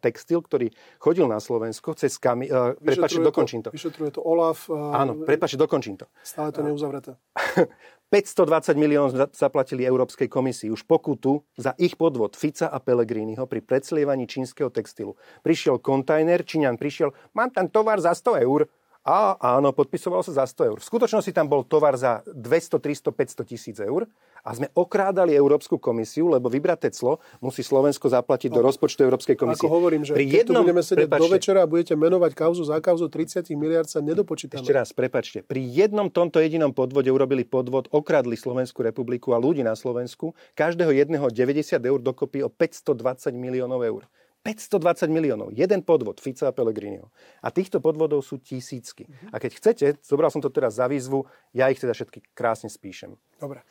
textil, 0.00 0.40
ktorý 0.40 0.72
chodil 0.96 1.26
na 1.28 1.42
Slovensko 1.42 1.92
cez 1.98 2.16
kami... 2.16 2.48
Prepačte, 2.78 3.20
dokončím 3.20 3.60
to. 3.66 3.74
Vyšetruje 3.74 4.16
to 4.16 4.20
OLAF. 4.22 4.70
Áno, 4.70 5.18
prepačte, 5.26 5.60
dokončím 5.60 6.00
to. 6.00 6.06
Stále 6.24 6.54
to 6.54 6.64
neuzavreté. 6.64 7.18
520 8.12 8.76
miliónov 8.76 9.32
zaplatili 9.32 9.88
Európskej 9.88 10.28
komisii 10.28 10.68
už 10.68 10.84
pokutu 10.84 11.40
za 11.56 11.72
ich 11.80 11.96
podvod 11.96 12.36
Fica 12.36 12.68
a 12.68 12.76
Pellegriniho 12.76 13.48
pri 13.48 13.64
predslievaní 13.64 14.28
čínskeho 14.28 14.68
textilu. 14.68 15.16
Prišiel 15.40 15.80
kontajner, 15.80 16.44
Číňan 16.44 16.76
prišiel, 16.76 17.16
mám 17.32 17.48
tam 17.56 17.72
tovar 17.72 18.04
za 18.04 18.12
100 18.12 18.44
eur. 18.44 18.68
A 19.02 19.34
áno, 19.58 19.74
podpisoval 19.74 20.22
sa 20.22 20.30
za 20.30 20.44
100 20.46 20.70
eur. 20.70 20.78
V 20.78 20.86
skutočnosti 20.86 21.34
tam 21.34 21.50
bol 21.50 21.66
tovar 21.66 21.98
za 21.98 22.22
200, 22.30 22.78
300, 22.78 23.10
500 23.10 23.50
tisíc 23.50 23.76
eur 23.82 24.06
a 24.46 24.50
sme 24.54 24.70
okrádali 24.78 25.34
Európsku 25.34 25.74
komisiu, 25.78 26.30
lebo 26.30 26.46
vybraté 26.46 26.90
clo 26.94 27.18
musí 27.42 27.66
Slovensko 27.66 28.06
zaplatiť 28.06 28.54
no. 28.54 28.58
do 28.58 28.60
rozpočtu 28.70 29.02
Európskej 29.02 29.34
komisie. 29.34 29.66
Ako 29.66 29.74
hovorím, 29.74 30.06
že 30.06 30.14
Pri 30.14 30.26
jednom, 30.30 30.62
tu 30.62 30.70
budeme 30.70 30.82
sedieť 30.86 31.10
prepačte, 31.10 31.22
do 31.22 31.34
večera 31.34 31.58
a 31.62 31.66
budete 31.66 31.94
menovať 31.98 32.32
kauzu 32.34 32.62
za 32.62 32.78
kauzu 32.78 33.10
30 33.10 33.42
miliard 33.58 33.90
sa 33.90 33.98
nedopočítame. 33.98 34.62
Ešte 34.62 34.74
raz, 34.74 34.94
prepačte. 34.94 35.42
Pri 35.46 35.62
jednom 35.66 36.06
tomto 36.06 36.38
jedinom 36.38 36.70
podvode 36.70 37.10
urobili 37.10 37.42
podvod, 37.42 37.90
okradli 37.90 38.38
Slovenskú 38.38 38.86
republiku 38.86 39.34
a 39.34 39.38
ľudí 39.42 39.66
na 39.66 39.74
Slovensku, 39.74 40.34
každého 40.54 40.94
jedného 40.94 41.26
90 41.26 41.78
eur 41.78 41.98
dokopy 41.98 42.46
o 42.46 42.50
520 42.50 43.34
miliónov 43.34 43.82
eur. 43.82 44.06
520 44.42 45.06
miliónov. 45.06 45.54
Jeden 45.54 45.86
podvod 45.86 46.18
Fica 46.18 46.50
a 46.50 46.54
Pellegriniho. 46.54 47.14
A 47.42 47.54
týchto 47.54 47.78
podvodov 47.78 48.26
sú 48.26 48.42
tisícky. 48.42 49.06
A 49.30 49.38
keď 49.38 49.50
chcete, 49.54 49.86
zobral 50.02 50.34
som 50.34 50.42
to 50.42 50.50
teraz 50.50 50.82
za 50.82 50.90
výzvu, 50.90 51.26
ja 51.54 51.70
ich 51.70 51.78
teda 51.78 51.94
všetky 51.94 52.34
krásne 52.34 52.66
spíšem. 52.66 53.14
Dobre. 53.38 53.62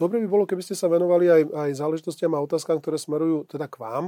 Dobre 0.00 0.16
by 0.24 0.28
bolo, 0.32 0.48
keby 0.48 0.64
ste 0.64 0.72
sa 0.72 0.88
venovali 0.88 1.28
aj, 1.28 1.42
aj 1.52 1.70
záležitostiam 1.76 2.32
a 2.32 2.40
otázkam, 2.40 2.80
ktoré 2.80 2.96
smerujú 2.96 3.44
teda 3.44 3.68
k 3.68 3.84
vám. 3.84 4.04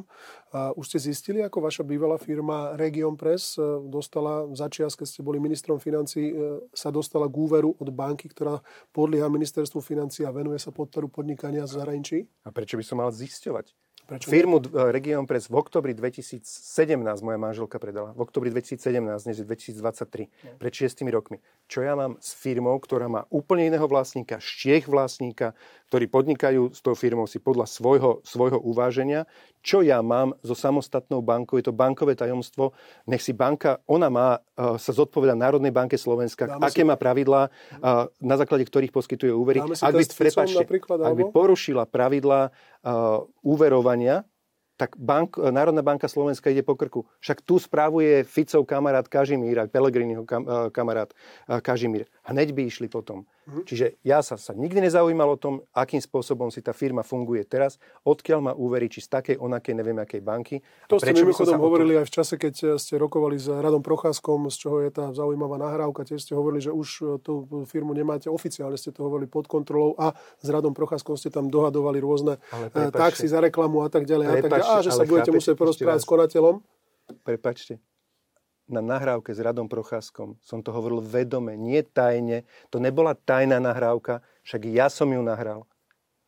Uh, 0.48 0.72
už 0.80 0.88
ste 0.88 1.12
zistili, 1.12 1.44
ako 1.44 1.68
vaša 1.68 1.84
bývalá 1.84 2.16
firma 2.16 2.72
Region 2.80 3.12
Press 3.12 3.60
uh, 3.60 3.76
dostala 3.84 4.48
začias, 4.56 4.96
keď 4.96 5.04
ste 5.04 5.20
boli 5.20 5.36
ministrom 5.36 5.76
financí, 5.76 6.32
uh, 6.32 6.64
sa 6.72 6.88
dostala 6.88 7.28
k 7.28 7.36
úveru 7.36 7.76
od 7.76 7.92
banky, 7.92 8.32
ktorá 8.32 8.64
podlieha 8.96 9.28
ministerstvu 9.28 9.84
financí 9.84 10.24
a 10.24 10.32
venuje 10.32 10.56
sa 10.56 10.72
podporu 10.72 11.12
podnikania 11.12 11.68
z 11.68 11.76
zahraničí? 11.76 12.24
A 12.48 12.48
prečo 12.48 12.80
by 12.80 12.84
som 12.88 12.96
mal 12.96 13.12
zisťovať? 13.12 13.76
Prečo 14.02 14.26
Firmu? 14.26 14.58
Eh, 14.58 14.90
Region 14.90 15.24
Press 15.30 15.46
v 15.46 15.54
oktobri 15.62 15.94
2017 15.94 17.22
moja 17.22 17.38
manželka 17.38 17.78
predala. 17.78 18.10
V 18.18 18.26
oktobri 18.26 18.50
2017, 18.50 18.98
dnes 19.22 19.38
je 19.38 19.46
2023. 19.46 20.26
No. 20.42 20.58
Pred 20.58 20.72
6 20.74 21.06
rokmi. 21.14 21.38
Čo 21.70 21.86
ja 21.86 21.94
mám 21.94 22.18
s 22.18 22.34
firmou, 22.34 22.74
ktorá 22.82 23.06
má 23.06 23.24
úplne 23.30 23.70
iného 23.70 23.86
vlastníka, 23.86 24.42
štiech 24.42 24.90
vlastníka, 24.90 25.54
ktorí 25.92 26.10
podnikajú 26.10 26.74
s 26.74 26.80
tou 26.82 26.96
firmou 26.98 27.28
si 27.28 27.38
podľa 27.38 27.68
svojho, 27.68 28.24
svojho 28.26 28.58
uváženia. 28.58 29.28
Čo 29.62 29.84
ja 29.86 30.02
mám 30.02 30.34
so 30.42 30.58
samostatnou 30.58 31.22
bankou, 31.22 31.60
je 31.60 31.70
to 31.70 31.76
bankové 31.76 32.18
tajomstvo. 32.18 32.74
Nech 33.06 33.22
si 33.22 33.30
banka, 33.30 33.78
ona 33.86 34.10
má 34.10 34.42
uh, 34.42 34.74
sa 34.80 34.90
zodpovedať 34.90 35.38
Národnej 35.38 35.70
banke 35.70 35.94
Slovenska, 35.94 36.50
Dáme 36.50 36.66
aké 36.66 36.82
si... 36.82 36.88
má 36.88 36.98
pravidlá, 36.98 37.46
uh, 37.46 38.10
na 38.18 38.34
základe 38.34 38.66
ktorých 38.66 38.90
poskytuje 38.90 39.30
úvery. 39.30 39.62
Ak 39.62 39.94
by, 39.94 40.02
prepáčte, 40.02 40.66
ak 40.66 41.14
by 41.14 41.24
porušila 41.30 41.86
pravidlá 41.86 42.50
úverovania, 43.42 44.24
tak 44.76 44.98
bank, 44.98 45.38
Národná 45.38 45.82
banka 45.82 46.10
Slovenska 46.10 46.50
ide 46.50 46.66
po 46.66 46.74
krku. 46.74 47.06
Však 47.22 47.46
tu 47.46 47.58
správuje 47.62 48.26
Ficov 48.26 48.66
kamarát 48.66 49.06
Kažimír 49.06 49.62
a 49.62 49.70
Pelegriniho 49.70 50.26
kam, 50.26 50.42
kamarát 50.74 51.14
Kažimír. 51.62 52.10
Hneď 52.26 52.50
by 52.50 52.62
išli 52.66 52.88
potom. 52.90 53.22
Mm-hmm. 53.42 53.64
Čiže 53.66 53.86
ja 54.06 54.22
sa, 54.22 54.38
sa 54.38 54.54
nikdy 54.54 54.86
nezaujímal 54.86 55.34
o 55.34 55.38
tom, 55.38 55.66
akým 55.74 55.98
spôsobom 55.98 56.54
si 56.54 56.62
tá 56.62 56.70
firma 56.70 57.02
funguje 57.02 57.42
teraz, 57.42 57.74
odkiaľ 58.06 58.38
má 58.38 58.52
úvery, 58.54 58.86
či 58.86 59.02
z 59.02 59.10
takej, 59.10 59.36
onakej, 59.42 59.74
neviem 59.74 59.98
akej 59.98 60.22
banky. 60.22 60.56
To 60.86 61.02
ste 61.02 61.10
mimochodom 61.10 61.58
hovorili 61.58 61.98
aj 61.98 62.06
v 62.06 62.12
čase, 62.14 62.34
keď 62.38 62.78
ste 62.78 62.94
rokovali 63.02 63.34
s 63.34 63.50
Radom 63.50 63.82
Procházkom, 63.82 64.46
z 64.46 64.56
čoho 64.62 64.78
je 64.86 64.94
tá 64.94 65.10
zaujímavá 65.10 65.58
nahrávka. 65.58 66.06
Tiež 66.06 66.22
ste 66.22 66.38
hovorili, 66.38 66.62
že 66.62 66.70
už 66.70 66.88
e, 67.02 67.04
tú 67.18 67.50
firmu 67.66 67.90
nemáte 67.90 68.30
oficiálne, 68.30 68.78
ste 68.78 68.94
to 68.94 69.02
hovorili 69.02 69.26
pod 69.26 69.50
kontrolou 69.50 69.98
a 69.98 70.14
s 70.38 70.46
Radom 70.46 70.70
Procházkom 70.70 71.18
ste 71.18 71.34
tam 71.34 71.50
dohadovali 71.50 71.98
rôzne 71.98 72.38
e, 72.54 72.94
taxi 72.94 73.26
za 73.26 73.42
reklamu 73.42 73.82
a 73.82 73.90
tak 73.90 74.06
ďalej. 74.06 74.38
Prepačte, 74.38 74.46
a, 74.46 74.50
tak 74.54 74.62
ďalej. 74.62 74.78
a 74.78 74.86
že 74.86 74.90
sa 74.94 75.02
budete 75.02 75.30
musieť 75.34 75.54
porozprávať 75.58 75.98
s 75.98 76.06
konateľom. 76.06 76.54
Prepačte, 77.26 77.82
na 78.72 78.80
nahrávke 78.80 79.36
s 79.36 79.38
Radom 79.38 79.68
Procházkom 79.68 80.40
som 80.40 80.64
to 80.64 80.72
hovoril 80.72 81.04
vedome, 81.04 81.54
nie 81.54 81.84
tajne. 81.84 82.48
To 82.72 82.80
nebola 82.80 83.12
tajná 83.12 83.60
nahrávka, 83.60 84.24
však 84.42 84.62
ja 84.72 84.88
som 84.88 85.12
ju 85.12 85.20
nahral. 85.20 85.68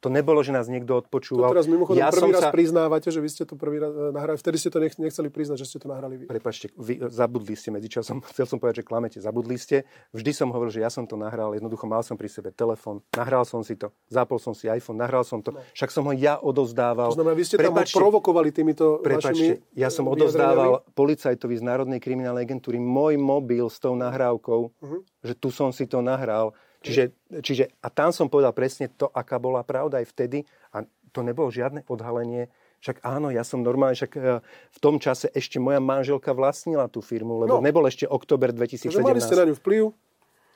To 0.05 0.13
nebolo, 0.13 0.45
že 0.45 0.53
nás 0.53 0.69
niekto 0.69 1.01
odpočúval. 1.01 1.49
To 1.49 1.57
teraz 1.57 1.65
mimochodom 1.65 1.97
ja 1.97 2.13
prvý 2.13 2.37
raz 2.37 2.45
sa... 2.45 2.53
priznávate, 2.53 3.09
že 3.09 3.25
vy 3.25 3.29
ste 3.33 3.49
to 3.49 3.57
prvý 3.57 3.81
raz 3.81 3.89
eh, 3.97 4.13
nahrali. 4.13 4.37
Vtedy 4.37 4.57
ste 4.61 4.69
to 4.69 4.77
nechceli 4.85 5.33
priznať, 5.33 5.65
že 5.65 5.67
ste 5.73 5.79
to 5.81 5.89
nahrali 5.89 6.21
vy. 6.21 6.25
Prepačte, 6.29 6.69
vy 6.77 7.09
zabudli 7.09 7.57
ste 7.57 7.73
medzičasom. 7.73 8.21
Chcel 8.37 8.45
som 8.45 8.61
povedať, 8.61 8.85
že 8.85 8.85
klamete. 8.85 9.17
Zabudli 9.25 9.57
ste. 9.57 9.89
Vždy 10.13 10.37
som 10.37 10.53
hovoril, 10.53 10.77
že 10.77 10.85
ja 10.85 10.93
som 10.93 11.09
to 11.09 11.17
nahral. 11.17 11.57
Jednoducho 11.57 11.89
mal 11.89 12.05
som 12.05 12.21
pri 12.21 12.29
sebe 12.29 12.53
telefón. 12.53 13.01
Nahral 13.17 13.49
som 13.49 13.65
si 13.65 13.81
to. 13.81 13.97
Zapol 14.13 14.37
som 14.37 14.53
si 14.53 14.69
iPhone. 14.69 15.01
Nahral 15.01 15.25
som 15.25 15.41
to. 15.41 15.57
No. 15.57 15.65
Však 15.73 15.89
som 15.89 16.05
ho 16.05 16.13
ja 16.13 16.37
odovzdával. 16.37 17.09
To 17.09 17.17
znamená, 17.17 17.33
vy 17.33 17.45
ste 17.49 17.57
prepačte, 17.57 17.97
tam 17.97 18.05
provokovali 18.05 18.53
týmito 18.53 19.01
prepačte, 19.01 19.57
vašimi 19.57 19.73
Ja 19.73 19.89
som 19.89 20.05
odovzdával 20.05 20.85
policajtovi 20.93 21.57
z 21.57 21.65
Národnej 21.65 21.97
kriminálnej 21.97 22.45
agentúry 22.45 22.77
môj 22.77 23.17
mobil 23.17 23.65
s 23.73 23.81
tou 23.81 23.97
nahrávkou, 23.97 24.61
uh-huh. 24.69 25.01
že 25.25 25.33
tu 25.33 25.49
som 25.49 25.73
si 25.73 25.89
to 25.89 26.05
nahral 26.05 26.53
Čiže, 26.85 27.05
čiže, 27.41 27.64
a 27.80 27.89
tam 27.89 28.12
som 28.12 28.28
povedal 28.28 28.53
presne 28.53 28.93
to, 28.93 29.09
aká 29.09 29.41
bola 29.41 29.64
pravda 29.64 30.05
aj 30.05 30.07
vtedy. 30.12 30.45
A 30.76 30.85
to 31.16 31.24
nebolo 31.24 31.49
žiadne 31.49 31.89
odhalenie. 31.89 32.53
Však 32.85 33.01
áno, 33.01 33.32
ja 33.32 33.41
som 33.49 33.64
normálne, 33.64 33.97
však 33.97 34.12
e, 34.12 34.45
v 34.45 34.78
tom 34.82 35.01
čase 35.01 35.32
ešte 35.32 35.57
moja 35.57 35.80
manželka 35.80 36.37
vlastnila 36.37 36.85
tú 36.93 37.01
firmu, 37.01 37.41
lebo 37.41 37.57
no. 37.57 37.64
nebol 37.64 37.80
ešte 37.89 38.05
oktober 38.05 38.53
2017. 38.53 38.93
Takže 38.93 39.01
mali 39.01 39.24
ste 39.24 39.37
na 39.41 39.45
ňu 39.49 39.57
vplyv? 39.57 39.82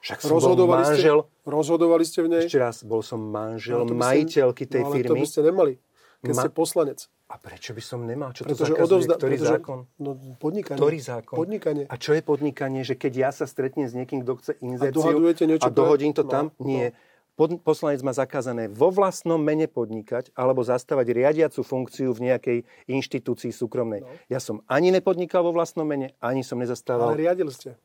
Však 0.05 0.18
som 0.20 0.31
rozhodovali 0.37 0.85
bol 0.85 0.91
manžel. 0.93 1.18
Ste, 1.24 1.49
rozhodovali 1.49 2.05
ste 2.05 2.18
v 2.22 2.29
nej? 2.29 2.45
Ešte 2.45 2.61
raz, 2.61 2.76
bol 2.85 3.01
som 3.01 3.18
manžel 3.18 3.83
no, 3.83 3.97
majiteľky 3.97 4.68
tej 4.68 4.83
no, 4.85 4.93
ale 4.93 4.95
firmy. 5.01 5.09
to 5.09 5.14
by 5.16 5.26
ste 5.26 5.41
nemali, 5.41 5.72
keď 6.23 6.35
Ma... 6.35 6.43
ste 6.45 6.51
poslanec. 6.51 6.99
A 7.29 7.37
prečo 7.37 7.77
by 7.77 7.83
som 7.85 8.09
nemal? 8.09 8.33
Čo 8.33 8.49
pretože 8.49 8.57
to 8.57 8.64
zakazuje? 8.73 8.87
Odovzda, 8.89 9.14
Ktorý 9.21 9.37
pretože, 9.37 9.53
zákon? 9.53 9.79
No, 10.01 10.11
podnikanie. 10.41 10.79
Ktorý 10.81 10.99
zákon? 11.05 11.37
Podnikanie. 11.37 11.85
A 11.85 11.95
čo 12.01 12.11
je 12.16 12.23
podnikanie? 12.25 12.81
Že 12.89 12.95
keď 12.97 13.12
ja 13.12 13.31
sa 13.37 13.45
stretnem 13.45 13.85
s 13.85 13.93
niekým, 13.93 14.25
kto 14.25 14.33
chce 14.41 14.53
inzerciu 14.64 15.12
a, 15.12 15.12
niečo 15.45 15.45
a 15.61 15.69
dohodím 15.69 16.16
to 16.16 16.25
no, 16.25 16.31
tam? 16.33 16.45
No. 16.57 16.64
Nie. 16.64 16.97
Pod, 17.39 17.62
poslanec 17.62 18.03
má 18.03 18.11
zakázané 18.11 18.66
vo 18.66 18.91
vlastnom 18.91 19.39
mene 19.39 19.71
podnikať 19.71 20.35
alebo 20.35 20.66
zastávať 20.66 21.14
riadiacu 21.14 21.62
funkciu 21.62 22.11
v 22.11 22.35
nejakej 22.35 22.59
inštitúcii 22.91 23.55
súkromnej. 23.55 24.03
No. 24.03 24.11
Ja 24.27 24.43
som 24.43 24.66
ani 24.66 24.91
nepodnikal 24.91 25.47
vo 25.47 25.55
vlastnom 25.55 25.87
mene, 25.87 26.19
ani 26.19 26.43
som 26.43 26.59
nezastával... 26.59 27.14
Ale 27.14 27.29
riadil 27.29 27.47
ste. 27.55 27.79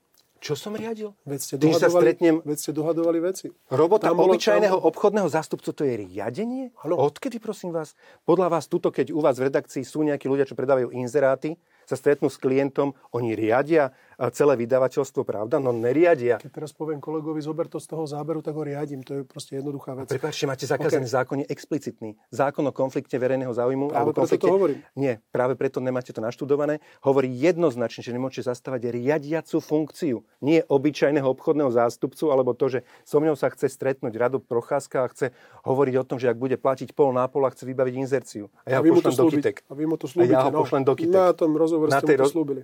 Čo 0.43 0.59
som 0.59 0.75
riadil? 0.75 1.15
Veď 1.23 1.39
ste, 1.39 1.55
dohadovali, 1.55 1.79
sa 1.79 1.87
stretnem... 1.87 2.35
veď 2.43 2.57
ste 2.59 2.71
dohadovali 2.75 3.19
veci. 3.23 3.47
Robota 3.71 4.11
tam 4.11 4.27
obyčajného 4.27 4.75
tam... 4.75 4.89
obchodného 4.91 5.29
zástupcu 5.31 5.71
to 5.71 5.87
je 5.87 5.95
riadenie? 6.03 6.75
Ano. 6.83 6.99
Odkedy, 6.99 7.39
prosím 7.39 7.71
vás? 7.71 7.95
Podľa 8.27 8.51
vás, 8.51 8.67
tuto, 8.67 8.91
keď 8.91 9.15
u 9.15 9.23
vás 9.23 9.39
v 9.39 9.47
redakcii 9.47 9.87
sú 9.87 10.03
nejakí 10.03 10.27
ľudia, 10.27 10.43
čo 10.43 10.59
predávajú 10.59 10.91
inzeráty, 10.91 11.55
sa 11.87 11.95
stretnú 11.95 12.27
s 12.27 12.35
klientom, 12.35 12.91
oni 13.15 13.39
riadia 13.39 13.95
celé 14.29 14.53
vydavateľstvo, 14.55 15.25
pravda? 15.25 15.57
No 15.57 15.73
neriadia. 15.73 16.37
Keď 16.37 16.51
teraz 16.53 16.71
poviem 16.71 17.01
kolegovi, 17.01 17.41
zober 17.41 17.65
to 17.67 17.81
z 17.81 17.91
toho 17.91 18.05
záberu, 18.07 18.39
tak 18.39 18.53
ho 18.55 18.63
riadím. 18.63 19.01
To 19.03 19.11
je 19.19 19.21
proste 19.25 19.57
jednoduchá 19.59 19.97
vec. 19.97 20.07
Prepáčte, 20.07 20.45
máte 20.45 20.69
zakázaný 20.69 21.09
okay. 21.09 21.17
zákon 21.17 21.37
je 21.43 21.47
explicitný. 21.49 22.15
Zákon 22.29 22.63
o 22.69 22.73
konflikte 22.75 23.17
verejného 23.19 23.51
záujmu. 23.51 23.89
Práve 23.89 23.99
alebo 23.99 24.11
konflikte... 24.13 24.45
preto 24.45 24.47
to 24.47 24.55
hovorím. 24.55 24.79
Nie, 24.93 25.13
práve 25.33 25.53
preto 25.57 25.81
nemáte 25.81 26.13
to 26.13 26.21
naštudované. 26.21 26.79
Hovorí 27.01 27.33
jednoznačne, 27.33 28.05
že 28.05 28.13
nemôžete 28.13 28.53
zastávať 28.53 28.93
riadiacu 28.93 29.57
funkciu. 29.59 30.21
Nie 30.39 30.61
obyčajného 30.69 31.25
obchodného 31.25 31.73
zástupcu, 31.73 32.29
alebo 32.29 32.53
to, 32.53 32.69
že 32.69 32.79
so 33.03 33.17
mňou 33.17 33.33
sa 33.33 33.49
chce 33.49 33.67
stretnúť 33.73 34.13
Rado 34.15 34.37
Procházka 34.37 35.03
a 35.03 35.11
chce 35.11 35.33
hovoriť 35.65 35.95
o 35.99 36.03
tom, 36.05 36.21
že 36.21 36.29
ak 36.29 36.37
bude 36.37 36.55
platiť 36.61 36.93
pol 36.93 37.11
na 37.11 37.25
pol 37.25 37.43
a 37.47 37.49
chce 37.49 37.65
vybaviť 37.65 37.93
inzerciu. 37.97 38.53
A 38.67 38.77
ja 38.77 38.77
a 38.77 38.85
ho 38.85 38.85
pošlem 38.85 39.15
do. 39.17 39.25
A 39.67 39.73
vy 39.73 39.85
mu 39.89 39.95
to 39.97 40.05
slúbite, 40.05 40.35
a 40.35 40.39
ja 40.39 40.45
ho 40.47 40.51
no. 40.53 40.61
pošlem 40.61 40.83
do 40.85 40.93
kytek. 40.93 41.15
Na 41.15 41.33
tom 41.33 41.51
rozhovore 41.57 41.89
na 41.89 41.99
ste 41.99 42.13
mu 42.13 42.23
to 42.23 42.29
slúbili. 42.29 42.61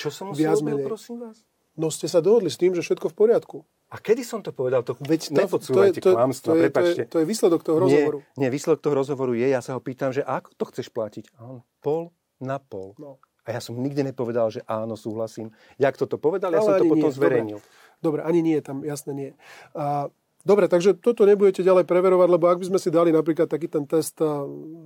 Čo 0.00 0.08
som 0.08 0.24
mu 0.28 0.32
slúbil, 0.32 0.80
prosím 0.80 1.20
vás? 1.20 1.44
No 1.76 1.92
ste 1.92 2.08
sa 2.08 2.24
dohodli 2.24 2.48
s 2.48 2.56
tým, 2.56 2.72
že 2.72 2.80
všetko 2.80 3.12
v 3.12 3.16
poriadku. 3.16 3.56
A 3.90 3.98
kedy 3.98 4.22
som 4.24 4.40
to 4.40 4.54
povedal? 4.54 4.80
To 4.86 4.96
Veď 4.96 5.28
to, 5.28 5.44
nepodsúvajte 5.44 6.00
to, 6.00 6.08
to, 6.08 6.16
klamstvo, 6.16 6.50
to, 6.54 6.56
je, 6.56 6.68
to, 6.70 6.80
je, 6.80 6.94
to 7.10 7.16
je 7.20 7.26
výsledok 7.26 7.60
toho 7.66 7.78
rozhovoru. 7.82 8.18
Nie, 8.38 8.46
nie, 8.46 8.48
výsledok 8.54 8.80
toho 8.80 8.94
rozhovoru 8.94 9.32
je, 9.34 9.46
ja 9.50 9.60
sa 9.60 9.76
ho 9.76 9.80
pýtam, 9.82 10.14
že 10.14 10.22
ako 10.22 10.54
to 10.56 10.64
chceš 10.72 10.88
platiť? 10.94 11.34
A 11.36 11.40
on, 11.44 11.58
pol 11.82 12.14
na 12.40 12.62
pol. 12.62 12.94
No. 12.96 13.20
A 13.44 13.56
ja 13.56 13.60
som 13.60 13.74
nikdy 13.74 14.06
nepovedal, 14.06 14.52
že 14.54 14.62
áno, 14.68 14.94
súhlasím. 14.94 15.50
Jak 15.80 15.98
toto 15.98 16.22
povedal, 16.22 16.54
Ale 16.54 16.58
ja 16.60 16.64
som 16.64 16.74
to 16.78 16.86
potom 16.86 17.10
nie. 17.10 17.16
zverejnil. 17.18 17.58
Dobre. 17.58 17.98
Dobre, 18.00 18.20
ani 18.24 18.40
nie, 18.40 18.58
tam 18.62 18.80
jasne 18.86 19.12
nie. 19.12 19.30
A, 19.74 20.08
dobre, 20.42 20.66
takže 20.68 20.96
toto 20.96 21.28
nebudete 21.28 21.62
ďalej 21.62 21.84
preverovať, 21.84 22.28
lebo 22.28 22.44
ak 22.48 22.58
by 22.60 22.66
sme 22.72 22.78
si 22.80 22.88
dali 22.92 23.12
napríklad 23.14 23.46
taký 23.46 23.68
ten 23.68 23.86
test 23.86 24.18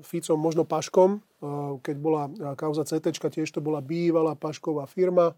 Ficom, 0.05 0.38
možno 0.38 0.66
Paškom, 0.68 1.22
keď 1.80 1.96
bola 1.98 2.28
kauza 2.59 2.84
CT, 2.84 3.14
tiež 3.14 3.48
to 3.48 3.64
bola 3.64 3.80
bývalá 3.80 4.36
Pašková 4.36 4.84
firma, 4.90 5.32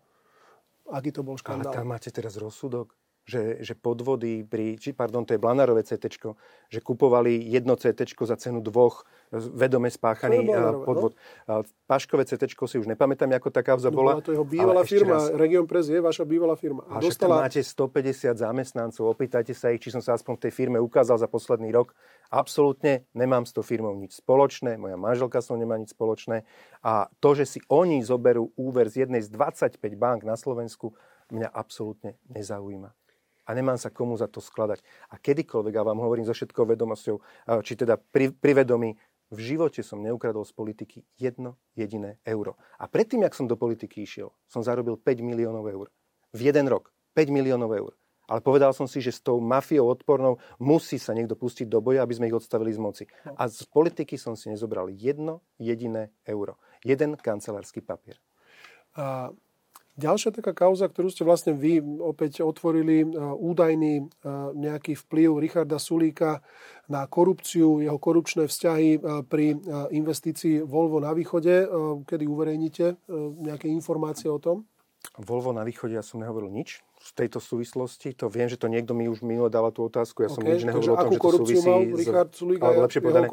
aký 0.91 1.11
to 1.15 1.23
bol 1.23 1.39
škandál. 1.39 1.71
Ale 1.71 1.79
tam 1.83 1.89
máte 1.91 2.11
teraz 2.11 2.35
rozsudok, 2.41 2.95
že, 3.27 3.59
že 3.59 3.75
podvody 3.75 4.47
pri, 4.47 4.79
či 4.79 4.95
pardon, 4.95 5.27
to 5.27 5.35
je 5.35 5.43
Blanarové 5.43 5.83
CT, 5.83 6.07
že 6.71 6.79
kupovali 6.79 7.43
jedno 7.43 7.75
CT 7.75 8.07
za 8.23 8.39
cenu 8.39 8.63
dvoch 8.63 9.03
vedome 9.35 9.91
spáchaný 9.91 10.47
no? 10.47 10.87
podvod. 10.87 11.19
No? 11.51 11.67
Paškové 11.91 12.23
CT 12.23 12.47
si 12.47 12.79
už 12.79 12.87
nepamätám, 12.87 13.27
ako 13.35 13.51
tá 13.51 13.67
kauza 13.67 13.91
no, 13.91 13.99
bola. 13.99 14.23
To 14.23 14.31
jeho 14.31 14.47
bývalá 14.47 14.87
firma, 14.87 15.19
raz, 15.19 15.35
Region 15.35 15.67
Press 15.67 15.91
je 15.91 15.99
vaša 15.99 16.23
bývalá 16.23 16.55
firma. 16.55 16.87
A 16.87 17.03
dostala... 17.03 17.43
máte 17.43 17.59
150 17.59 18.39
zamestnancov, 18.39 19.03
opýtajte 19.11 19.51
sa 19.59 19.75
ich, 19.75 19.83
či 19.83 19.91
som 19.91 19.99
sa 19.99 20.15
aspoň 20.15 20.39
v 20.39 20.43
tej 20.47 20.53
firme 20.55 20.79
ukázal 20.79 21.19
za 21.19 21.27
posledný 21.27 21.75
rok. 21.75 21.99
Absolútne 22.31 23.11
nemám 23.11 23.43
s 23.43 23.51
tou 23.51 23.67
firmou 23.67 23.95
nič 23.99 24.23
spoločné, 24.23 24.79
moja 24.79 24.95
manželka 24.95 25.43
s 25.43 25.51
nemá 25.51 25.75
nič 25.79 25.95
spoločné 25.95 26.47
a 26.83 27.11
to, 27.19 27.35
že 27.35 27.59
si 27.59 27.59
oni 27.67 28.03
zoberú 28.07 28.55
úver 28.55 28.87
z 28.87 29.07
jednej 29.07 29.23
z 29.23 29.31
25 29.35 29.79
bank 29.99 30.23
na 30.23 30.39
Slovensku, 30.39 30.95
mňa 31.31 31.51
absolútne 31.51 32.19
nezaujíma. 32.31 32.95
A 33.47 33.55
nemám 33.55 33.79
sa 33.79 33.95
komu 33.95 34.19
za 34.19 34.27
to 34.27 34.43
skladať. 34.43 34.83
A 35.11 35.23
kedykoľvek, 35.23 35.75
ja 35.79 35.87
vám 35.87 36.03
hovorím 36.03 36.27
so 36.27 36.35
všetkou 36.35 36.67
vedomosťou, 36.75 37.17
či 37.63 37.73
teda 37.79 37.95
pri, 37.97 38.35
pri 38.35 38.67
vedomí, 38.67 38.99
v 39.27 39.39
živote 39.43 39.83
som 39.83 40.03
neukradol 40.03 40.47
z 40.47 40.55
politiky 40.55 40.99
jedno 41.19 41.59
jediné 41.75 42.23
euro. 42.23 42.55
A 42.79 42.87
predtým, 42.87 43.27
jak 43.27 43.35
som 43.35 43.51
do 43.51 43.59
politiky 43.59 44.07
išiel, 44.07 44.31
som 44.47 44.63
zarobil 44.63 44.95
5 44.95 45.19
miliónov 45.19 45.67
eur. 45.67 45.91
V 46.31 46.47
jeden 46.47 46.71
rok. 46.71 46.95
5 47.19 47.35
miliónov 47.35 47.75
eur. 47.75 47.93
Ale 48.27 48.43
povedal 48.43 48.75
som 48.75 48.91
si, 48.91 48.99
že 48.99 49.15
s 49.15 49.23
tou 49.23 49.39
mafiou 49.39 49.87
odpornou 49.87 50.43
musí 50.59 50.99
sa 50.99 51.15
niekto 51.15 51.39
pustiť 51.39 51.71
do 51.71 51.79
boja, 51.79 52.03
aby 52.03 52.15
sme 52.19 52.27
ich 52.27 52.35
odstavili 52.35 52.75
z 52.75 52.83
moci. 52.83 53.05
No. 53.23 53.39
A 53.39 53.47
z 53.47 53.63
politiky 53.71 54.19
som 54.19 54.35
si 54.35 54.51
nezobral 54.51 54.91
jedno 54.91 55.47
jediné 55.63 56.11
euro. 56.27 56.59
Jeden 56.83 57.15
kancelársky 57.15 57.83
papier. 57.83 58.19
A 58.99 59.31
ďalšia 59.99 60.31
taká 60.31 60.55
kauza, 60.55 60.87
ktorú 60.87 61.11
ste 61.11 61.27
vlastne 61.27 61.53
vy 61.59 61.83
opäť 62.01 62.47
otvorili, 62.47 63.03
údajný 63.19 64.07
nejaký 64.55 64.95
vplyv 64.95 65.43
Richarda 65.43 65.83
Sulíka 65.83 66.39
na 66.87 67.11
korupciu, 67.11 67.83
jeho 67.83 67.99
korupčné 67.99 68.47
vzťahy 68.47 69.03
pri 69.27 69.59
investícii 69.91 70.63
Volvo 70.63 71.03
na 71.03 71.11
východe. 71.11 71.67
Kedy 72.07 72.25
uverejníte 72.31 72.95
nejaké 73.43 73.67
informácie 73.67 74.31
o 74.31 74.39
tom? 74.39 74.71
Volvo 75.19 75.51
na 75.51 75.67
východe 75.67 75.99
ja 75.99 76.07
som 76.07 76.23
nehovoril 76.23 76.55
nič 76.55 76.86
v 77.07 77.13
tejto 77.15 77.39
súvislosti, 77.39 78.11
to 78.19 78.27
viem, 78.27 78.51
že 78.51 78.59
to 78.59 78.67
niekto 78.67 78.91
mi 78.91 79.07
už 79.07 79.23
minule 79.23 79.47
dala 79.47 79.71
tú 79.71 79.87
otázku, 79.87 80.27
ja 80.27 80.31
som 80.31 80.43
OK, 80.43 80.59
nič 80.59 80.67
nehovoril 80.67 80.95
o 80.95 80.99
tom, 80.99 81.13
že 81.15 81.21
to 81.23 81.31
súvisí... 81.39 81.69
mal 81.71 81.81
s- 81.87 81.99
Richard 82.03 82.31
Sulík 82.35 82.59
a 82.59 82.65
alebo 82.67 82.75
jeho 82.75 82.85
lepšie 82.91 83.01
povedané, 83.07 83.27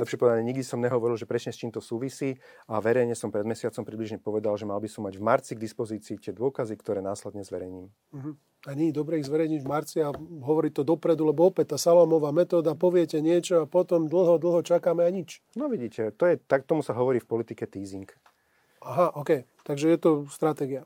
lepšie 0.00 0.18
povedané, 0.18 0.40
nikdy 0.48 0.62
som 0.64 0.78
nehovoril, 0.80 1.16
že 1.20 1.28
presne 1.28 1.52
s 1.52 1.60
čím 1.60 1.68
to 1.68 1.84
súvisí 1.84 2.40
a 2.64 2.80
verejne 2.80 3.12
som 3.12 3.28
pred 3.28 3.44
mesiacom 3.44 3.84
približne 3.84 4.16
povedal, 4.16 4.56
že 4.56 4.64
mal 4.64 4.80
by 4.80 4.88
som 4.88 5.04
mať 5.04 5.20
v 5.20 5.22
marci 5.22 5.52
k 5.52 5.60
dispozícii 5.60 6.16
tie 6.16 6.32
dôkazy, 6.32 6.72
ktoré 6.80 7.04
následne 7.04 7.44
zverejním. 7.44 7.92
Mhm. 8.16 8.32
A 8.68 8.76
nie 8.76 8.92
je 8.92 9.00
dobre 9.00 9.16
ich 9.16 9.24
zverejniť 9.24 9.60
v 9.64 9.68
marci 9.72 10.04
a 10.04 10.12
hovoriť 10.12 10.72
to 10.76 10.82
dopredu, 10.84 11.24
lebo 11.24 11.48
opäť 11.48 11.72
tá 11.72 11.78
salamová 11.80 12.28
metóda, 12.28 12.76
poviete 12.76 13.16
niečo 13.24 13.64
a 13.64 13.64
potom 13.64 14.04
dlho, 14.04 14.36
dlho 14.36 14.60
čakáme 14.60 15.00
a 15.00 15.08
nič. 15.08 15.40
No 15.56 15.72
vidíte, 15.72 16.12
to 16.12 16.28
je, 16.28 16.36
tak 16.36 16.68
tomu 16.68 16.84
sa 16.84 16.92
hovorí 16.92 17.24
v 17.24 17.28
politike 17.28 17.64
teasing. 17.64 18.04
Aha, 18.84 19.16
OK. 19.16 19.48
Takže 19.64 19.86
je 19.88 19.98
to 20.00 20.10
stratégia. 20.28 20.84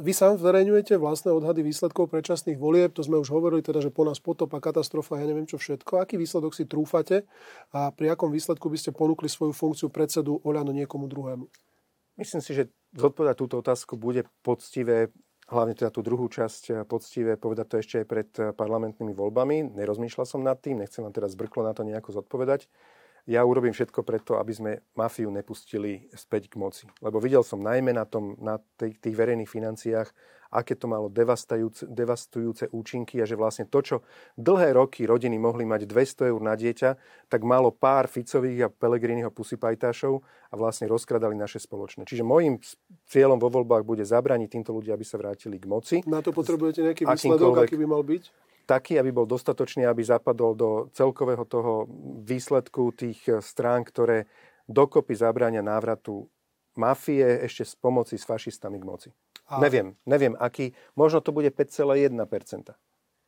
Vy 0.00 0.16
sám 0.16 0.40
zverejňujete 0.40 0.96
vlastné 0.96 1.36
odhady 1.36 1.60
výsledkov 1.60 2.08
predčasných 2.08 2.56
volieb, 2.56 2.96
to 2.96 3.04
sme 3.04 3.20
už 3.20 3.28
hovorili, 3.28 3.60
teda, 3.60 3.84
že 3.84 3.92
po 3.92 4.08
nás 4.08 4.16
potopa, 4.16 4.56
katastrofa, 4.56 5.20
ja 5.20 5.28
neviem 5.28 5.44
čo 5.44 5.60
všetko. 5.60 6.00
Aký 6.00 6.16
výsledok 6.16 6.56
si 6.56 6.64
trúfate 6.64 7.28
a 7.76 7.92
pri 7.92 8.16
akom 8.16 8.32
výsledku 8.32 8.72
by 8.72 8.78
ste 8.80 8.96
ponúkli 8.96 9.28
svoju 9.28 9.52
funkciu 9.52 9.92
predsedu 9.92 10.40
Oľano 10.48 10.72
niekomu 10.72 11.12
druhému? 11.12 11.44
Myslím 12.16 12.40
si, 12.40 12.56
že 12.56 12.72
zodpovedať 12.96 13.36
túto 13.36 13.60
otázku 13.60 14.00
bude 14.00 14.24
poctivé, 14.40 15.12
hlavne 15.52 15.76
teda 15.76 15.92
tú 15.92 16.00
druhú 16.00 16.24
časť 16.32 16.88
poctivé, 16.88 17.36
povedať 17.36 17.66
to 17.68 17.76
ešte 17.84 17.94
aj 18.00 18.06
pred 18.08 18.28
parlamentnými 18.56 19.12
voľbami. 19.12 19.76
Nerozmýšľal 19.76 20.24
som 20.24 20.40
nad 20.40 20.56
tým, 20.56 20.80
nechcem 20.80 21.04
vám 21.04 21.12
teraz 21.12 21.36
zbrklo 21.36 21.68
na 21.68 21.76
to 21.76 21.84
nejako 21.84 22.16
zodpovedať. 22.16 22.64
Ja 23.30 23.46
urobím 23.46 23.70
všetko 23.70 24.02
preto, 24.02 24.42
aby 24.42 24.50
sme 24.50 24.72
mafiu 24.98 25.30
nepustili 25.30 26.10
späť 26.18 26.50
k 26.50 26.58
moci. 26.58 26.90
Lebo 26.98 27.22
videl 27.22 27.46
som 27.46 27.62
najmä 27.62 27.94
na, 27.94 28.02
tom, 28.02 28.34
na 28.42 28.58
tých, 28.74 28.98
tých 28.98 29.14
verejných 29.14 29.46
financiách, 29.46 30.10
aké 30.50 30.74
to 30.74 30.90
malo 30.90 31.06
devastujúce, 31.06 31.86
devastujúce 31.86 32.66
účinky 32.74 33.22
a 33.22 33.26
že 33.30 33.38
vlastne 33.38 33.70
to, 33.70 33.78
čo 33.86 33.96
dlhé 34.34 34.74
roky 34.74 35.06
rodiny 35.06 35.38
mohli 35.38 35.62
mať 35.62 35.86
200 35.86 36.26
eur 36.34 36.42
na 36.42 36.58
dieťa, 36.58 36.90
tak 37.30 37.46
malo 37.46 37.70
pár 37.70 38.10
Ficových 38.10 38.66
a 38.66 38.68
Pelegriniho 38.68 39.30
pusipajtášov 39.30 40.26
a 40.50 40.54
vlastne 40.58 40.90
rozkradali 40.90 41.38
naše 41.38 41.62
spoločné. 41.62 42.10
Čiže 42.10 42.26
môjim 42.26 42.58
cieľom 43.06 43.38
vo 43.38 43.46
voľbách 43.46 43.86
bude 43.86 44.02
zabrániť 44.02 44.58
týmto 44.58 44.74
ľudia, 44.74 44.98
aby 44.98 45.06
sa 45.06 45.22
vrátili 45.22 45.62
k 45.62 45.70
moci. 45.70 45.96
Na 46.02 46.18
to 46.18 46.34
potrebujete 46.34 46.82
nejaký 46.82 47.06
výsledok, 47.06 47.62
aký 47.62 47.78
by 47.78 47.86
mal 47.86 48.02
byť? 48.02 48.49
Taký, 48.70 48.94
aby 48.96 49.10
bol 49.10 49.26
dostatočný, 49.26 49.82
aby 49.82 50.06
zapadol 50.06 50.54
do 50.54 50.68
celkového 50.94 51.42
toho 51.44 51.90
výsledku 52.22 52.94
tých 52.94 53.18
eh, 53.26 53.42
strán, 53.42 53.82
ktoré 53.82 54.30
dokopy 54.70 55.18
zabránia 55.18 55.60
návratu 55.60 56.30
mafie 56.78 57.42
ešte 57.42 57.66
s 57.66 57.74
pomoci 57.74 58.14
s 58.14 58.22
fašistami 58.22 58.78
k 58.78 58.84
moci. 58.86 59.08
A- 59.50 59.58
Neviem, 59.58 59.98
neviem 60.06 60.38
aký. 60.38 60.70
Možno 60.94 61.18
to 61.18 61.34
bude 61.34 61.50
5,1%. 61.50 62.14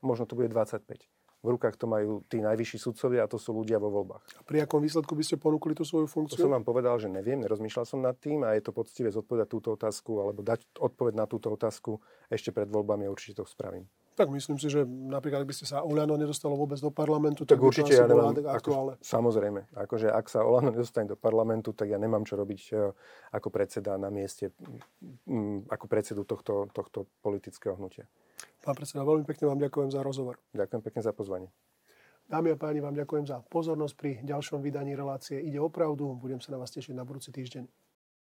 Možno 0.00 0.24
to 0.24 0.34
bude 0.34 0.48
25%. 0.48 1.02
V 1.42 1.50
rukách 1.50 1.74
to 1.74 1.90
majú 1.90 2.22
tí 2.30 2.38
najvyšší 2.38 2.78
sudcovia 2.78 3.26
a 3.26 3.30
to 3.30 3.34
sú 3.34 3.50
ľudia 3.50 3.82
vo 3.82 3.90
voľbách. 3.90 4.22
A 4.38 4.46
pri 4.46 4.62
akom 4.62 4.78
výsledku 4.78 5.10
by 5.10 5.26
ste 5.26 5.34
ponúkli 5.34 5.74
tú 5.74 5.82
svoju 5.82 6.06
To 6.06 6.14
funkciu? 6.14 6.38
som 6.38 6.54
vám 6.54 6.62
povedal, 6.62 6.94
že 7.02 7.10
neviem, 7.10 7.42
nerozmýšľal 7.42 7.82
som 7.82 7.98
nad 7.98 8.14
tým 8.14 8.46
a 8.46 8.54
je 8.54 8.62
to 8.62 8.70
poctivé 8.70 9.10
zodpovedať 9.10 9.50
túto 9.50 9.74
otázku 9.74 10.22
alebo 10.22 10.38
dať 10.38 10.62
odpoveď 10.78 11.18
na 11.18 11.26
túto 11.26 11.50
otázku 11.50 11.98
ešte 12.30 12.54
pred 12.54 12.70
voľbami 12.70 13.10
určite 13.10 13.42
to 13.42 13.44
spravím. 13.44 13.90
Tak 14.12 14.28
myslím 14.28 14.60
si, 14.60 14.68
že 14.68 14.84
napríklad, 14.84 15.40
ak 15.42 15.48
by 15.48 15.56
ste 15.56 15.64
sa 15.64 15.80
Oľano 15.80 16.20
nedostalo 16.20 16.52
vôbec 16.52 16.76
do 16.76 16.92
parlamentu, 16.92 17.48
Tak 17.48 17.56
tak, 17.56 17.64
určite 17.64 17.96
ja 17.96 18.04
nemám, 18.04 18.36
ad- 18.36 18.44
ako, 18.44 18.52
aktuálne. 18.60 18.94
samozrejme, 19.00 19.72
akože 19.72 20.12
ak 20.12 20.26
sa 20.28 20.44
Olano 20.44 20.68
nedostane 20.68 21.08
do 21.08 21.16
parlamentu, 21.16 21.72
tak 21.72 21.88
ja 21.88 21.96
nemám 21.96 22.28
čo 22.28 22.36
robiť 22.36 22.60
e, 22.76 22.92
ako 23.32 23.48
predseda 23.48 23.96
na 23.96 24.12
mieste, 24.12 24.52
mm, 25.24 25.72
ako 25.72 25.84
predsedu 25.88 26.28
tohto, 26.28 26.68
tohto 26.76 27.08
politického 27.24 27.72
hnutia. 27.72 28.04
Pán 28.60 28.76
predseda, 28.76 29.00
veľmi 29.00 29.24
pekne 29.24 29.48
vám 29.48 29.60
ďakujem 29.64 29.88
za 29.88 30.04
rozhovor. 30.04 30.36
Ďakujem 30.52 30.82
pekne 30.84 31.00
za 31.00 31.12
pozvanie. 31.16 31.48
Dámy 32.28 32.52
a 32.52 32.56
páni, 32.60 32.84
vám 32.84 32.94
ďakujem 32.94 33.26
za 33.26 33.40
pozornosť 33.48 33.94
pri 33.96 34.10
ďalšom 34.22 34.60
vydaní 34.62 34.92
relácie 34.92 35.40
Ide 35.40 35.58
o 35.58 35.72
pravdu. 35.72 36.14
Budem 36.16 36.38
sa 36.38 36.52
na 36.52 36.60
vás 36.60 36.70
tešiť 36.70 36.92
na 36.94 37.02
budúci 37.02 37.32
týždeň. 37.32 37.81